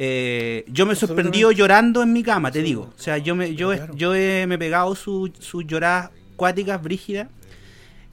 Eh, 0.02 0.64
yo 0.68 0.86
me 0.86 0.94
he 0.94 0.96
sorprendido 0.96 1.48
Absolutamente. 1.50 1.58
llorando 1.58 2.02
en 2.02 2.12
mi 2.14 2.22
cama, 2.22 2.50
te 2.50 2.62
digo. 2.62 2.90
O 2.96 2.98
sea, 2.98 3.18
yo 3.18 3.34
me, 3.36 3.54
yo, 3.54 3.70
he- 3.74 3.76
Claro. 3.76 3.94
yo 3.94 4.14
he, 4.14 4.46
me 4.46 4.54
he 4.54 4.58
pegado 4.58 4.94
sus 4.94 5.30
su 5.40 5.60
lloradas 5.60 6.10
cuáticas, 6.36 6.82
brígidas, 6.82 7.28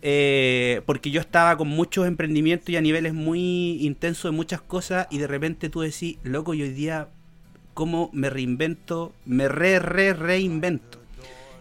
eh, 0.02 0.82
porque 0.86 1.12
yo 1.12 1.22
estaba 1.22 1.56
con 1.58 1.70
muchos 1.70 2.06
emprendimientos 2.06 2.70
y 2.70 2.76
a 2.76 2.82
niveles 2.82 3.14
muy 3.14 3.84
intensos 3.86 4.32
de 4.32 4.36
muchas 4.36 4.60
cosas 4.62 5.08
y 5.12 5.18
de 5.18 5.28
repente 5.28 5.70
tú 5.70 5.80
decís, 5.80 6.18
loco, 6.24 6.54
y 6.54 6.62
hoy 6.62 6.70
día, 6.72 7.08
¿cómo 7.74 8.10
me 8.12 8.30
reinvento? 8.30 9.14
Me 9.26 9.48
re, 9.48 9.80
re, 9.80 10.14
reinvento. 10.14 11.00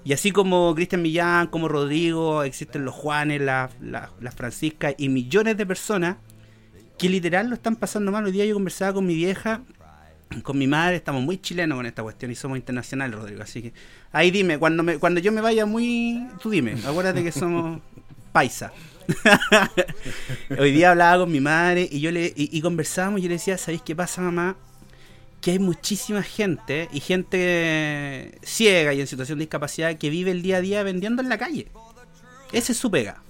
Y 0.05 0.13
así 0.13 0.33
como 0.33 0.75
Cristian 0.75 1.03
Millán, 1.03 1.47
como 1.49 1.69
Rodrigo, 1.69 2.43
existen 2.43 2.85
los 2.85 2.95
Juanes, 2.95 3.41
las 3.43 3.71
las- 3.81 4.11
las 4.21 4.35
Franciscas 4.35 4.95
y 4.99 5.09
millones 5.09 5.57
de 5.57 5.67
personas 5.67 6.17
que 6.99 7.09
literal 7.09 7.49
lo 7.49 7.55
están 7.55 7.77
pasando 7.77 8.11
mal. 8.11 8.25
Hoy 8.25 8.33
día 8.33 8.45
yo 8.45 8.55
conversaba 8.55 8.93
con 8.95 9.07
mi 9.07 9.15
vieja, 9.15 9.63
con 10.43 10.59
mi 10.59 10.67
madre, 10.67 10.97
estamos 10.97 11.23
muy 11.23 11.39
chilenos 11.39 11.77
con 11.77 11.87
esta 11.87 12.03
cuestión 12.03 12.31
y 12.31 12.35
somos 12.35 12.59
internacionales, 12.59 13.17
Rodrigo. 13.17 13.43
Así 13.43 13.63
que 13.63 13.73
ahí 14.13 14.31
dime, 14.31 14.59
cuando 14.59 14.83
me, 14.83 14.99
cuando 14.99 15.21
yo 15.21 15.33
me 15.33 15.41
vaya 15.41 15.67
muy, 15.67 16.27
tú 16.43 16.51
dime, 16.51 16.77
acuérdate 16.87 17.23
que 17.23 17.33
somos 17.33 17.81
paisa. 18.33 18.73
Hoy 20.59 20.73
día 20.73 20.91
hablaba 20.91 21.23
con 21.23 21.31
mi 21.31 21.41
madre 21.41 21.89
y 21.91 22.01
yo 22.01 22.11
le 22.11 22.33
y, 22.37 22.57
y 22.57 22.61
conversábamos 22.61 23.21
y 23.21 23.23
yo 23.25 23.29
le 23.29 23.37
decía, 23.37 23.57
¿sabéis 23.57 23.83
qué 23.83 23.95
pasa, 23.95 24.21
mamá? 24.21 24.57
Que 25.41 25.53
hay 25.53 25.59
muchísima 25.61 26.23
gente 26.23 26.89
y 26.93 26.99
gente 26.99 28.39
ciega 28.43 28.95
y 28.95 29.01
en 29.01 29.07
situación 29.07 29.39
de 29.39 29.45
discapacidad 29.45 29.97
que 29.97 30.11
vive 30.11 30.33
el 30.33 30.43
día 30.43 30.57
a 30.57 30.61
día 30.61 30.83
vendiendo 30.83 31.23
en 31.23 31.29
la 31.29 31.39
calle. 31.39 31.69
Ese 32.53 32.73
es 32.73 32.79
su 32.79 32.91
pega. 32.91 33.23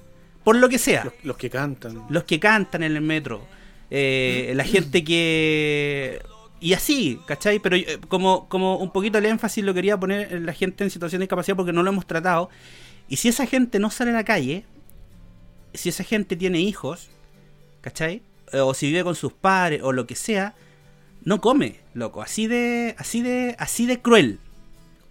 Por 0.45 0.57
lo 0.57 0.69
que 0.69 0.79
sea 0.79 1.05
Los, 1.05 1.15
los 1.25 1.37
que 1.37 1.51
cantan. 1.51 2.05
los 2.09 2.25
que 2.25 2.39
cantan 2.39 2.85
en 2.85 2.97
el 2.97 3.03
metro, 3.03 3.45
eh, 3.91 4.53
la 4.55 4.65
gente 4.65 5.05
que... 5.05 6.23
Y 6.61 6.73
así, 6.73 7.21
¿cachai? 7.27 7.59
Pero 7.59 7.77
eh, 7.77 7.99
como, 8.09 8.49
como 8.49 8.79
un 8.79 8.91
poquito 8.91 9.19
el 9.19 9.27
énfasis 9.27 9.65
lo 9.65 9.75
quería 9.75 9.99
poner 9.99 10.33
en 10.33 10.47
la 10.47 10.53
gente 10.53 10.85
en 10.85 10.91
situación 10.91 11.21
de 11.21 11.25
discapacidad 11.25 11.57
porque 11.57 11.73
no 11.73 11.83
lo 11.83 11.91
hemos 11.91 12.07
tratado. 12.07 12.49
Y 13.09 13.17
si 13.17 13.29
esa 13.29 13.47
gente 13.47 13.79
no 13.79 13.91
sale 13.91 14.11
a 14.11 14.15
la 14.15 14.25
calle, 14.25 14.65
si 15.75 15.91
esa 15.91 16.03
gente 16.05 16.37
tiene 16.37 16.61
hijos, 16.61 17.09
¿cachai? 17.83 18.23
Eh, 18.53 18.61
O 18.61 18.75
si 18.75 18.87
vive 18.87 19.05
con 19.05 19.15
sus 19.15 19.33
padres 19.33 19.83
o 19.83 19.93
lo 19.93 20.07
que 20.07 20.15
sea, 20.15 20.55
no 21.23 21.41
come, 21.41 21.81
loco. 21.95 22.23
Así 22.23 22.47
de, 22.47 22.95
así 22.99 23.21
de, 23.21 23.55
así 23.59 23.87
de 23.87 24.01
cruel. 24.01 24.39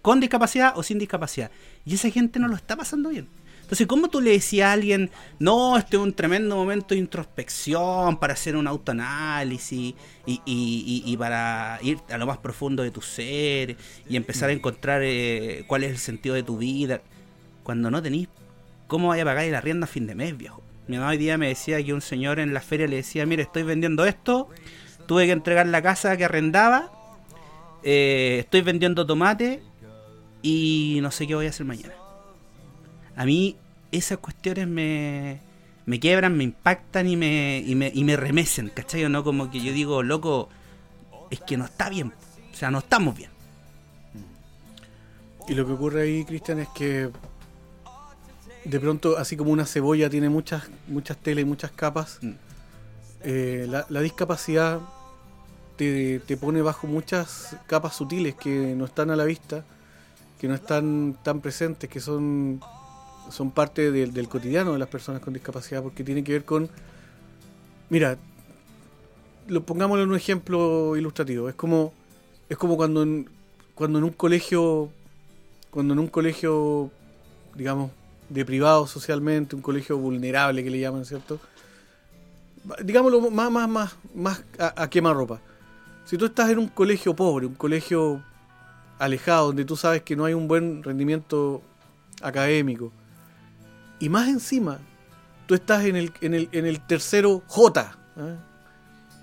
Con 0.02 0.20
discapacidad 0.20 0.72
o 0.76 0.82
sin 0.82 0.98
discapacidad. 0.98 1.50
Y 1.84 1.94
esa 1.94 2.10
gente 2.10 2.38
no 2.38 2.48
lo 2.48 2.56
está 2.56 2.76
pasando 2.76 3.10
bien. 3.10 3.28
Entonces, 3.66 3.88
¿cómo 3.88 4.06
tú 4.06 4.20
le 4.20 4.30
decías 4.30 4.68
a 4.68 4.72
alguien, 4.74 5.10
no, 5.40 5.76
este 5.76 5.96
es 5.96 6.02
un 6.04 6.12
tremendo 6.12 6.54
momento 6.54 6.94
de 6.94 7.00
introspección 7.00 8.16
para 8.16 8.34
hacer 8.34 8.54
un 8.54 8.68
autoanálisis 8.68 9.92
y, 10.24 11.16
para 11.18 11.80
ir 11.82 11.98
a 12.08 12.16
lo 12.16 12.28
más 12.28 12.38
profundo 12.38 12.84
de 12.84 12.92
tu 12.92 13.02
ser 13.02 13.76
y 14.08 14.14
empezar 14.14 14.50
a 14.50 14.52
encontrar 14.52 15.02
eh, 15.02 15.64
cuál 15.66 15.82
es 15.82 15.90
el 15.90 15.98
sentido 15.98 16.36
de 16.36 16.44
tu 16.44 16.58
vida? 16.58 17.02
Cuando 17.64 17.90
no 17.90 18.00
tenís, 18.00 18.28
¿cómo 18.86 19.08
vaya 19.08 19.24
a 19.24 19.26
pagar 19.26 19.44
la 19.48 19.60
rienda 19.60 19.86
a 19.86 19.88
fin 19.88 20.06
de 20.06 20.14
mes, 20.14 20.38
viejo? 20.38 20.62
Mi 20.86 20.98
mamá 20.98 21.10
hoy 21.10 21.16
día 21.16 21.36
me 21.36 21.48
decía 21.48 21.82
que 21.82 21.92
un 21.92 22.02
señor 22.02 22.38
en 22.38 22.54
la 22.54 22.60
feria 22.60 22.86
le 22.86 22.94
decía, 22.94 23.26
mire, 23.26 23.42
estoy 23.42 23.64
vendiendo 23.64 24.04
esto, 24.04 24.48
tuve 25.08 25.26
que 25.26 25.32
entregar 25.32 25.66
la 25.66 25.82
casa 25.82 26.16
que 26.16 26.24
arrendaba, 26.24 26.92
eh, 27.82 28.36
estoy 28.38 28.62
vendiendo 28.62 29.04
tomate 29.04 29.60
y 30.40 31.00
no 31.02 31.10
sé 31.10 31.26
qué 31.26 31.34
voy 31.34 31.46
a 31.46 31.48
hacer 31.48 31.66
mañana. 31.66 32.05
A 33.16 33.24
mí 33.24 33.56
esas 33.92 34.18
cuestiones 34.18 34.68
me, 34.68 35.40
me 35.86 35.98
quiebran, 35.98 36.36
me 36.36 36.44
impactan 36.44 37.08
y 37.08 37.16
me, 37.16 37.62
y 37.66 37.74
me, 37.74 37.90
y 37.94 38.04
me 38.04 38.16
remecen, 38.16 38.68
¿cachai? 38.68 39.04
O 39.04 39.08
no 39.08 39.24
como 39.24 39.50
que 39.50 39.60
yo 39.60 39.72
digo, 39.72 40.02
loco, 40.02 40.48
es 41.30 41.40
que 41.40 41.56
no 41.56 41.64
está 41.64 41.88
bien. 41.88 42.12
O 42.52 42.56
sea, 42.56 42.70
no 42.70 42.78
estamos 42.78 43.16
bien. 43.16 43.30
Y 45.48 45.54
lo 45.54 45.66
que 45.66 45.72
ocurre 45.72 46.02
ahí, 46.02 46.24
Cristian, 46.24 46.58
es 46.58 46.68
que 46.74 47.08
de 48.64 48.80
pronto, 48.80 49.16
así 49.16 49.36
como 49.36 49.52
una 49.52 49.64
cebolla 49.64 50.10
tiene 50.10 50.28
muchas, 50.28 50.64
muchas 50.88 51.16
telas 51.18 51.42
y 51.42 51.44
muchas 51.44 51.70
capas, 51.70 52.18
Mm. 52.20 52.30
eh, 53.22 53.66
la, 53.68 53.86
la 53.88 54.00
discapacidad 54.00 54.80
te, 55.76 56.18
te 56.20 56.36
pone 56.36 56.62
bajo 56.62 56.86
muchas 56.88 57.56
capas 57.66 57.94
sutiles 57.94 58.34
que 58.34 58.74
no 58.76 58.86
están 58.86 59.10
a 59.10 59.16
la 59.16 59.24
vista, 59.24 59.64
que 60.40 60.48
no 60.48 60.54
están 60.54 61.16
tan 61.22 61.40
presentes, 61.40 61.88
que 61.88 62.00
son, 62.00 62.60
son 63.30 63.50
parte 63.50 63.90
del- 63.90 64.12
del 64.12 64.28
cotidiano 64.28 64.72
de 64.72 64.78
las 64.78 64.88
personas 64.88 65.20
con 65.22 65.32
discapacidad, 65.34 65.82
porque 65.82 66.04
tiene 66.04 66.22
que 66.24 66.32
ver 66.32 66.44
con, 66.44 66.68
mira, 67.90 68.16
lo 69.48 69.62
pongámoslo 69.62 70.02
en 70.02 70.10
un 70.10 70.16
ejemplo 70.16 70.96
ilustrativo, 70.96 71.48
es 71.48 71.54
como, 71.54 71.92
es 72.48 72.56
como 72.56 72.76
cuando 72.76 73.02
en, 73.02 73.28
cuando 73.74 73.98
en 73.98 74.04
un 74.04 74.12
colegio 74.12 74.90
cuando 75.70 75.92
en 75.92 76.00
un 76.00 76.08
colegio, 76.08 76.90
digamos, 77.54 77.90
de 78.30 78.44
privado 78.46 78.86
socialmente, 78.86 79.54
un 79.54 79.60
colegio 79.60 79.98
vulnerable 79.98 80.64
que 80.64 80.70
le 80.70 80.80
llaman, 80.80 81.04
¿cierto? 81.04 81.38
Digámoslo 82.82 83.30
más, 83.30 83.50
más, 83.50 83.68
más, 83.68 83.96
más 84.14 84.42
a, 84.58 84.82
a 84.82 84.88
quemarropa. 84.88 85.38
Si 86.06 86.16
tú 86.16 86.24
estás 86.24 86.48
en 86.50 86.58
un 86.58 86.68
colegio 86.68 87.14
pobre, 87.14 87.46
un 87.46 87.54
colegio 87.54 88.22
alejado, 88.98 89.48
donde 89.48 89.66
tú 89.66 89.76
sabes 89.76 90.02
que 90.02 90.16
no 90.16 90.24
hay 90.24 90.32
un 90.32 90.48
buen 90.48 90.82
rendimiento 90.82 91.60
académico, 92.22 92.90
y 93.98 94.08
más 94.08 94.28
encima, 94.28 94.78
tú 95.46 95.54
estás 95.54 95.84
en 95.84 95.96
el, 95.96 96.12
en 96.20 96.34
el, 96.34 96.48
en 96.52 96.66
el 96.66 96.80
tercero 96.86 97.42
J, 97.46 97.96
¿ah? 98.16 98.34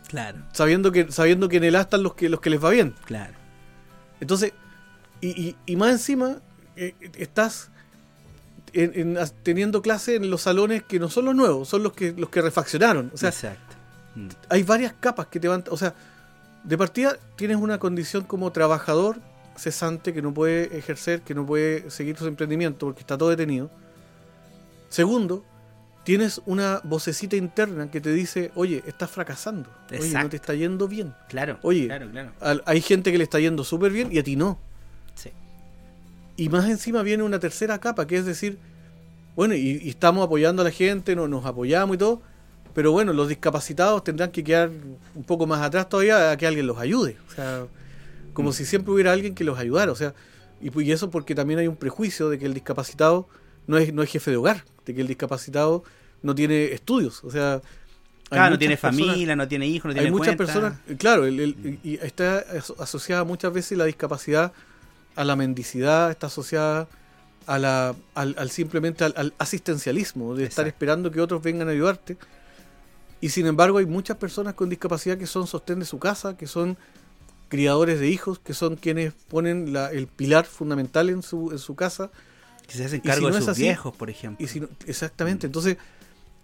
Claro, 0.07 0.39
sabiendo 0.51 0.91
que, 0.91 1.11
sabiendo 1.11 1.49
que 1.49 1.57
en 1.57 1.63
el 1.63 1.75
A 1.75 1.81
están 1.81 2.03
los 2.03 2.13
que, 2.13 2.29
los 2.29 2.39
que 2.39 2.49
les 2.49 2.63
va 2.63 2.69
bien. 2.69 2.93
claro. 3.05 3.33
Entonces, 4.19 4.53
y, 5.21 5.27
y- 5.29 5.55
y 5.65 5.75
más 5.75 5.91
encima, 5.91 6.37
eh, 6.75 6.93
estás 7.17 7.69
en- 8.73 8.91
en- 8.95 9.17
as- 9.17 9.33
teniendo 9.43 9.81
clase 9.81 10.15
en 10.15 10.29
los 10.29 10.41
salones 10.43 10.83
que 10.83 10.99
no 10.99 11.09
son 11.09 11.25
los 11.25 11.35
nuevos, 11.35 11.67
son 11.67 11.83
los 11.83 11.93
que, 11.93 12.13
los 12.13 12.29
que 12.29 12.41
refaccionaron. 12.41 13.11
O 13.13 13.17
sea, 13.17 13.29
Exacto. 13.29 13.75
Mm. 14.15 14.27
hay 14.49 14.63
varias 14.63 14.93
capas 14.99 15.27
que 15.27 15.39
te 15.39 15.47
van. 15.47 15.63
O 15.69 15.77
sea, 15.77 15.93
de 16.63 16.77
partida 16.77 17.17
tienes 17.35 17.57
una 17.57 17.79
condición 17.79 18.23
como 18.23 18.51
trabajador 18.51 19.17
cesante, 19.57 20.13
que 20.13 20.21
no 20.21 20.33
puede 20.33 20.77
ejercer, 20.77 21.21
que 21.21 21.33
no 21.35 21.45
puede 21.45 21.89
seguir 21.91 22.15
su 22.17 22.27
emprendimiento 22.27 22.85
porque 22.85 23.01
está 23.01 23.17
todo 23.17 23.29
detenido. 23.29 23.69
Segundo, 24.93 25.43
tienes 26.03 26.39
una 26.45 26.79
vocecita 26.83 27.35
interna 27.35 27.89
que 27.89 27.99
te 27.99 28.13
dice, 28.13 28.51
oye, 28.53 28.83
estás 28.85 29.09
fracasando, 29.09 29.67
oye, 29.91 30.13
no 30.23 30.29
te 30.29 30.35
está 30.35 30.53
yendo 30.53 30.87
bien. 30.87 31.15
Claro, 31.29 31.57
Oye, 31.63 31.87
claro, 31.87 32.11
claro. 32.11 32.31
Al- 32.39 32.61
hay 32.67 32.79
gente 32.79 33.11
que 33.11 33.17
le 33.17 33.23
está 33.23 33.39
yendo 33.39 33.63
súper 33.63 33.91
bien 33.91 34.09
y 34.11 34.19
a 34.19 34.23
ti 34.23 34.35
no. 34.35 34.59
Sí. 35.15 35.31
Y 36.37 36.49
más 36.49 36.69
encima 36.69 37.01
viene 37.01 37.23
una 37.23 37.39
tercera 37.39 37.79
capa, 37.79 38.05
que 38.05 38.17
es 38.17 38.25
decir, 38.27 38.59
bueno, 39.35 39.55
y, 39.55 39.79
y 39.81 39.89
estamos 39.89 40.23
apoyando 40.23 40.61
a 40.61 40.65
la 40.65 40.69
gente, 40.71 41.15
no, 41.15 41.27
nos 41.27 41.43
apoyamos 41.43 41.95
y 41.95 41.97
todo, 41.97 42.21
pero 42.75 42.91
bueno, 42.91 43.13
los 43.13 43.27
discapacitados 43.29 44.03
tendrán 44.03 44.29
que 44.29 44.43
quedar 44.43 44.69
un 45.15 45.23
poco 45.23 45.47
más 45.47 45.59
atrás 45.63 45.89
todavía 45.89 46.29
a 46.29 46.37
que 46.37 46.45
alguien 46.45 46.67
los 46.67 46.77
ayude. 46.77 47.17
O 47.31 47.31
sea, 47.33 47.65
como 48.33 48.53
si 48.53 48.63
siempre 48.65 48.93
hubiera 48.93 49.11
alguien 49.11 49.33
que 49.33 49.43
los 49.43 49.57
ayudara. 49.57 49.91
O 49.91 49.95
sea, 49.95 50.13
y, 50.61 50.69
y 50.83 50.91
eso 50.91 51.09
porque 51.09 51.33
también 51.33 51.59
hay 51.59 51.67
un 51.67 51.77
prejuicio 51.77 52.29
de 52.29 52.37
que 52.37 52.45
el 52.45 52.53
discapacitado 52.53 53.27
no 53.65 53.79
es, 53.79 53.91
no 53.91 54.03
es 54.03 54.11
jefe 54.11 54.29
de 54.29 54.37
hogar, 54.37 54.65
de 54.85 54.93
que 54.95 55.01
el 55.01 55.07
discapacitado 55.07 55.83
no 56.21 56.33
tiene 56.35 56.65
estudios. 56.73 57.23
O 57.23 57.31
sea, 57.31 57.61
Claro, 58.29 58.51
no 58.51 58.59
tiene 58.59 58.77
personas- 58.77 59.07
familia, 59.07 59.35
no 59.35 59.47
tiene 59.47 59.67
hijos, 59.67 59.89
no 59.89 59.93
tiene 59.93 60.07
hay 60.07 60.11
muchas 60.11 60.35
cuenta. 60.35 60.45
personas, 60.53 60.97
claro, 60.97 61.25
el- 61.25 61.39
el- 61.39 61.79
y 61.83 61.95
está 62.01 62.39
aso- 62.57 62.75
asociada 62.79 63.23
muchas 63.23 63.53
veces 63.53 63.77
la 63.77 63.85
discapacidad 63.85 64.53
a 65.15 65.23
la 65.23 65.35
mendicidad, 65.35 66.09
está 66.09 66.27
asociada 66.27 66.87
a 67.45 67.59
la, 67.59 67.93
al, 68.15 68.33
al 68.39 68.49
simplemente 68.49 69.03
al, 69.03 69.13
al 69.17 69.33
asistencialismo, 69.37 70.33
de 70.33 70.45
estar 70.45 70.65
esperando 70.67 71.11
que 71.11 71.21
otros 71.21 71.43
vengan 71.43 71.67
a 71.67 71.71
ayudarte. 71.71 72.17
Y 73.21 73.29
sin 73.29 73.45
embargo 73.45 73.77
hay 73.77 73.85
muchas 73.85 74.17
personas 74.17 74.53
con 74.55 74.69
discapacidad 74.69 75.17
que 75.17 75.27
son 75.27 75.45
sostén 75.45 75.79
de 75.79 75.85
su 75.85 75.99
casa, 75.99 76.35
que 76.35 76.47
son 76.47 76.77
criadores 77.49 77.99
de 77.99 78.07
hijos, 78.09 78.39
que 78.39 78.53
son 78.55 78.77
quienes 78.77 79.13
ponen 79.27 79.73
la- 79.73 79.91
el 79.91 80.07
pilar 80.07 80.45
fundamental 80.45 81.09
en 81.09 81.21
su, 81.21 81.51
en 81.51 81.59
su 81.59 81.75
casa. 81.75 82.09
Que 82.67 82.73
se 82.77 82.85
hacen 82.85 83.01
si 83.01 83.07
cargo 83.07 83.29
no 83.29 83.35
de 83.35 83.41
sus 83.41 83.49
así, 83.49 83.63
viejos, 83.63 83.95
por 83.95 84.09
ejemplo. 84.09 84.43
Y 84.43 84.47
si 84.47 84.59
no- 84.61 84.69
exactamente, 84.87 85.45
entonces 85.47 85.77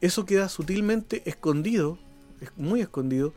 eso 0.02 0.26
queda 0.26 0.50
sutilmente 0.50 1.22
escondido, 1.26 1.98
es 2.42 2.50
muy 2.58 2.82
escondido, 2.82 3.34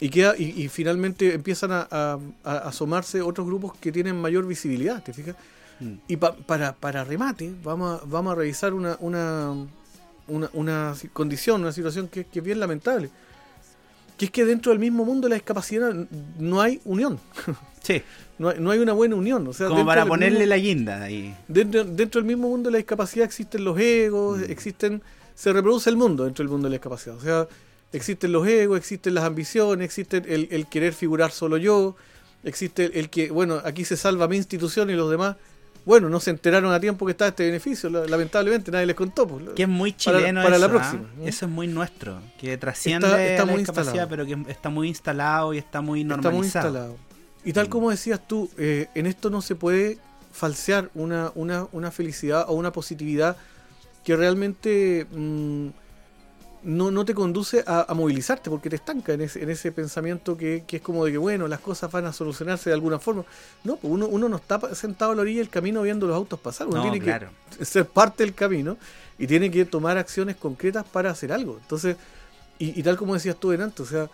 y 0.00 0.08
queda 0.08 0.34
y, 0.36 0.44
y 0.62 0.68
finalmente 0.68 1.34
empiezan 1.34 1.72
a, 1.72 1.86
a- 1.90 2.18
a 2.44 2.56
asomarse 2.68 3.20
otros 3.22 3.46
grupos 3.46 3.72
que 3.78 3.92
tienen 3.92 4.20
mayor 4.20 4.46
visibilidad, 4.46 5.02
¿te 5.02 5.12
fijas? 5.12 5.36
Mm. 5.80 5.94
Y 6.08 6.16
pa- 6.16 6.34
para, 6.36 6.74
para 6.74 7.04
remate, 7.04 7.52
vamos 7.62 8.00
a, 8.00 8.04
vamos 8.06 8.32
a 8.32 8.36
revisar 8.36 8.72
una, 8.74 8.96
una, 9.00 9.54
una, 10.52 10.94
condición, 11.12 11.60
una 11.62 11.72
situación 11.72 12.08
que, 12.08 12.24
que 12.24 12.38
es 12.40 12.44
bien 12.44 12.60
lamentable. 12.60 13.10
Que 14.16 14.26
es 14.26 14.30
que 14.30 14.44
dentro 14.44 14.70
del 14.72 14.78
mismo 14.78 15.04
mundo 15.04 15.26
de 15.26 15.30
la 15.30 15.34
discapacidad 15.36 15.94
no 16.38 16.60
hay 16.60 16.80
unión. 16.84 17.18
Sí, 17.82 18.02
No 18.38 18.48
hay, 18.50 18.58
no 18.58 18.70
hay 18.70 18.78
una 18.78 18.92
buena 18.92 19.16
unión. 19.16 19.46
O 19.48 19.52
sea, 19.52 19.68
como 19.68 19.84
para 19.84 20.06
ponerle 20.06 20.38
mismo- 20.40 20.48
la 20.50 20.56
guinda 20.58 21.02
ahí. 21.02 21.34
Dentro, 21.48 21.84
dentro 21.84 22.20
del 22.20 22.26
mismo 22.28 22.48
mundo 22.48 22.68
de 22.68 22.72
la 22.72 22.78
discapacidad 22.78 23.24
existen 23.26 23.64
los 23.64 23.78
egos, 23.78 24.38
Mm. 24.38 24.44
existen, 24.50 25.02
se 25.34 25.52
reproduce 25.52 25.90
el 25.90 25.96
mundo 25.96 26.24
dentro 26.24 26.42
del 26.42 26.50
mundo 26.50 26.66
de 26.66 26.70
la 26.70 26.74
discapacidad. 26.76 27.16
O 27.16 27.20
sea, 27.20 27.46
existen 27.92 28.32
los 28.32 28.46
egos, 28.46 28.78
existen 28.78 29.14
las 29.14 29.24
ambiciones, 29.24 29.84
existe 29.84 30.18
el, 30.26 30.48
el 30.50 30.66
querer 30.68 30.92
figurar 30.94 31.32
solo 31.32 31.56
yo, 31.58 31.96
existe 32.44 32.86
el, 32.86 32.92
el 32.96 33.10
que, 33.10 33.30
bueno, 33.30 33.60
aquí 33.64 33.84
se 33.84 33.96
salva 33.96 34.26
mi 34.28 34.36
institución 34.36 34.88
y 34.90 34.94
los 34.94 35.10
demás, 35.10 35.36
bueno, 35.84 36.08
no 36.08 36.20
se 36.20 36.30
enteraron 36.30 36.72
a 36.72 36.80
tiempo 36.80 37.04
que 37.06 37.12
estaba 37.12 37.28
este 37.30 37.44
beneficio, 37.46 37.90
la- 37.90 38.06
lamentablemente 38.06 38.70
nadie 38.70 38.86
les 38.86 38.96
contó. 38.96 39.26
pues. 39.26 39.50
Que 39.54 39.64
es 39.64 39.68
muy 39.68 39.92
chileno 39.94 40.42
para 40.42 40.56
la 40.58 40.66
eso, 40.66 40.74
próxima, 40.76 41.02
¿ah? 41.10 41.14
¿no? 41.18 41.26
Eso 41.26 41.46
es 41.46 41.50
muy 41.52 41.66
nuestro. 41.66 42.20
Que 42.38 42.56
trasciende 42.56 43.06
Está- 43.06 43.22
está 43.26 43.44
la 43.44 43.52
muy 43.52 43.58
discapacidad, 43.60 43.94
instalado. 44.04 44.26
pero 44.28 44.44
que 44.46 44.50
está 44.52 44.68
muy 44.70 44.88
instalado 44.88 45.52
y 45.54 45.58
está 45.58 45.80
muy 45.82 46.00
Está 46.02 46.16
normalizado. 46.16 46.36
muy 46.36 46.46
instalado. 46.46 47.09
Y 47.44 47.52
tal 47.52 47.66
Mm. 47.66 47.70
como 47.70 47.90
decías 47.90 48.20
tú, 48.26 48.50
eh, 48.58 48.88
en 48.94 49.06
esto 49.06 49.30
no 49.30 49.40
se 49.42 49.54
puede 49.54 49.98
falsear 50.32 50.90
una, 50.94 51.32
una, 51.34 51.66
una 51.72 51.90
felicidad 51.90 52.44
o 52.48 52.52
una 52.54 52.72
positividad 52.72 53.36
que 54.04 54.16
realmente 54.16 55.06
mm, 55.10 55.68
no, 56.62 56.90
no 56.90 57.04
te 57.06 57.14
conduce 57.14 57.64
a, 57.66 57.86
a 57.88 57.94
movilizarte, 57.94 58.50
porque 58.50 58.68
te 58.68 58.76
estanca 58.76 59.14
en 59.14 59.22
ese, 59.22 59.42
en 59.42 59.48
ese 59.48 59.72
pensamiento 59.72 60.36
que, 60.36 60.64
que 60.66 60.76
es 60.76 60.82
como 60.82 61.06
de 61.06 61.12
que, 61.12 61.18
bueno, 61.18 61.48
las 61.48 61.60
cosas 61.60 61.90
van 61.90 62.04
a 62.04 62.12
solucionarse 62.12 62.68
de 62.68 62.74
alguna 62.74 62.98
forma. 62.98 63.24
No, 63.64 63.76
pues 63.76 63.90
uno, 63.92 64.06
uno 64.06 64.28
no 64.28 64.36
está 64.36 64.74
sentado 64.74 65.12
a 65.12 65.14
la 65.14 65.22
orilla 65.22 65.38
del 65.40 65.48
camino 65.48 65.80
viendo 65.82 66.06
los 66.06 66.14
autos 66.16 66.38
pasar, 66.38 66.66
uno 66.66 66.76
No, 66.76 66.82
tiene 66.82 67.00
claro. 67.00 67.30
que 67.58 67.64
ser 67.64 67.86
parte 67.86 68.24
del 68.24 68.34
camino 68.34 68.76
y 69.18 69.26
tiene 69.26 69.50
que 69.50 69.64
tomar 69.64 69.96
acciones 69.96 70.36
concretas 70.36 70.84
para 70.86 71.10
hacer 71.10 71.32
algo. 71.32 71.58
Entonces, 71.62 71.96
y, 72.58 72.78
y 72.78 72.82
tal 72.82 72.98
como 72.98 73.14
decías 73.14 73.36
tú 73.40 73.50
delante, 73.50 73.82
o 73.82 73.86
sea, 73.86 74.10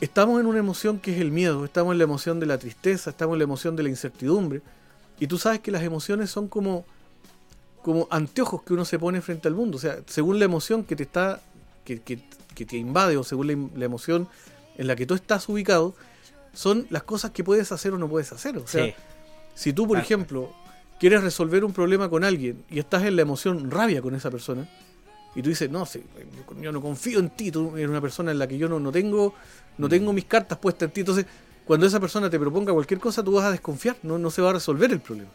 estamos 0.00 0.40
en 0.40 0.46
una 0.46 0.58
emoción 0.58 0.98
que 0.98 1.14
es 1.14 1.20
el 1.20 1.30
miedo, 1.30 1.64
estamos 1.64 1.92
en 1.92 1.98
la 1.98 2.04
emoción 2.04 2.40
de 2.40 2.46
la 2.46 2.58
tristeza, 2.58 3.10
estamos 3.10 3.34
en 3.34 3.38
la 3.40 3.44
emoción 3.44 3.76
de 3.76 3.82
la 3.82 3.88
incertidumbre. 3.88 4.62
Y 5.18 5.26
tú 5.26 5.38
sabes 5.38 5.60
que 5.60 5.70
las 5.70 5.82
emociones 5.82 6.30
son 6.30 6.48
como, 6.48 6.84
como 7.82 8.08
anteojos 8.10 8.62
que 8.62 8.72
uno 8.72 8.84
se 8.84 8.98
pone 8.98 9.20
frente 9.20 9.48
al 9.48 9.54
mundo. 9.54 9.76
O 9.76 9.80
sea, 9.80 9.98
según 10.06 10.38
la 10.38 10.44
emoción 10.46 10.84
que 10.84 10.96
te 10.96 11.02
está, 11.02 11.40
que, 11.84 12.00
que- 12.00 12.20
que 12.54 12.66
te 12.66 12.76
invade 12.76 13.16
o 13.16 13.22
según 13.24 13.46
la, 13.46 13.78
la 13.78 13.84
emoción 13.84 14.28
en 14.76 14.86
la 14.86 14.96
que 14.96 15.06
tú 15.06 15.14
estás 15.14 15.48
ubicado, 15.48 15.94
son 16.52 16.86
las 16.90 17.04
cosas 17.04 17.30
que 17.30 17.44
puedes 17.44 17.70
hacer 17.72 17.92
o 17.92 17.98
no 17.98 18.08
puedes 18.08 18.32
hacer. 18.32 18.56
O 18.58 18.66
sea, 18.66 18.86
Sí. 18.86 18.94
si 19.54 19.72
tú, 19.72 19.86
por 19.86 19.96
Tal 19.96 20.04
ejemplo, 20.04 20.50
quieres 20.98 21.22
resolver 21.22 21.64
un 21.64 21.72
problema 21.72 22.08
con 22.10 22.24
alguien 22.24 22.64
y 22.68 22.78
estás 22.80 23.04
en 23.04 23.14
la 23.16 23.22
emoción 23.22 23.70
rabia 23.70 24.02
con 24.02 24.14
esa 24.14 24.30
persona, 24.30 24.68
y 25.34 25.42
tú 25.42 25.48
dices, 25.50 25.70
no, 25.70 25.86
sí, 25.86 26.02
yo, 26.60 26.72
no 26.72 26.80
confío 26.80 27.18
en 27.20 27.30
ti, 27.30 27.50
tú 27.50 27.76
eres 27.76 27.88
una 27.88 28.00
persona 28.00 28.30
en 28.32 28.38
la 28.38 28.46
que 28.48 28.58
yo 28.58 28.68
no, 28.68 28.80
no 28.80 28.90
tengo 28.92 29.34
no 29.78 29.88
tengo 29.88 30.12
mis 30.12 30.24
cartas 30.26 30.58
puestas 30.58 30.88
en 30.88 30.92
ti. 30.92 31.00
Entonces, 31.00 31.24
cuando 31.64 31.86
esa 31.86 32.00
persona 32.00 32.28
te 32.28 32.38
proponga 32.38 32.72
cualquier 32.72 33.00
cosa, 33.00 33.22
tú 33.22 33.32
vas 33.32 33.44
a 33.46 33.50
desconfiar, 33.52 33.96
no, 34.02 34.18
no 34.18 34.30
se 34.30 34.42
va 34.42 34.50
a 34.50 34.52
resolver 34.54 34.90
el 34.92 35.00
problema. 35.00 35.30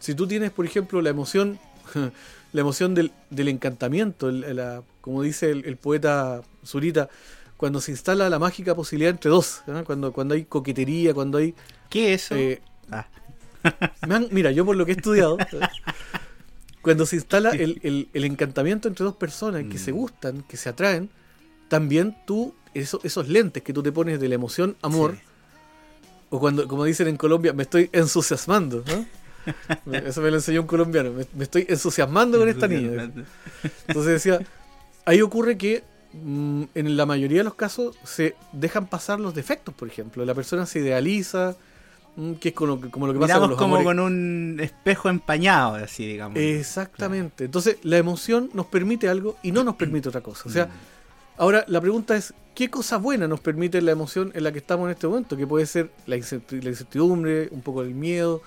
Si 0.00 0.14
tú 0.14 0.26
tienes, 0.26 0.50
por 0.50 0.64
ejemplo, 0.66 1.00
la 1.02 1.10
emoción, 1.10 1.58
la 2.52 2.60
emoción 2.60 2.94
del, 2.94 3.12
del 3.30 3.48
encantamiento, 3.48 4.28
el- 4.28 4.56
la- 4.56 4.82
como 5.00 5.22
dice 5.22 5.50
el, 5.50 5.64
el 5.66 5.76
poeta 5.76 6.42
Zurita, 6.64 7.08
cuando 7.56 7.80
se 7.80 7.92
instala 7.92 8.28
la 8.28 8.38
mágica 8.38 8.74
posibilidad 8.74 9.10
entre 9.12 9.30
dos, 9.30 9.62
¿ah? 9.68 9.82
cuando, 9.86 10.12
cuando 10.12 10.34
hay 10.34 10.44
coquetería, 10.44 11.14
cuando 11.14 11.38
hay... 11.38 11.54
¿Qué 11.88 12.14
es 12.14 12.24
eso? 12.24 12.34
eh, 12.34 12.60
Ah, 12.90 13.06
han- 14.02 14.28
mira, 14.32 14.50
yo 14.50 14.64
por 14.64 14.74
lo 14.76 14.84
que 14.84 14.92
he 14.92 14.96
estudiado, 14.96 15.36
cuando 16.86 17.04
se 17.04 17.16
instala 17.16 17.50
el, 17.50 17.80
el- 17.82 18.08
el 18.14 18.24
encantamiento 18.24 18.86
entre 18.86 19.02
dos 19.04 19.16
personas 19.16 19.62
que 19.64 19.74
Mm. 19.74 19.78
se 19.78 19.90
gustan, 19.90 20.42
que 20.48 20.56
se 20.56 20.68
atraen, 20.68 21.10
también 21.68 22.16
tú, 22.28 22.54
eso- 22.74 23.00
esos 23.02 23.26
lentes 23.28 23.64
que 23.64 23.72
tú 23.72 23.82
te 23.82 23.90
pones 23.90 24.20
de 24.20 24.28
la 24.28 24.36
emoción, 24.36 24.76
amor, 24.82 25.14
Sí. 25.16 25.20
o 26.30 26.38
cuando, 26.38 26.68
como 26.68 26.84
dicen 26.84 27.08
en 27.08 27.16
Colombia, 27.16 27.52
me 27.52 27.64
estoy 27.64 27.90
entusiasmando, 27.92 28.84
¿no? 28.86 29.04
Eso 30.06 30.20
me 30.22 30.30
lo 30.30 30.36
enseñó 30.36 30.60
un 30.60 30.68
colombiano, 30.68 31.10
me, 31.12 31.26
me 31.34 31.42
estoy 31.42 31.66
entusiasmando 31.68 32.38
con 32.38 32.48
esta 32.48 32.68
niña. 32.68 33.10
Entonces 33.88 34.12
decía, 34.12 34.38
ahí 35.06 35.20
ocurre 35.22 35.58
que 35.58 35.82
mm, 36.12 36.62
en 36.76 36.96
la 36.96 37.04
mayoría 37.04 37.38
de 37.38 37.44
los 37.44 37.54
casos 37.54 37.96
se 38.04 38.36
dejan 38.52 38.86
pasar 38.86 39.18
los 39.18 39.34
defectos, 39.34 39.74
por 39.74 39.88
ejemplo. 39.88 40.24
La 40.24 40.34
persona 40.34 40.66
se 40.66 40.78
idealiza, 40.78 41.50
mm, 41.52 41.75
que 42.40 42.48
es 42.48 42.54
como, 42.54 42.80
como 42.90 43.06
lo 43.06 43.12
que 43.12 43.18
pasa 43.20 43.34
con 43.34 43.42
Miramos 43.42 43.50
los 43.50 43.58
como 43.58 43.76
amores. 43.76 43.84
con 43.84 44.00
un 44.00 44.58
espejo 44.60 45.08
empañado, 45.10 45.74
así 45.76 46.06
digamos. 46.06 46.38
Exactamente. 46.38 47.44
Entonces, 47.44 47.76
la 47.82 47.98
emoción 47.98 48.50
nos 48.54 48.66
permite 48.66 49.08
algo 49.08 49.36
y 49.42 49.52
no 49.52 49.62
nos 49.64 49.76
permite 49.76 50.08
otra 50.08 50.20
cosa. 50.22 50.48
O 50.48 50.52
sea, 50.52 50.66
Mm. 50.66 50.70
ahora 51.38 51.64
la 51.68 51.80
pregunta 51.80 52.16
es, 52.16 52.32
¿qué 52.54 52.70
cosa 52.70 52.96
buena 52.96 53.28
nos 53.28 53.40
permite 53.40 53.82
la 53.82 53.92
emoción 53.92 54.32
en 54.34 54.44
la 54.44 54.52
que 54.52 54.58
estamos 54.58 54.86
en 54.86 54.92
este 54.92 55.06
momento? 55.06 55.36
Que 55.36 55.46
puede 55.46 55.66
ser 55.66 55.90
la 56.06 56.16
incerti- 56.16 56.62
la 56.62 56.70
incertidumbre, 56.70 57.48
un 57.50 57.60
poco 57.62 57.82
el 57.82 57.94
miedo, 57.94 58.40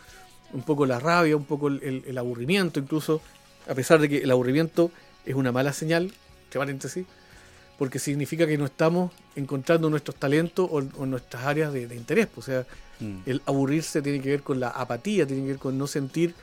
un 0.51 0.63
poco 0.63 0.85
la 0.87 0.99
rabia, 0.99 1.37
un 1.37 1.45
poco 1.45 1.67
el, 1.67 1.79
el- 1.83 2.03
el 2.07 2.17
aburrimiento 2.17 2.79
incluso, 2.79 3.21
a 3.69 3.75
pesar 3.75 3.99
de 3.99 4.09
que 4.09 4.17
el 4.19 4.31
aburrimiento 4.31 4.89
es 5.25 5.35
una 5.35 5.51
mala 5.51 5.73
señal, 5.73 6.11
entre 6.45 6.59
paréntesis, 6.59 7.05
porque 7.79 7.97
significa 7.97 8.45
que 8.45 8.57
no 8.57 8.65
estamos 8.65 9.11
encontrando 9.35 9.89
nuestros 9.89 10.17
talentos 10.17 10.67
o, 10.69 10.83
o 10.97 11.05
nuestras 11.07 11.45
áreas 11.45 11.73
de, 11.73 11.87
de 11.87 11.95
interés. 11.95 12.27
pues, 12.27 12.47
O 12.47 12.51
sea, 12.51 12.65
Mm. 13.01 13.19
el 13.27 13.41
aburrirse 13.45 14.01
tiene 14.01 14.19
que 14.19 14.27
ver 14.29 14.43
con 14.43 14.59
la 14.59 14.67
apatía, 14.71 15.25
tiene 15.25 15.43
que 15.43 15.47
ver 15.51 15.57
con 15.57 15.77
no 15.77 15.87
sentir, 15.87 16.35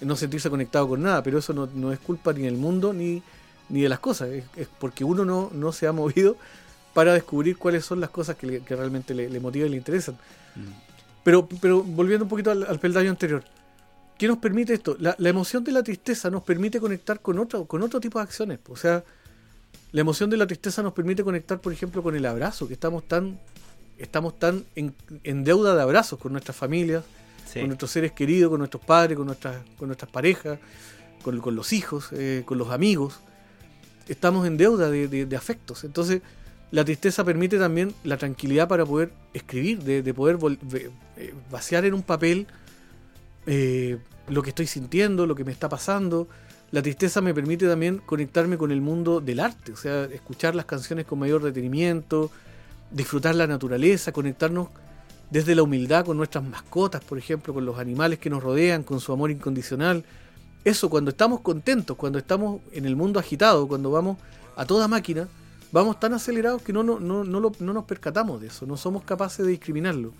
no 0.00 0.16
sentirse 0.16 0.48
conectado 0.48 0.88
con 0.88 1.02
nada, 1.02 1.22
pero 1.22 1.38
eso 1.38 1.52
no, 1.52 1.68
no 1.74 1.92
es 1.92 1.98
culpa 1.98 2.32
ni 2.32 2.40
del 2.44 2.56
mundo 2.56 2.94
ni, 2.94 3.22
ni 3.68 3.82
de 3.82 3.90
las 3.90 3.98
cosas, 3.98 4.30
es, 4.30 4.44
es 4.56 4.66
porque 4.78 5.04
uno 5.04 5.26
no, 5.26 5.50
no 5.52 5.72
se 5.72 5.86
ha 5.86 5.92
movido 5.92 6.38
para 6.94 7.12
descubrir 7.12 7.58
cuáles 7.58 7.84
son 7.84 8.00
las 8.00 8.08
cosas 8.08 8.36
que, 8.36 8.46
le- 8.46 8.60
que 8.60 8.74
realmente 8.74 9.12
le, 9.14 9.28
le 9.28 9.40
motivan 9.40 9.68
y 9.68 9.72
le 9.72 9.76
interesan. 9.76 10.14
Mm. 10.56 10.60
Pero, 11.22 11.46
pero 11.60 11.82
volviendo 11.82 12.24
un 12.24 12.30
poquito 12.30 12.50
al, 12.50 12.62
al 12.64 12.80
peldaño 12.80 13.10
anterior, 13.10 13.44
¿qué 14.16 14.26
nos 14.26 14.38
permite 14.38 14.72
esto? 14.72 14.96
La, 14.98 15.14
la 15.18 15.28
emoción 15.28 15.64
de 15.64 15.72
la 15.72 15.82
tristeza 15.82 16.30
nos 16.30 16.44
permite 16.44 16.80
conectar 16.80 17.20
con 17.20 17.38
otro, 17.38 17.66
con 17.66 17.82
otro 17.82 18.00
tipo 18.00 18.18
de 18.18 18.22
acciones. 18.22 18.58
O 18.70 18.76
sea, 18.76 19.04
la 19.94 20.00
emoción 20.00 20.28
de 20.28 20.36
la 20.36 20.46
tristeza 20.46 20.82
nos 20.82 20.92
permite 20.92 21.22
conectar, 21.22 21.60
por 21.60 21.72
ejemplo, 21.72 22.02
con 22.02 22.16
el 22.16 22.26
abrazo, 22.26 22.66
que 22.66 22.74
estamos 22.74 23.06
tan, 23.06 23.38
estamos 23.96 24.36
tan 24.40 24.64
en, 24.74 24.92
en 25.22 25.44
deuda 25.44 25.76
de 25.76 25.82
abrazos 25.82 26.18
con 26.18 26.32
nuestras 26.32 26.56
familias, 26.56 27.04
Sí. 27.46 27.60
con 27.60 27.68
nuestros 27.68 27.92
seres 27.92 28.10
queridos, 28.10 28.50
con 28.50 28.58
nuestros 28.58 28.82
padres, 28.84 29.16
con 29.16 29.26
nuestras, 29.26 29.56
con 29.78 29.86
nuestras 29.88 30.10
parejas, 30.10 30.58
con, 31.22 31.38
con 31.40 31.54
los 31.54 31.72
hijos, 31.72 32.08
eh, 32.12 32.42
con 32.44 32.58
los 32.58 32.70
amigos. 32.70 33.20
Estamos 34.08 34.46
en 34.48 34.56
deuda 34.56 34.90
de, 34.90 35.06
de- 35.06 35.26
de 35.26 35.36
afectos. 35.36 35.84
Entonces, 35.84 36.22
la 36.72 36.84
tristeza 36.84 37.22
permite 37.24 37.56
también 37.58 37.94
la 38.02 38.16
tranquilidad 38.16 38.66
para 38.66 38.84
poder 38.84 39.12
escribir, 39.32 39.78
de, 39.84 40.02
de 40.02 40.12
poder 40.12 40.38
eh, 41.16 41.34
vaciar 41.52 41.84
en 41.84 41.94
un 41.94 42.02
papel 42.02 42.48
eh, 43.46 43.98
lo 44.28 44.42
que 44.42 44.48
estoy 44.50 44.66
sintiendo, 44.66 45.26
lo 45.26 45.36
que 45.36 45.44
me 45.44 45.52
está 45.52 45.68
pasando. 45.68 46.26
La 46.70 46.82
tristeza 46.82 47.20
me 47.20 47.32
permite 47.32 47.68
también 47.68 47.98
conectarme 47.98 48.58
con 48.58 48.70
el 48.70 48.80
mundo 48.80 49.20
del 49.20 49.40
arte, 49.40 49.72
o 49.72 49.76
sea, 49.76 50.04
escuchar 50.04 50.54
las 50.54 50.64
canciones 50.64 51.06
con 51.06 51.18
mayor 51.18 51.42
detenimiento, 51.42 52.30
disfrutar 52.90 53.34
la 53.34 53.46
naturaleza, 53.46 54.12
conectarnos 54.12 54.68
desde 55.30 55.54
la 55.54 55.62
humildad 55.62 56.04
con 56.04 56.16
nuestras 56.16 56.44
mascotas, 56.44 57.02
por 57.02 57.18
ejemplo, 57.18 57.54
con 57.54 57.64
los 57.64 57.78
animales 57.78 58.18
que 58.18 58.30
nos 58.30 58.42
rodean, 58.42 58.82
con 58.82 59.00
su 59.00 59.12
amor 59.12 59.30
incondicional. 59.30 60.04
Eso, 60.64 60.88
cuando 60.88 61.10
estamos 61.10 61.40
contentos, 61.40 61.96
cuando 61.96 62.18
estamos 62.18 62.60
en 62.72 62.86
el 62.86 62.96
mundo 62.96 63.20
agitado, 63.20 63.68
cuando 63.68 63.90
vamos 63.90 64.18
a 64.56 64.64
toda 64.64 64.88
máquina, 64.88 65.28
vamos 65.72 65.98
tan 65.98 66.14
acelerados 66.14 66.62
que 66.62 66.72
no, 66.72 66.82
no, 66.84 67.00
no, 67.00 67.24
no, 67.24 67.50
nos 67.50 67.84
percatamos 67.84 68.40
de 68.40 68.46
eso, 68.46 68.64
no 68.64 68.76
somos 68.76 69.02
capaces 69.02 69.44
de 69.44 69.50
discriminarlo. 69.50 70.12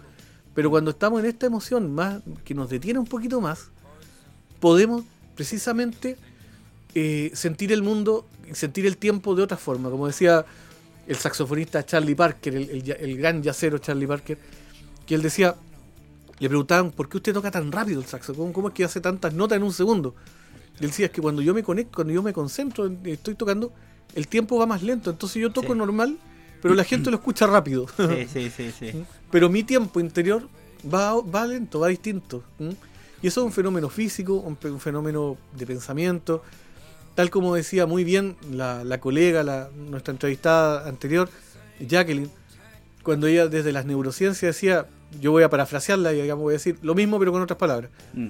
Pero 0.55 0.71
cuando 0.71 0.91
estamos 0.91 1.21
en 1.21 1.27
esta 1.27 1.47
emoción 1.47 1.95
más 1.95 2.21
que 2.45 2.55
nos 2.55 2.69
detiene 2.69 2.99
un 2.99 3.07
poquito 3.07 3.41
más, 3.41 3.69
podemos 4.61 5.05
precisamente 5.35 6.17
eh, 6.95 7.31
sentir 7.35 7.73
el 7.73 7.83
mundo, 7.83 8.27
sentir 8.53 8.87
el 8.87 8.97
tiempo 8.97 9.35
de 9.35 9.43
otra 9.43 9.57
forma. 9.57 9.91
Como 9.91 10.07
decía 10.07 10.45
el 11.07 11.17
saxofonista 11.17 11.85
Charlie 11.85 12.15
Parker, 12.15 12.55
el, 12.55 12.71
el 12.71 12.83
ya- 12.83 12.95
el 12.95 13.17
gran 13.19 13.43
yacero 13.43 13.79
Charlie 13.79 14.07
Parker, 14.07 14.39
que 15.07 15.15
él 15.15 15.23
decía, 15.23 15.55
le 16.39 16.49
preguntaban, 16.49 16.91
¿por 16.91 17.09
qué 17.09 17.19
usted 17.19 17.33
toca 17.35 17.51
tan 17.51 17.71
rápido 17.73 18.01
el 18.01 18.07
saxo? 18.07 18.35
¿Cómo, 18.35 18.53
cómo 18.53 18.69
es 18.69 18.75
que 18.75 18.85
hace 18.85 19.01
tantas 19.01 19.35
notas 19.35 19.57
en 19.57 19.63
un 19.63 19.73
segundo? 19.73 20.15
Y 20.81 20.85
él 20.85 20.91
decía, 20.91 21.07
es 21.07 21.13
que 21.13 21.21
cuando 21.21 21.43
yo 21.43 21.55
me 21.55 21.63
conecto, 21.63 21.97
cuando 21.97 22.13
yo 22.13 22.23
me 22.23 22.33
concentro, 22.33 22.87
en- 22.87 22.99
estoy 23.05 23.35
tocando, 23.35 23.73
el 24.15 24.27
tiempo 24.29 24.59
va 24.59 24.67
más 24.67 24.83
lento. 24.83 25.11
Entonces 25.11 25.41
yo 25.41 25.53
toco 25.53 25.73
Sí. 25.73 25.79
normal, 25.79 26.17
pero 26.63 26.75
la 26.75 26.85
gente 26.85 27.11
lo 27.11 27.17
escucha 27.19 27.47
rápido. 27.47 27.87
Sí, 27.99 28.27
sí, 28.33 28.51
sí, 28.51 28.73
sí. 28.93 29.05
pero 29.31 29.49
mi 29.51 29.63
tiempo 29.63 30.01
interior 30.01 30.49
va, 30.93 31.21
va 31.21 31.47
lento, 31.47 31.81
va 31.81 31.89
distinto. 31.89 32.43
¿m? 32.59 32.75
Y 33.23 33.27
eso 33.29 33.41
es 33.41 33.47
un 33.47 33.53
fenómeno 33.53 33.89
físico, 33.89 34.35
un, 34.35 34.59
un 34.71 34.81
fenómeno 34.81 35.37
de 35.57 35.67
pensamiento. 35.67 36.43
Tal 37.15 37.31
como 37.31 37.55
decía 37.55 37.87
muy 37.87 38.03
bien 38.05 38.37
la, 38.51 38.83
la 38.85 38.99
colega, 38.99 39.43
la, 39.43 39.71
nuestra 39.75 40.13
entrevistada 40.13 40.89
anterior, 40.89 41.29
Jacqueline, 41.81 42.31
cuando 43.03 43.27
ella 43.27 43.47
desde 43.47 43.71
las 43.73 43.85
neurociencias 43.87 44.55
decía, 44.57 44.87
yo 45.21 45.31
voy 45.31 45.45
a 45.45 45.49
parafrasearla 45.51 46.13
y 46.13 46.23
digamos 46.23 46.43
voy 46.43 46.53
a 46.55 46.59
decir 46.59 46.79
lo 46.83 46.95
mismo 46.95 47.19
pero 47.19 47.31
con 47.33 47.43
otras 47.43 47.59
palabras, 47.59 47.91
Mm. 48.15 48.29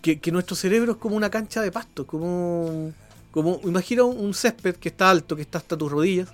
que, 0.00 0.18
que 0.18 0.32
nuestro 0.32 0.56
cerebro 0.56 0.92
es 0.92 0.98
como 0.98 1.16
una 1.16 1.28
cancha 1.30 1.60
de 1.60 1.70
pasto, 1.70 2.06
como, 2.06 2.92
como 3.32 3.60
imagina 3.64 4.04
un, 4.04 4.18
un 4.18 4.32
césped 4.34 4.76
que 4.76 4.88
está 4.88 5.10
alto, 5.10 5.36
que 5.36 5.42
está 5.42 5.58
hasta 5.58 5.76
tus 5.76 5.90
rodillas, 5.92 6.28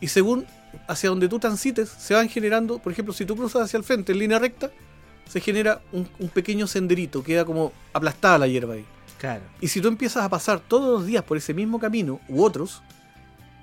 y 0.00 0.06
según 0.08 0.46
hacia 0.86 1.10
donde 1.10 1.28
tú 1.28 1.38
transites, 1.38 1.88
se 1.88 2.14
van 2.14 2.28
generando, 2.28 2.78
por 2.78 2.92
ejemplo, 2.92 3.12
si 3.12 3.26
tú 3.26 3.36
cruzas 3.36 3.62
hacia 3.62 3.76
el 3.76 3.84
frente 3.84 4.12
en 4.12 4.18
línea 4.18 4.38
recta, 4.38 4.70
se 5.28 5.40
genera 5.40 5.80
un, 5.92 6.08
un 6.18 6.28
pequeño 6.28 6.66
senderito, 6.66 7.22
queda 7.24 7.44
como 7.44 7.72
aplastada 7.92 8.38
la 8.38 8.46
hierba 8.46 8.74
ahí. 8.74 8.84
Claro. 9.22 9.42
Y 9.60 9.68
si 9.68 9.80
tú 9.80 9.86
empiezas 9.86 10.24
a 10.24 10.28
pasar 10.28 10.58
todos 10.58 10.90
los 10.98 11.06
días 11.06 11.22
por 11.22 11.36
ese 11.36 11.54
mismo 11.54 11.78
camino 11.78 12.20
u 12.28 12.42
otros, 12.42 12.82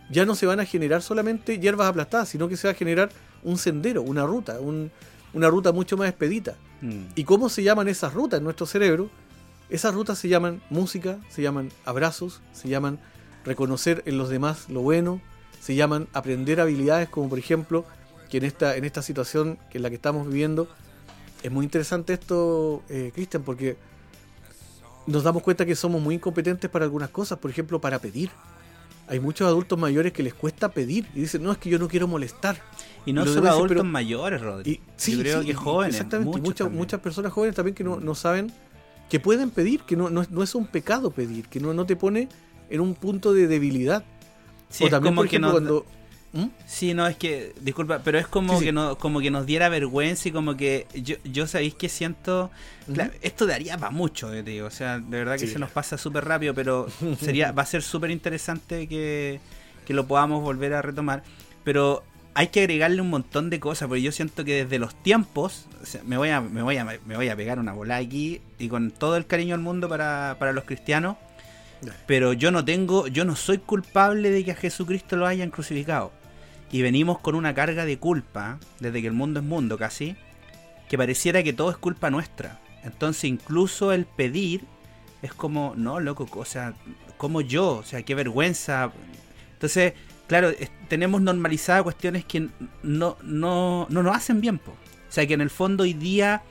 ya 0.10 0.26
no 0.26 0.34
se 0.34 0.46
van 0.46 0.62
a 0.62 0.66
generar 0.66 1.02
solamente 1.02 1.60
hierbas 1.60 1.90
aplastadas, 1.90 2.30
sino 2.30 2.48
que 2.48 2.56
se 2.56 2.66
va 2.70 2.72
a 2.72 2.76
generar 2.76 3.10
un 3.44 3.58
sendero, 3.58 4.02
una 4.02 4.26
ruta, 4.26 4.62
un- 4.62 4.90
una 5.34 5.50
ruta 5.50 5.74
mucho 5.74 5.98
más 5.98 6.08
expedita. 6.08 6.56
Mm. 6.80 7.02
¿Y 7.14 7.26
cómo 7.26 7.50
se 7.50 7.62
llaman 7.62 7.90
esas 7.90 8.14
rutas 8.14 8.38
en 8.38 8.46
nuestro 8.46 8.66
cerebro? 8.66 9.10
Esas 9.70 9.94
rutas 9.94 10.18
se 10.18 10.30
llaman 10.30 10.62
música, 10.70 11.18
se 11.28 11.42
llaman 11.42 11.72
abrazos, 11.84 12.40
se 12.54 12.70
llaman 12.70 12.98
reconocer 13.44 14.02
en 14.06 14.18
los 14.18 14.30
demás 14.30 14.70
lo 14.70 14.80
bueno, 14.80 15.20
se 15.60 15.76
llaman 15.76 16.08
aprender 16.14 16.62
habilidades 16.62 17.10
como 17.10 17.28
por 17.28 17.38
ejemplo 17.38 17.84
que 18.30 18.38
en 18.38 18.46
esta, 18.46 18.78
en 18.78 18.86
esta 18.86 19.02
situación 19.02 19.60
que 19.70 19.78
en 19.80 19.84
la 19.84 19.90
que 19.90 19.96
estamos 19.96 20.26
viviendo 20.26 20.70
es 21.44 21.52
muy 21.52 21.66
interesante 21.66 22.14
esto, 22.14 22.82
eh, 22.88 23.12
Cristian, 23.14 23.44
porque 23.44 23.76
nos 25.10 25.24
damos 25.24 25.44
cuenta 25.44 25.66
que 25.66 25.76
somos 25.76 26.02
muy 26.02 26.16
incompetentes 26.16 26.70
para 26.70 26.86
algunas 26.86 27.10
cosas, 27.10 27.38
por 27.40 27.52
ejemplo, 27.52 27.80
para 27.82 28.00
pedir. 28.00 28.30
Hay 29.08 29.20
muchos 29.20 29.48
adultos 29.48 29.78
mayores 29.80 30.14
que 30.14 30.22
les 30.22 30.34
cuesta 30.36 30.70
pedir 30.70 31.08
y 31.16 31.22
dicen, 31.22 31.42
no, 31.42 31.52
es 31.52 31.58
que 31.58 31.70
yo 31.70 31.80
no 31.80 31.88
quiero 31.88 32.08
molestar. 32.08 32.58
Y 33.06 33.14
no 33.14 33.26
Lo 33.26 33.34
solo 33.34 33.50
adultos 33.50 33.70
pero- 33.70 33.84
mayores, 33.84 34.40
Rodri. 34.40 34.72
Y, 34.72 34.82
sí, 34.98 35.14
Yo 35.18 35.22
creo 35.22 35.40
sí, 35.42 35.46
que 35.48 35.52
y- 35.54 35.56
jóvenes. 35.56 35.96
Exactamente, 35.96 36.38
y 36.38 36.42
muchas, 36.42 36.72
muchas 36.72 37.00
personas 37.00 37.34
jóvenes 37.34 37.56
también 37.56 37.74
que 37.74 37.84
no, 37.84 38.00
no 38.00 38.14
saben 38.14 38.52
que 39.10 39.20
pueden 39.20 39.50
pedir, 39.50 39.82
que 39.82 39.96
no, 39.96 40.12
no, 40.12 40.22
es, 40.22 40.30
no 40.30 40.44
es 40.44 40.54
un 40.54 40.68
pecado 40.68 41.10
pedir, 41.10 41.48
que 41.48 41.60
no, 41.60 41.74
no 41.74 41.86
te 41.88 41.96
pone 41.96 42.30
en 42.70 42.80
un 42.82 42.94
punto 42.94 43.34
de 43.34 43.48
debilidad. 43.48 44.04
Sí, 44.70 44.84
o 44.84 44.88
es 44.88 44.92
también, 44.92 45.16
como 45.16 45.22
por 45.24 45.30
que 45.30 45.40
cuando... 45.40 45.86
¿Mm? 46.32 46.46
Sí, 46.68 46.94
no, 46.94 47.08
es 47.08 47.18
que, 47.18 47.54
disculpa, 47.62 48.02
pero 48.04 48.20
es 48.20 48.28
como, 48.28 48.54
Sí, 48.54 48.60
sí. 48.60 48.66
Que, 48.66 48.72
no, 48.72 48.98
como 48.98 49.20
que 49.20 49.32
nos 49.32 49.46
diera 49.48 49.68
vergüenza 49.70 50.30
y 50.30 50.32
como 50.32 50.56
que 50.56 50.86
yo, 50.94 51.16
yo 51.24 51.48
sabéis 51.48 51.74
que 51.74 51.90
siento... 51.90 52.52
Claro, 52.94 53.12
esto 53.22 53.48
daría 53.48 53.78
para 53.78 53.92
mucho, 53.92 54.32
eh, 54.34 54.44
te 54.44 54.52
digo, 54.52 54.68
o 54.68 54.72
sea, 54.72 55.00
de 55.00 55.18
verdad 55.18 55.34
que 55.34 55.48
Sí. 55.48 55.54
se 55.54 55.60
nos 55.60 55.72
pasa 55.72 55.98
súper 55.98 56.26
rápido, 56.26 56.54
pero 56.54 56.88
sería 57.20 57.52
va 57.52 57.64
a 57.64 57.66
ser 57.66 57.82
súper 57.82 58.12
interesante 58.12 58.88
que, 58.88 59.40
que 59.86 59.94
lo 59.94 60.06
podamos 60.08 60.44
volver 60.44 60.74
a 60.74 60.82
retomar. 60.84 61.24
Pero 61.64 62.04
hay 62.36 62.48
que 62.50 62.62
agregarle 62.62 63.02
un 63.02 63.10
montón 63.10 63.50
de 63.50 63.60
cosas, 63.60 63.88
porque 63.88 64.04
yo 64.04 64.12
siento 64.12 64.46
que 64.46 64.64
desde 64.64 64.78
los 64.80 64.94
tiempos, 65.02 65.66
o 65.82 65.86
sea, 65.86 66.02
me, 66.06 66.16
voy 66.18 66.30
a, 66.30 66.42
me, 66.42 66.62
voy 66.62 66.78
a, 66.78 66.86
me 66.86 67.16
voy 67.16 67.28
a 67.30 67.36
pegar 67.36 67.58
una 67.60 67.74
bola 67.74 67.98
aquí 67.98 68.40
y 68.60 68.70
con 68.70 68.92
todo 68.92 69.18
el 69.18 69.26
cariño 69.26 69.56
del 69.56 69.64
mundo 69.64 69.90
para, 69.90 70.36
para 70.40 70.54
los 70.54 70.64
cristianos, 70.64 71.18
pero 72.06 72.34
yo 72.34 72.52
no 72.52 72.64
tengo, 72.64 73.08
yo 73.08 73.26
no 73.26 73.36
soy 73.36 73.58
culpable 73.58 74.30
de 74.32 74.44
que 74.46 74.52
a 74.52 74.56
Jesucristo 74.56 75.16
lo 75.16 75.26
hayan 75.26 75.50
crucificado. 75.50 76.12
Y 76.72 76.82
venimos 76.82 77.20
con 77.20 77.36
una 77.36 77.54
carga 77.54 77.86
de 77.86 77.98
culpa, 77.98 78.60
desde 78.80 79.02
que 79.02 79.08
el 79.08 79.14
mundo 79.14 79.40
es 79.40 79.46
mundo 79.46 79.78
casi, 79.78 80.16
que 80.88 80.98
pareciera 80.98 81.44
que 81.44 81.54
todo 81.54 81.72
es 81.72 81.78
culpa 81.78 82.10
nuestra. 82.10 82.60
Entonces 82.84 83.26
incluso 83.26 83.92
el 83.92 84.06
pedir 84.06 84.64
es 85.22 85.34
como, 85.34 85.74
no, 85.76 86.00
loco, 86.00 86.28
o 86.32 86.46
sea, 86.46 86.74
como 87.18 87.42
yo, 87.42 87.78
o 87.78 87.84
sea, 87.84 88.04
qué 88.04 88.16
vergüenza. 88.16 88.92
Entonces, 89.54 89.94
claro, 90.28 90.52
tenemos 90.88 91.22
normalizadas 91.22 91.84
cuestiones 91.84 92.24
que 92.24 92.48
no, 92.84 93.18
no, 93.24 93.88
no 93.90 94.04
nos 94.04 94.16
hacen 94.16 94.42
bien, 94.42 94.58
po. 94.60 94.72
O 94.72 95.12
sea, 95.12 95.26
que 95.28 95.34
en 95.34 95.42
el 95.42 95.50
fondo 95.50 95.84
hoy 95.84 95.94
día, 95.94 96.44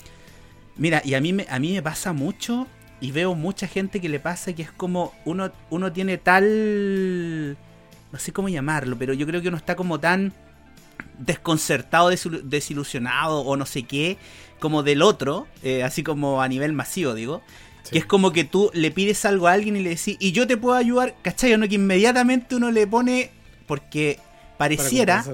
mira, 0.76 1.00
y 1.04 1.14
a 1.14 1.20
mí 1.20 1.32
me, 1.32 1.46
a 1.48 1.58
mí 1.58 1.72
me 1.72 1.82
pasa 1.82 2.12
mucho 2.12 2.66
y 3.00 3.12
veo 3.12 3.34
mucha 3.34 3.66
gente 3.66 4.00
que 4.00 4.08
le 4.08 4.20
pasa 4.20 4.52
que 4.52 4.62
es 4.62 4.72
como 4.72 5.14
uno, 5.24 5.52
uno 5.70 5.92
tiene 5.92 6.18
tal, 6.18 7.56
no 8.12 8.18
sé 8.18 8.32
cómo 8.32 8.48
llamarlo, 8.48 8.96
pero 8.98 9.12
yo 9.14 9.26
creo 9.26 9.42
que 9.42 9.48
uno 9.48 9.56
está 9.56 9.76
como 9.76 9.98
tan 10.00 10.32
desconcertado, 11.18 12.10
desilu- 12.10 12.42
desilusionado 12.42 13.40
o 13.40 13.56
no 13.56 13.66
sé 13.66 13.82
qué, 13.84 14.18
como 14.60 14.82
del 14.82 15.02
otro, 15.02 15.46
eh, 15.62 15.82
así 15.82 16.02
como 16.02 16.42
a 16.42 16.48
nivel 16.48 16.72
masivo, 16.72 17.14
digo. 17.14 17.42
Sí. 17.84 17.92
Que 17.92 17.98
es 17.98 18.06
como 18.06 18.32
que 18.32 18.44
tú 18.44 18.70
le 18.74 18.90
pides 18.90 19.24
algo 19.24 19.48
a 19.48 19.52
alguien 19.52 19.76
y 19.76 19.80
le 19.82 19.90
decís, 19.90 20.16
y 20.20 20.32
yo 20.32 20.46
te 20.46 20.56
puedo 20.56 20.76
ayudar, 20.76 21.14
¿cachai? 21.22 21.54
O 21.54 21.58
no 21.58 21.68
que 21.68 21.76
inmediatamente 21.76 22.54
uno 22.56 22.70
le 22.70 22.86
pone, 22.86 23.30
porque 23.66 24.18
pareciera, 24.58 25.24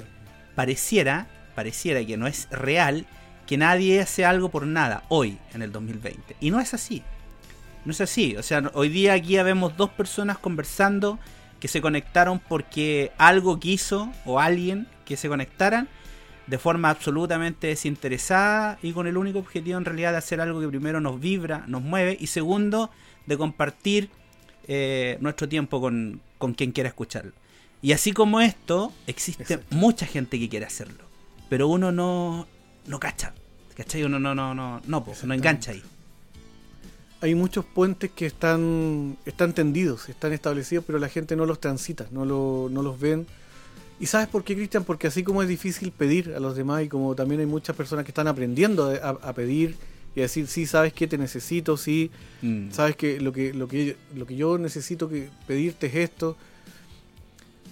pareciera, 0.55 1.27
pareciera 1.55 2.05
que 2.05 2.16
no 2.16 2.27
es 2.27 2.49
real 2.51 3.07
que 3.47 3.57
nadie 3.57 4.01
hace 4.01 4.25
algo 4.25 4.51
por 4.51 4.66
nada 4.66 5.05
hoy, 5.09 5.39
en 5.53 5.62
el 5.62 5.72
2020. 5.72 6.37
Y 6.41 6.51
no 6.51 6.61
es 6.61 6.75
así. 6.75 7.03
No 7.85 7.93
es 7.93 8.01
así. 8.01 8.37
O 8.37 8.43
sea, 8.43 8.70
hoy 8.75 8.89
día 8.89 9.12
aquí 9.14 9.37
vemos 9.43 9.77
dos 9.77 9.91
personas 9.91 10.39
conversando 10.39 11.18
que 11.65 11.69
se 11.69 11.81
conectaron 11.81 12.41
porque 12.41 13.11
algo 13.17 13.59
quiso 13.59 14.12
o 14.27 14.39
alguien 14.39 14.87
que 15.07 15.17
se 15.17 15.29
conectaran 15.31 15.89
de 16.47 16.59
forma 16.59 16.91
absolutamente 16.91 17.69
desinteresada 17.69 18.79
y 18.83 18.93
con 18.93 19.07
el 19.07 19.17
único 19.17 19.39
objetivo 19.39 19.79
en 19.79 19.87
realidad 19.87 20.12
de 20.12 20.19
hacer 20.19 20.43
algo 20.43 20.61
que 20.61 20.69
primero 20.69 21.01
nos 21.01 21.19
vibra, 21.19 21.65
nos 21.67 21.81
mueve 21.81 22.19
y 22.21 22.27
segundo 22.27 22.91
de 23.25 23.39
compartir 23.39 24.11
eh, 24.69 25.17
nuestro 25.23 25.49
tiempo 25.49 25.81
con, 25.81 26.21
con 26.37 26.53
quien 26.53 26.71
quiera 26.71 26.91
escucharlo. 26.91 27.33
Y 27.81 27.93
así 27.93 28.12
como 28.12 28.43
esto, 28.43 28.93
existe 29.07 29.45
Exacto. 29.45 29.75
mucha 29.75 30.05
gente 30.05 30.39
que 30.39 30.51
quiere 30.51 30.67
hacerlo, 30.67 31.07
pero 31.49 31.69
uno 31.69 31.93
no, 31.93 32.47
no 32.87 33.01
cacha. 33.01 33.33
¿Cachai? 33.75 34.05
Uno 34.05 34.19
no, 34.19 34.35
no, 34.35 34.55
no, 34.55 34.83
no, 34.85 35.03
po, 35.03 35.15
no 35.25 35.33
engancha 35.33 35.71
ahí. 35.71 35.83
Hay 37.25 37.35
muchos 37.35 37.64
puentes 37.64 38.11
que 38.11 38.27
están, 38.27 39.16
están 39.25 39.55
tendidos, 39.55 40.09
están 40.11 40.35
establecidos, 40.35 40.85
pero 40.87 40.99
la 40.99 41.09
gente 41.09 41.37
no 41.37 41.47
los 41.47 41.59
transita, 41.59 42.07
no, 42.11 42.27
lo- 42.27 42.68
no 42.70 42.83
los 42.83 43.01
ven. 43.01 43.27
¿Y 43.99 44.07
sabes 44.07 44.29
por 44.29 44.45
qué, 44.45 44.55
Cristian? 44.55 44.85
Porque 44.85 45.07
así 45.07 45.22
como 45.22 45.43
es 45.43 45.49
difícil 45.49 45.91
pedir 45.91 46.35
a 46.37 46.41
los 46.41 46.55
demás 46.55 46.83
y 46.85 46.89
como 46.89 47.14
también 47.14 47.41
hay 47.41 47.47
muchas 47.47 47.75
personas 47.77 48.05
que 48.05 48.11
están 48.11 48.29
aprendiendo 48.29 48.91
a, 49.03 49.09
a 49.09 49.33
pedir 49.33 49.77
y 50.14 50.20
a 50.20 50.25
decir, 50.25 50.47
sí, 50.49 50.66
sabes 50.66 50.93
que 50.93 51.07
te 51.07 51.16
necesito, 51.16 51.77
sí, 51.79 52.11
Mm. 52.43 52.70
sabes 52.72 52.95
que 52.97 53.18
lo 53.20 53.33
que, 53.33 53.55
lo 53.55 53.68
que, 53.68 53.97
lo 54.14 54.27
que 54.27 54.37
yo 54.37 54.59
necesito 54.59 55.09
que 55.09 55.31
pedirte 55.47 55.87
es 55.87 55.95
esto. 55.95 56.37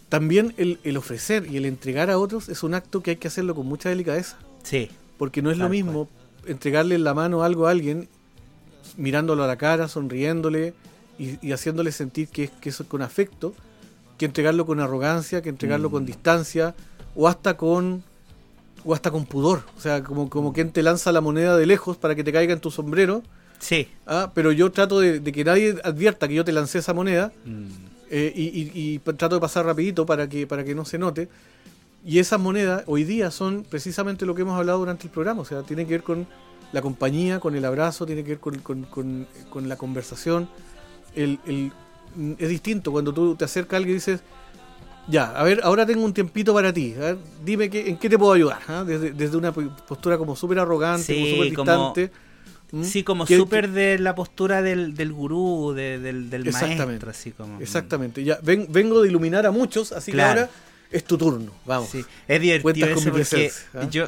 También 0.09 0.55
el, 0.57 0.79
el 0.85 0.97
ofrecer 0.97 1.47
y 1.51 1.57
el 1.59 1.67
entregar 1.67 2.09
a 2.11 2.19
otros 2.19 2.49
es 2.49 2.63
un 2.63 2.73
acto 2.75 3.03
que 3.03 3.11
hay 3.13 3.17
que 3.17 3.29
hacerlo 3.29 3.55
con 3.55 3.67
mucha 3.67 3.89
delicadeza. 3.91 4.39
Sí, 4.63 4.89
Porque 5.19 5.43
no 5.43 5.51
es 5.51 5.59
lo 5.59 5.69
mismo 5.69 6.09
entregarle 6.47 6.95
en 6.95 7.05
la 7.05 7.13
mano 7.15 7.43
algo 7.43 7.67
a 7.67 7.71
alguien, 7.71 8.09
mirándolo 8.97 9.45
a 9.45 9.47
la 9.47 9.57
cara, 9.57 9.89
sonriéndole 9.89 10.75
y, 11.19 11.39
y 11.47 11.53
haciéndole 11.53 11.93
sentir 11.93 12.29
que, 12.29 12.45
es- 12.45 12.51
que 12.51 12.69
eso 12.71 12.83
es 12.83 12.89
con 12.89 13.03
afecto, 13.03 13.55
que 14.19 14.25
entregarlo 14.27 14.67
con 14.67 14.81
arrogancia, 14.81 15.43
que 15.43 15.49
entregarlo 15.49 15.89
Mm. 15.89 15.93
con 15.93 16.07
distancia 16.07 16.75
o 17.15 17.29
hasta 17.29 17.57
con 17.57 18.03
o 18.85 18.95
hasta 18.95 19.11
con 19.13 19.27
pudor. 19.27 19.63
O 19.77 19.81
sea, 19.81 20.03
como, 20.03 20.29
como 20.29 20.53
quien 20.53 20.73
te 20.73 20.83
lanza 20.83 21.13
la 21.13 21.21
moneda 21.21 21.57
de 21.57 21.67
lejos 21.67 21.97
para 21.97 22.15
que 22.17 22.25
te 22.25 22.33
caiga 22.33 22.53
en 22.53 22.59
tu 22.61 22.71
sombrero. 22.73 23.23
Sí. 23.61 23.87
¿ah? 24.09 24.33
Pero 24.35 24.51
yo 24.51 24.73
trato 24.73 24.99
de, 24.99 25.21
de 25.21 25.31
que 25.33 25.45
nadie 25.45 25.77
advierta 25.85 26.27
que 26.27 26.35
yo 26.35 26.45
te 26.45 26.51
lancé 26.51 26.79
esa 26.79 26.93
moneda 26.93 27.31
Mm. 27.45 27.67
eh, 28.11 28.33
y, 28.35 28.43
y- 28.43 28.73
y 28.75 28.99
trato 28.99 29.37
de 29.37 29.41
pasar 29.41 29.65
rapidito 29.67 30.05
para 30.05 30.29
que, 30.29 30.47
para 30.49 30.65
que 30.65 30.75
no 30.75 30.85
se 30.85 30.99
note. 30.99 31.29
Y 32.05 32.19
esas 32.19 32.41
monedas 32.41 32.83
hoy 32.87 33.05
día 33.05 33.31
son 33.31 33.63
precisamente 33.69 34.27
lo 34.27 34.35
que 34.35 34.43
hemos 34.43 34.59
hablado 34.59 34.81
durante 34.81 35.05
el 35.07 35.11
programa. 35.13 35.43
O 35.43 35.45
sea, 35.45 35.63
tiene 35.63 35.85
que 35.87 35.93
ver 35.93 36.03
con 36.03 36.27
la 36.73 36.83
compañía, 36.83 37.39
con 37.41 37.55
el 37.55 37.65
abrazo, 37.65 38.07
tiene 38.07 38.23
que 38.25 38.31
ver 38.31 38.41
con, 38.41 38.59
con- 38.61 38.83
con- 38.85 39.27
con 39.51 39.69
la 39.69 39.77
conversación. 39.77 40.49
El, 41.15 41.39
el- 41.47 41.73
es 42.39 42.49
distinto 42.49 42.93
cuando 42.93 43.13
tú 43.13 43.35
te 43.37 43.45
acercas 43.45 43.75
a 43.75 43.77
alguien 43.79 43.93
y 43.93 43.99
dices, 43.99 44.21
ya, 45.09 45.31
a 45.33 45.43
ver, 45.43 45.61
ahora 45.65 45.85
tengo 45.85 46.05
un 46.05 46.13
tiempito 46.15 46.55
para 46.55 46.73
ti. 46.73 46.95
A 46.97 47.01
ver, 47.01 47.19
dime 47.45 47.69
qué, 47.69 47.89
en 47.91 47.97
qué 47.99 48.09
te 48.09 48.19
puedo 48.19 48.33
ayudar. 48.33 48.61
¿ah? 48.69 48.85
Desde, 48.87 49.13
desde 49.13 49.37
una 49.37 49.53
postura 49.53 50.17
como 50.19 50.37
súper 50.37 50.59
arrogante, 50.61 51.05
Sí, 51.05 51.15
como 51.15 51.27
súper 51.45 51.55
como- 51.55 51.93
distante. 51.95 52.11
¿Mm? 52.71 52.85
Sí, 52.85 53.03
como 53.03 53.27
Que- 53.27 53.37
súper 53.37 53.71
de 53.71 53.99
la 53.99 54.15
postura 54.15 54.63
del, 54.63 54.95
del 54.95 55.13
gurú, 55.13 55.75
de- 55.75 55.99
del, 55.99 56.31
del 56.31 56.47
Exactamente. 56.47 56.87
maestro, 56.87 57.11
así 57.11 57.31
como. 57.33 57.61
Exactamente. 57.61 58.25
Ya, 58.25 58.39
ven- 58.43 58.67
vengo 58.71 59.03
de 59.03 59.09
iluminar 59.09 59.45
a 59.45 59.51
muchos, 59.51 59.93
así 59.93 60.11
Claro. 60.13 60.35
que 60.35 60.41
ahora 60.41 60.53
es 60.93 61.05
tu 61.05 61.19
turno. 61.19 61.53
Vamos. 61.65 61.89
Sí, 61.91 62.05
es 62.29 62.41
divertido 62.41 62.89
eso 62.89 63.11
porque 63.11 63.51
¿ah? 63.75 63.89
yo, 63.91 64.07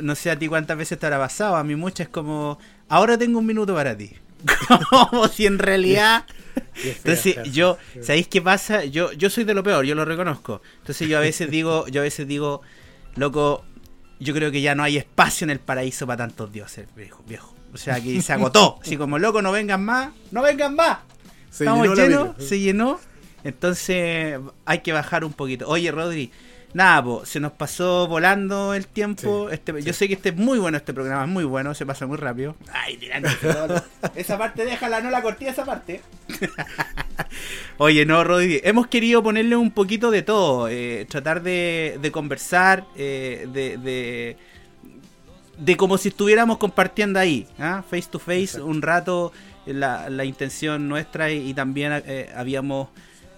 no 0.00 0.14
sé 0.14 0.30
a 0.30 0.38
ti 0.38 0.48
cuántas 0.48 0.78
veces 0.78 0.98
te 0.98 1.06
habrá 1.06 1.18
pasado, 1.18 1.56
a 1.56 1.64
mí 1.64 1.76
muchas 1.76 2.06
es 2.06 2.12
como, 2.12 2.58
ahora 2.88 3.18
tengo 3.18 3.38
un 3.38 3.46
minuto 3.46 3.74
para 3.74 3.96
ti. 3.96 4.12
Como 4.90 5.26
si 5.28 5.46
en 5.46 5.58
realidad... 5.58 6.24
Entonces 6.84 7.36
yo, 7.52 7.76
¿sabéis 8.02 8.28
qué 8.28 8.40
pasa? 8.40 8.84
Yo, 8.84 9.12
yo 9.12 9.30
soy 9.30 9.44
de 9.44 9.54
lo 9.54 9.62
peor, 9.62 9.84
yo 9.84 9.94
lo 9.94 10.04
reconozco. 10.04 10.62
Entonces 10.78 11.08
yo 11.08 11.18
a 11.18 11.20
veces 11.20 11.50
digo, 11.50 11.86
yo 11.88 12.00
a 12.00 12.04
veces 12.04 12.26
digo, 12.26 12.62
loco, 13.16 13.64
yo 14.20 14.34
creo 14.34 14.50
que 14.50 14.60
ya 14.60 14.74
no 14.74 14.82
hay 14.82 14.96
espacio 14.96 15.44
en 15.44 15.50
el 15.50 15.58
paraíso 15.58 16.06
para 16.06 16.18
tantos 16.18 16.52
dioses, 16.52 16.86
viejo, 16.94 17.22
viejo. 17.26 17.54
O 17.72 17.76
sea 17.76 18.00
que 18.00 18.22
se 18.22 18.32
agotó. 18.32 18.78
Así 18.82 18.96
como, 18.96 19.18
loco, 19.18 19.42
no 19.42 19.52
vengan 19.52 19.84
más, 19.84 20.10
no 20.30 20.42
vengan 20.42 20.74
más. 20.74 20.98
Se 21.50 21.64
Estamos 21.64 21.86
llenó 21.86 21.94
llenos, 21.94 22.44
se 22.44 22.58
llenó. 22.58 23.00
Entonces 23.44 24.38
hay 24.64 24.80
que 24.80 24.92
bajar 24.92 25.24
un 25.24 25.32
poquito. 25.32 25.68
Oye, 25.68 25.90
Rodri, 25.90 26.30
nada, 26.74 27.02
po, 27.02 27.24
se 27.24 27.40
nos 27.40 27.52
pasó 27.52 28.06
volando 28.08 28.74
el 28.74 28.86
tiempo. 28.86 29.48
Sí, 29.48 29.54
este, 29.54 29.82
Yo 29.82 29.92
sé 29.92 30.08
que 30.08 30.14
este 30.14 30.30
es 30.30 30.36
muy 30.36 30.58
bueno, 30.58 30.76
este 30.76 30.92
programa 30.92 31.22
es 31.24 31.28
muy 31.28 31.44
bueno, 31.44 31.74
se 31.74 31.86
pasa 31.86 32.06
muy 32.06 32.16
rápido. 32.16 32.56
Ay, 32.72 32.96
tirando. 32.96 33.28
Esa 34.14 34.36
parte 34.38 34.64
déjala, 34.64 35.00
no 35.00 35.10
la 35.10 35.22
corté 35.22 35.48
esa 35.48 35.64
parte. 35.64 36.00
Oye, 37.78 38.04
no, 38.04 38.22
Rodri, 38.24 38.60
hemos 38.64 38.86
querido 38.88 39.22
ponerle 39.22 39.56
un 39.56 39.70
poquito 39.70 40.10
de 40.10 40.22
todo, 40.22 40.68
eh, 40.68 41.06
tratar 41.08 41.42
de, 41.42 41.98
de 42.00 42.10
conversar, 42.12 42.84
eh, 42.96 43.46
de, 43.52 43.78
de, 43.78 44.36
de 45.58 45.76
como 45.76 45.96
si 45.98 46.08
estuviéramos 46.08 46.58
compartiendo 46.58 47.18
ahí, 47.18 47.46
¿ah? 47.58 47.82
face 47.88 48.08
to 48.10 48.18
face, 48.18 48.42
Exacto. 48.42 48.66
un 48.66 48.82
rato, 48.82 49.32
la, 49.66 50.10
la 50.10 50.24
intención 50.24 50.88
nuestra 50.88 51.30
y, 51.30 51.50
y 51.50 51.54
también 51.54 52.02
eh, 52.06 52.30
habíamos 52.36 52.88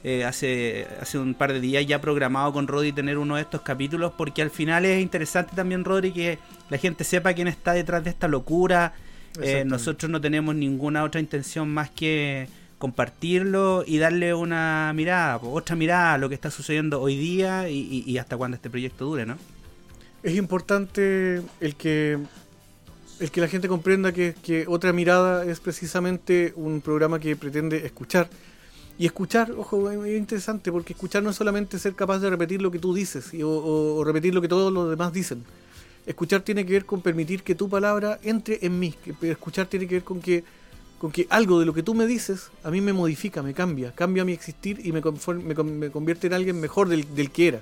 eh, 0.04 0.24
hace, 0.24 0.86
hace 1.00 1.18
un 1.18 1.34
par 1.34 1.52
de 1.52 1.60
días 1.60 1.86
ya 1.86 2.00
programado 2.00 2.52
con 2.52 2.66
Rodri 2.66 2.92
tener 2.92 3.18
uno 3.18 3.36
de 3.36 3.42
estos 3.42 3.60
capítulos 3.62 4.12
porque 4.16 4.42
al 4.42 4.50
final 4.50 4.84
es 4.84 5.00
interesante 5.02 5.52
también, 5.54 5.84
Rodri, 5.84 6.12
que 6.12 6.38
la 6.70 6.78
gente 6.78 7.04
sepa 7.04 7.34
quién 7.34 7.48
está 7.48 7.72
detrás 7.72 8.02
de 8.04 8.10
esta 8.10 8.28
locura. 8.28 8.94
Eh, 9.42 9.64
nosotros 9.66 10.10
no 10.10 10.20
tenemos 10.20 10.54
ninguna 10.54 11.04
otra 11.04 11.20
intención 11.20 11.68
más 11.68 11.90
que 11.90 12.48
compartirlo 12.78 13.84
y 13.86 13.98
darle 13.98 14.34
una 14.34 14.90
mirada, 14.94 15.36
otra 15.36 15.76
mirada 15.76 16.14
a 16.14 16.18
lo 16.18 16.28
que 16.28 16.34
está 16.34 16.50
sucediendo 16.50 17.00
hoy 17.00 17.16
día 17.16 17.68
y, 17.68 17.76
y- 17.78 18.04
y 18.10 18.18
hasta 18.18 18.36
cuando 18.36 18.56
este 18.56 18.70
proyecto 18.70 19.04
dure, 19.04 19.26
¿no? 19.26 19.36
Es 20.22 20.34
importante 20.36 21.42
el 21.60 21.76
que 21.76 22.18
el 23.20 23.30
que 23.30 23.40
la 23.42 23.48
gente 23.48 23.68
comprenda 23.68 24.12
que, 24.12 24.34
que 24.42 24.64
otra 24.66 24.92
mirada 24.94 25.44
es 25.44 25.60
precisamente 25.60 26.54
un 26.56 26.80
programa 26.80 27.18
que 27.20 27.36
pretende 27.36 27.84
escuchar. 27.84 28.30
Y 28.98 29.06
escuchar, 29.06 29.50
ojo, 29.52 29.90
es 29.90 30.18
interesante 30.18 30.70
porque 30.70 30.92
escuchar 30.92 31.22
no 31.22 31.30
es 31.30 31.36
solamente 31.36 31.78
ser 31.78 31.94
capaz 31.94 32.18
de 32.18 32.28
repetir 32.28 32.60
lo 32.60 32.70
que 32.70 32.78
tú 32.78 32.92
dices 32.94 33.32
y- 33.32 33.42
o, 33.42 34.02
repetir 34.04 34.34
lo 34.34 34.42
que 34.42 34.48
todos 34.48 34.72
los 34.72 34.90
demás 34.90 35.12
dicen. 35.12 35.42
Escuchar 36.06 36.42
tiene 36.42 36.66
que 36.66 36.72
ver 36.74 36.84
con 36.84 37.00
permitir 37.00 37.42
que 37.42 37.54
tu 37.54 37.68
palabra 37.68 38.18
entre 38.22 38.58
en 38.62 38.78
mí. 38.78 38.94
Escuchar 39.22 39.66
tiene 39.66 39.86
que 39.86 39.96
ver 39.96 40.04
con 40.04 40.20
que, 40.20 40.44
con 40.98 41.10
que 41.12 41.26
algo 41.30 41.58
de 41.60 41.66
lo 41.66 41.72
que 41.72 41.82
tú 41.82 41.94
me 41.94 42.06
dices 42.06 42.50
a 42.62 42.70
mí 42.70 42.80
me 42.82 42.92
modifica, 42.92 43.42
me 43.42 43.54
cambia, 43.54 43.92
cambia 43.94 44.24
mi 44.24 44.32
existir 44.32 44.80
y 44.84 44.92
me, 44.92 45.00
me, 45.44 45.54
con- 45.54 45.78
me 45.78 45.90
convierte 45.90 46.26
en 46.26 46.34
alguien 46.34 46.60
mejor 46.60 46.88
del 46.88 47.30
que 47.30 47.48
era. 47.48 47.60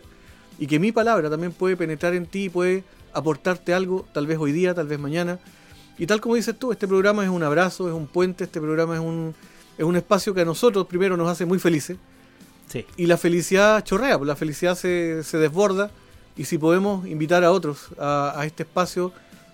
Y 0.59 0.67
que 0.67 0.81
mi 0.81 0.91
palabra 0.91 1.31
también 1.31 1.53
puede 1.53 1.77
penetrar 1.77 2.15
en 2.15 2.27
ti 2.27 2.45
y 2.45 2.49
puede 2.49 2.83
aportarte 3.13 3.75
algo, 3.75 4.07
tal 4.13 4.27
vez 4.27 4.39
hoy 4.39 4.51
día, 4.51 4.75
tal 4.75 4.89
vez 4.89 4.99
mañana. 4.99 5.39
Y 5.99 6.07
tal 6.07 6.21
como 6.21 6.35
dices 6.35 6.59
tú, 6.59 6.73
este 6.73 6.89
programa 6.89 7.23
es 7.23 7.31
un 7.31 7.45
abrazo, 7.45 7.87
es 7.89 7.95
un 7.95 8.07
puente, 8.09 8.45
este 8.45 8.61
programa 8.61 8.95
es 8.95 9.01
un, 9.01 9.35
es 9.79 9.85
un 9.85 9.97
espacio 9.97 10.35
que 10.35 10.43
a 10.43 10.45
nosotros 10.45 10.87
primero 10.87 11.17
nos 11.17 11.29
hace 11.29 11.47
muy 11.47 11.59
felices. 11.59 11.97
Sí. 12.69 12.85
Y 12.97 13.07
la 13.07 13.17
felicidad 13.17 13.83
chorrea, 13.83 14.19
pues 14.19 14.29
la 14.29 14.37
felicidad 14.37 14.75
se, 14.75 15.23
se 15.23 15.39
desborda. 15.39 15.91
Y 16.37 16.45
si 16.45 16.59
podemos 16.59 17.07
invitar 17.07 17.45
a 17.45 17.53
otros 17.53 17.89
a, 17.99 18.35
a 18.37 18.45
este 18.45 18.65
espacio, 18.65 19.13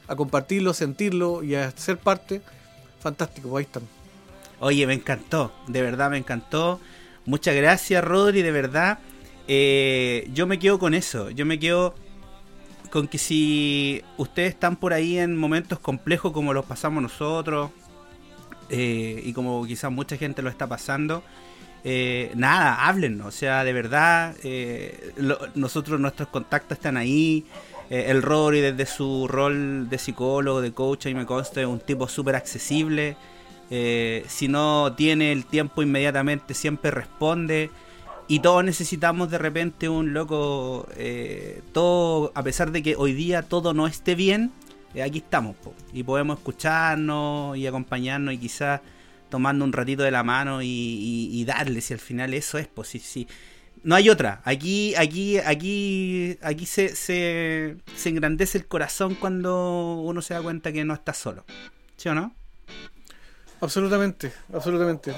a 0.08 0.16
compartirlo, 0.16 0.72
a 0.72 0.74
sentirlo 0.74 1.42
y 1.42 1.54
a 1.54 1.70
ser 1.72 1.98
parte, 1.98 2.42
fantástico, 3.00 3.48
pues 3.50 3.64
ahí 3.64 3.66
están. 3.66 3.82
Oye, 4.60 4.86
me 4.86 4.94
encantó, 4.94 5.52
de 5.68 5.82
verdad 5.82 6.10
me 6.10 6.18
encantó. 6.18 6.80
Muchas 7.26 7.54
gracias, 7.54 8.02
Rodri, 8.02 8.42
de 8.42 8.50
verdad. 8.50 8.98
Eh, 9.46 10.28
yo 10.32 10.46
me 10.46 10.58
quedo 10.58 10.78
con 10.78 10.94
eso, 10.94 11.30
yo 11.30 11.44
me 11.44 11.58
quedo 11.58 11.94
con 12.90 13.08
que 13.08 13.18
si 13.18 14.02
ustedes 14.16 14.50
están 14.50 14.76
por 14.76 14.92
ahí 14.92 15.18
en 15.18 15.36
momentos 15.36 15.78
complejos 15.80 16.32
como 16.32 16.54
los 16.54 16.64
pasamos 16.64 17.02
nosotros, 17.02 17.70
eh, 18.68 19.22
y 19.24 19.32
como 19.32 19.64
quizás 19.66 19.90
mucha 19.90 20.16
gente 20.16 20.42
lo 20.42 20.50
está 20.50 20.66
pasando, 20.66 21.22
eh, 21.84 22.32
nada, 22.34 22.86
háblennos, 22.86 23.26
o 23.26 23.30
sea, 23.30 23.64
de 23.64 23.72
verdad, 23.72 24.34
eh, 24.42 25.12
nosotros, 25.54 26.00
nuestros 26.00 26.28
contactos 26.28 26.78
están 26.78 26.96
ahí. 26.96 27.44
El 27.90 28.22
Rory 28.22 28.60
desde 28.62 28.86
su 28.86 29.28
rol 29.28 29.90
de 29.90 29.98
psicólogo, 29.98 30.62
de 30.62 30.72
coach, 30.72 31.06
y 31.06 31.14
me 31.14 31.26
consta, 31.26 31.60
es 31.60 31.66
un 31.66 31.80
tipo 31.80 32.08
súper 32.08 32.34
accesible. 32.34 33.14
Si 34.26 34.48
no 34.48 34.94
tiene 34.96 35.32
el 35.32 35.44
tiempo 35.44 35.82
inmediatamente, 35.82 36.54
siempre 36.54 36.90
responde. 36.90 37.70
Y 38.26 38.40
todos 38.40 38.64
necesitamos 38.64 39.30
de 39.30 39.36
repente 39.36 39.90
un 39.90 40.14
loco, 40.14 40.88
todo, 41.72 42.32
a 42.34 42.42
pesar 42.42 42.72
de 42.72 42.82
que 42.82 42.96
hoy 42.96 43.12
día 43.12 43.42
todo 43.42 43.74
no 43.74 43.86
esté 43.86 44.14
bien, 44.14 44.50
aquí 45.02 45.18
estamos, 45.18 45.56
y 45.92 46.02
podemos 46.02 46.38
escucharnos 46.38 47.56
y 47.56 47.66
acompañarnos 47.66 48.34
y 48.34 48.38
quizás 48.38 48.80
tomando 49.28 49.64
un 49.64 49.72
ratito 49.72 50.02
de 50.04 50.10
la 50.10 50.22
mano 50.22 50.62
y, 50.62 50.66
y- 50.68 51.30
y 51.40 51.44
darle, 51.44 51.80
si 51.80 51.92
al 51.94 52.00
final 52.00 52.34
eso 52.34 52.58
es, 52.58 52.68
pues 52.68 52.88
sí, 52.88 52.98
sí. 53.00 53.26
No 53.82 53.94
hay 53.96 54.08
otra. 54.08 54.40
Aquí, 54.44 54.94
aquí, 54.96 55.38
aquí, 55.38 56.38
aquí 56.40 56.64
se, 56.66 56.94
se, 56.96 57.76
engrandece 58.04 58.56
el 58.58 58.66
corazón 58.66 59.14
cuando 59.14 59.96
uno 60.02 60.22
se 60.22 60.32
da 60.34 60.40
cuenta 60.42 60.72
que 60.72 60.84
no 60.84 60.94
está 60.94 61.12
solo. 61.12 61.44
¿Sí 61.96 62.08
o 62.08 62.14
no? 62.14 62.34
Absolutamente, 63.60 64.32
absolutamente. 64.52 65.12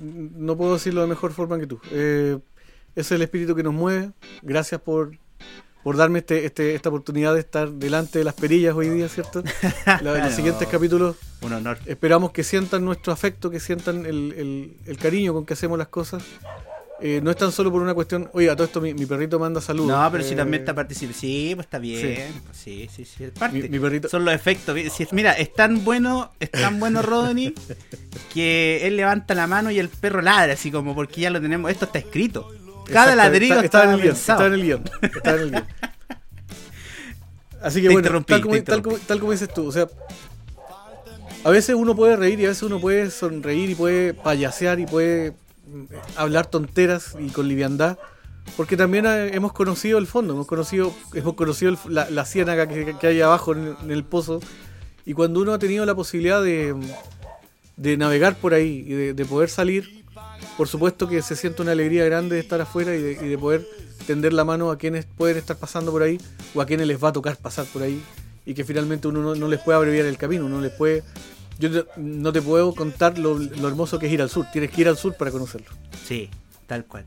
No, 0.00 0.56
puedo 0.56 0.74
decirlo 0.74 1.02
de 1.02 1.06
mejor 1.06 1.32
forma 1.32 1.58
que 1.58 1.66
tú. 1.66 1.80
Eh, 1.92 2.38
ese 2.94 3.00
es 3.00 3.12
el 3.12 3.22
espíritu 3.22 3.54
que 3.54 3.62
nos 3.62 3.74
mueve. 3.74 4.12
Gracias 4.42 4.80
por, 4.80 5.16
por 5.82 5.96
darme 5.96 6.18
este, 6.20 6.44
este, 6.44 6.74
esta 6.74 6.88
oportunidad 6.90 7.34
de 7.34 7.40
estar 7.40 7.70
delante 7.70 8.18
de 8.18 8.24
las 8.24 8.34
perillas 8.34 8.74
hoy 8.74 8.88
día, 8.90 9.08
¿cierto? 9.08 9.42
La- 9.86 10.00
No. 10.02 10.14
Los 10.16 10.34
siguientes 10.34 10.68
capítulos 10.68 11.16
Un 11.40 11.52
honor. 11.54 11.78
esperamos 11.86 12.32
que 12.32 12.44
sientan 12.44 12.84
nuestro 12.84 13.12
afecto, 13.12 13.50
que 13.50 13.60
sientan 13.60 14.04
el, 14.06 14.32
el- 14.36 14.76
el 14.86 14.96
cariño 14.98 15.32
con 15.32 15.46
que 15.46 15.54
hacemos 15.54 15.78
las 15.78 15.88
cosas. 15.88 16.22
Eh, 17.02 17.20
no 17.22 17.30
es 17.30 17.36
tan 17.38 17.50
solo 17.50 17.72
por 17.72 17.80
una 17.80 17.94
cuestión. 17.94 18.28
Oiga, 18.34 18.54
todo 18.54 18.66
esto 18.66 18.78
mi, 18.82 18.92
mi 18.92 19.06
perrito 19.06 19.38
manda 19.38 19.62
saludos. 19.62 19.88
No, 19.90 20.12
pero 20.12 20.22
si 20.22 20.34
Eh, 20.34 20.36
también 20.36 20.60
está 20.62 20.74
participando. 20.74 21.18
Sí, 21.18 21.52
pues 21.54 21.64
está 21.64 21.78
bien. 21.78 22.30
Sí, 22.52 22.90
sí, 22.94 23.06
sí. 23.06 23.24
es 23.24 23.30
parte. 23.30 23.56
Mi- 23.62 23.68
mi 23.70 23.78
perrito- 23.78 24.10
Son 24.10 24.22
los 24.22 24.34
efectos. 24.34 24.78
Si- 24.92 25.06
Mira, 25.12 25.32
es 25.32 25.50
tan 25.54 25.82
bueno, 25.82 26.30
es 26.38 26.50
tan 26.50 26.78
bueno 26.78 27.00
Rodney 27.00 27.54
que 28.34 28.86
él 28.86 28.96
levanta 28.98 29.34
la 29.34 29.46
mano 29.46 29.70
y 29.70 29.78
el 29.78 29.88
perro 29.88 30.20
ladra, 30.20 30.52
así 30.52 30.70
como 30.70 30.94
porque 30.94 31.22
ya 31.22 31.30
lo 31.30 31.40
tenemos. 31.40 31.70
Esto 31.70 31.86
está 31.86 31.98
escrito. 32.00 32.52
Cada 32.90 33.12
Exacto, 33.12 33.16
ladrido 33.16 33.60
está, 33.60 33.84
está, 33.84 33.84
en 33.84 33.90
el 33.90 34.02
guion. 34.02 34.14
Está 34.16 34.46
en 34.46 34.52
el 34.54 34.62
guion. 34.62 34.84
Está 35.14 35.34
en 35.34 35.40
el 35.40 35.50
guion. 35.50 35.66
Así 37.62 37.82
que 37.82 37.88
Te 37.88 37.92
bueno, 37.92 38.08
tal 38.24 38.40
como, 38.42 38.62
tal, 38.62 38.82
como, 38.82 38.98
tal 38.98 39.20
como 39.20 39.32
dices 39.32 39.52
tú, 39.52 39.66
o 39.66 39.72
sea, 39.72 39.86
a 41.44 41.50
veces 41.50 41.74
uno 41.74 41.94
puede 41.94 42.16
reír 42.16 42.40
y 42.40 42.46
a 42.46 42.48
veces 42.48 42.62
uno 42.62 42.80
puede 42.80 43.10
sonreír 43.10 43.70
y 43.70 43.74
puede 43.74 44.14
payasear 44.14 44.80
y 44.80 44.86
puede 44.86 45.32
mm, 45.66 45.84
hablar 46.16 46.46
tonteras 46.46 47.16
y 47.18 47.28
con 47.28 47.48
liviandad, 47.48 47.98
porque 48.56 48.76
también 48.78 49.04
eh, 49.06 49.30
hemos 49.34 49.52
conocido 49.52 49.98
el 49.98 50.06
fondo, 50.06 50.32
hemos 50.32 50.46
conocido, 50.46 50.94
hemos 51.12 51.34
conocido 51.34 51.72
el- 51.72 51.94
la, 51.94 52.08
la 52.08 52.24
ciénaga 52.24 52.66
que, 52.66 52.96
que 52.98 53.06
hay 53.06 53.20
abajo 53.20 53.52
en, 53.52 53.76
en 53.82 53.90
el 53.90 54.04
pozo, 54.04 54.40
y 55.04 55.12
cuando 55.12 55.40
uno 55.40 55.52
ha 55.52 55.58
tenido 55.58 55.84
la 55.84 55.94
posibilidad 55.94 56.42
de, 56.42 56.74
de 57.76 57.96
navegar 57.98 58.36
por 58.36 58.54
ahí 58.54 58.84
y 58.86 58.92
de, 58.92 59.12
de 59.14 59.24
poder 59.26 59.50
salir, 59.50 59.99
por 60.60 60.68
supuesto 60.68 61.08
que 61.08 61.22
se 61.22 61.36
siente 61.36 61.62
una 61.62 61.72
alegría 61.72 62.04
grande 62.04 62.34
de 62.34 62.42
estar 62.42 62.60
afuera 62.60 62.94
y 62.94 63.00
de, 63.00 63.12
y 63.12 63.28
de 63.28 63.38
poder 63.38 63.66
tender 64.06 64.34
la 64.34 64.44
mano 64.44 64.70
a 64.70 64.76
quienes 64.76 65.06
pueden 65.06 65.38
estar 65.38 65.56
pasando 65.56 65.90
por 65.90 66.02
ahí 66.02 66.20
o 66.54 66.60
a 66.60 66.66
quienes 66.66 66.86
les 66.86 67.02
va 67.02 67.08
a 67.08 67.12
tocar 67.14 67.34
pasar 67.38 67.64
por 67.64 67.82
ahí 67.82 68.02
y 68.44 68.52
que 68.52 68.62
finalmente 68.62 69.08
uno 69.08 69.34
no, 69.34 69.48
les 69.48 69.58
puede 69.60 69.78
abreviar 69.78 70.04
el 70.04 70.18
camino, 70.18 70.50
no 70.50 70.60
les 70.60 70.72
puede... 70.72 71.02
Yo 71.58 71.70
no 71.96 72.30
te 72.30 72.42
puedo 72.42 72.74
contar 72.74 73.18
lo, 73.18 73.38
lo 73.38 73.68
hermoso 73.68 73.98
que 73.98 74.08
es 74.08 74.12
ir 74.12 74.20
al 74.20 74.28
sur, 74.28 74.44
tienes 74.52 74.70
que 74.70 74.82
ir 74.82 74.88
al 74.88 74.98
sur 74.98 75.14
para 75.14 75.30
conocerlo. 75.30 75.70
Sí, 76.06 76.28
tal 76.66 76.84
cual. 76.84 77.06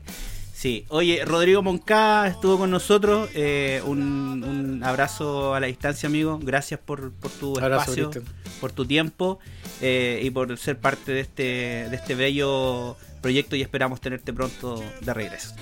Sí, 0.64 0.86
oye, 0.88 1.22
Rodrigo 1.26 1.62
Moncada 1.62 2.26
estuvo 2.26 2.56
con 2.56 2.70
nosotros. 2.70 3.28
eh, 3.34 3.82
un, 3.84 4.42
un 4.42 4.82
abrazo 4.82 5.54
a 5.54 5.60
la 5.60 5.66
distancia, 5.66 6.06
amigo. 6.06 6.38
Gracias 6.42 6.80
por, 6.80 7.12
por 7.12 7.30
tu 7.32 7.58
Abrazo, 7.58 7.82
espacio, 7.92 8.10
Cristian. 8.10 8.34
por 8.62 8.72
tu 8.72 8.86
tiempo 8.86 9.38
eh, 9.82 10.20
y 10.22 10.30
por 10.30 10.56
ser 10.56 10.78
parte 10.78 11.12
de 11.12 11.20
este, 11.20 11.42
de 11.90 11.94
este 11.94 12.14
bello 12.14 12.96
proyecto 13.20 13.56
y 13.56 13.60
esperamos 13.60 14.00
tenerte 14.00 14.32
pronto 14.32 14.82
de 15.02 15.12
regreso. 15.12 15.54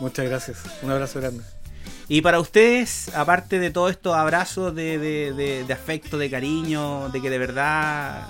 Muchas 0.00 0.26
gracias, 0.28 0.58
un 0.82 0.90
abrazo 0.90 1.20
grande. 1.20 1.44
Y 2.08 2.20
para 2.22 2.40
ustedes, 2.40 3.14
aparte 3.14 3.60
de 3.60 3.70
todos 3.70 3.92
estos 3.92 4.16
abrazos 4.16 4.74
de, 4.74 4.98
de- 4.98 5.32
de- 5.32 5.62
de 5.64 5.72
afecto, 5.72 6.18
de 6.18 6.28
cariño, 6.28 7.08
de 7.10 7.22
que 7.22 7.30
de 7.30 7.38
verdad 7.38 8.26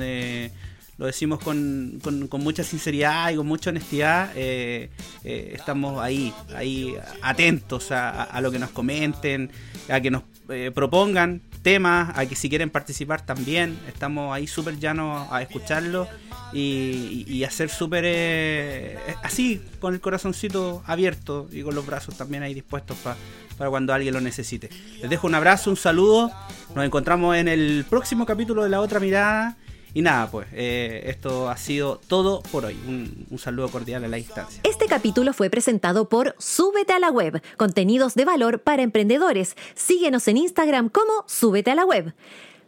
eh, 0.00 0.52
lo 0.98 1.06
decimos 1.06 1.38
con, 1.40 1.98
con- 2.02 2.28
mucha 2.40 2.64
sinceridad 2.64 3.30
y 3.30 3.36
con 3.36 3.46
mucha 3.46 3.70
honestidad, 3.70 4.30
eh, 4.34 4.90
eh, 5.24 5.52
estamos 5.54 6.00
ahí, 6.02 6.32
ahí 6.54 6.94
atentos 7.22 7.90
a, 7.90 8.40
lo 8.40 8.50
que 8.50 8.58
nos 8.58 8.70
comenten, 8.70 9.50
a 9.88 10.00
que 10.00 10.10
nos 10.10 10.22
eh, 10.48 10.70
propongan 10.74 11.42
temas, 11.62 12.16
a 12.16 12.24
que 12.26 12.36
si 12.36 12.48
quieren 12.48 12.70
participar 12.70 13.26
también, 13.26 13.78
estamos 13.88 14.34
ahí 14.34 14.46
súper 14.46 14.78
llanos 14.78 15.26
a 15.30 15.42
escucharlo 15.42 16.08
y, 16.52 17.24
y- 17.28 17.44
a 17.44 17.50
ser 17.50 17.68
súper 17.68 18.04
eh, 18.06 18.96
así, 19.22 19.60
con 19.80 19.92
el 19.94 20.00
corazoncito 20.00 20.82
abierto 20.86 21.48
y 21.52 21.62
con 21.62 21.74
los 21.74 21.84
brazos 21.84 22.16
también 22.16 22.42
ahí 22.42 22.54
dispuestos 22.54 22.96
pa- 22.98 23.16
para 23.58 23.68
cuando 23.70 23.92
alguien 23.92 24.14
lo 24.14 24.20
necesite. 24.20 24.70
Les 25.00 25.10
dejo 25.10 25.26
un 25.26 25.34
abrazo, 25.34 25.70
un 25.70 25.76
saludo, 25.76 26.30
nos 26.74 26.84
encontramos 26.84 27.36
en 27.36 27.48
el 27.48 27.84
próximo 27.88 28.24
capítulo 28.26 28.62
de 28.62 28.70
La 28.70 28.80
Otra 28.80 29.00
Mirada. 29.00 29.56
Y 29.96 30.02
nada, 30.02 30.30
pues, 30.30 30.46
eh, 30.52 31.04
esto 31.06 31.48
ha 31.48 31.56
sido 31.56 31.98
todo 32.06 32.42
por 32.52 32.66
hoy. 32.66 32.76
Un, 32.86 33.26
un 33.30 33.38
saludo 33.38 33.70
cordial 33.70 34.04
a 34.04 34.08
la 34.08 34.18
distancia. 34.18 34.60
Este 34.62 34.84
capítulo 34.84 35.32
fue 35.32 35.48
presentado 35.48 36.10
por 36.10 36.34
Súbete 36.38 36.92
a 36.92 36.98
la 36.98 37.10
Web, 37.10 37.40
contenidos 37.56 38.14
de 38.14 38.26
valor 38.26 38.60
para 38.60 38.82
emprendedores. 38.82 39.56
Síguenos 39.74 40.28
en 40.28 40.36
Instagram 40.36 40.90
como 40.90 41.24
Súbete 41.26 41.70
a 41.70 41.74
la 41.76 41.86
Web. 41.86 42.12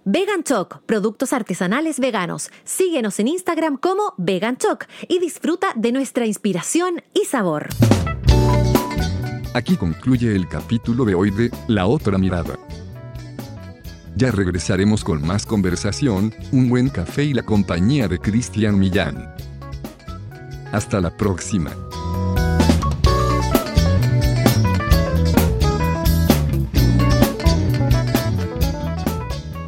Vegan 0.06 0.42
Choc, 0.42 0.80
productos 0.86 1.34
artesanales 1.34 2.00
veganos. 2.00 2.50
Síguenos 2.64 3.20
en 3.20 3.28
Instagram 3.28 3.76
como 3.76 4.14
Vegan 4.16 4.56
Choc 4.56 4.86
y 5.06 5.18
disfruta 5.18 5.74
de 5.76 5.92
nuestra 5.92 6.24
inspiración 6.24 7.02
y 7.12 7.26
sabor. 7.26 7.68
Aquí 9.52 9.76
concluye 9.76 10.34
el 10.34 10.48
capítulo 10.48 11.04
de 11.04 11.14
hoy 11.14 11.30
de 11.30 11.50
La 11.66 11.88
otra 11.88 12.16
mirada. 12.16 12.58
Ya 14.18 14.32
regresaremos 14.32 15.04
con 15.04 15.24
más 15.24 15.46
conversación, 15.46 16.34
un 16.50 16.68
buen 16.68 16.88
café 16.88 17.22
y 17.22 17.34
la 17.34 17.44
compañía 17.44 18.08
de 18.08 18.18
Cristian 18.18 18.76
Millán. 18.76 19.32
Hasta 20.72 21.00
la 21.00 21.16
próxima. 21.16 21.70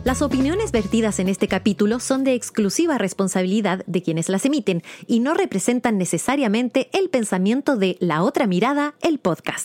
Las 0.02 0.20
opiniones 0.20 0.72
vertidas 0.72 1.20
en 1.20 1.28
este 1.28 1.46
capítulo 1.46 2.00
son 2.00 2.24
de 2.24 2.34
exclusiva 2.34 2.98
responsabilidad 2.98 3.84
de 3.86 4.02
quienes 4.02 4.28
las 4.28 4.44
emiten 4.44 4.82
y 5.06 5.20
no 5.20 5.34
representan 5.34 5.96
necesariamente 5.96 6.90
el 6.92 7.08
pensamiento 7.08 7.76
de 7.76 7.96
La 8.00 8.24
Otra 8.24 8.48
Mirada, 8.48 8.94
el 9.00 9.20
podcast. 9.20 9.58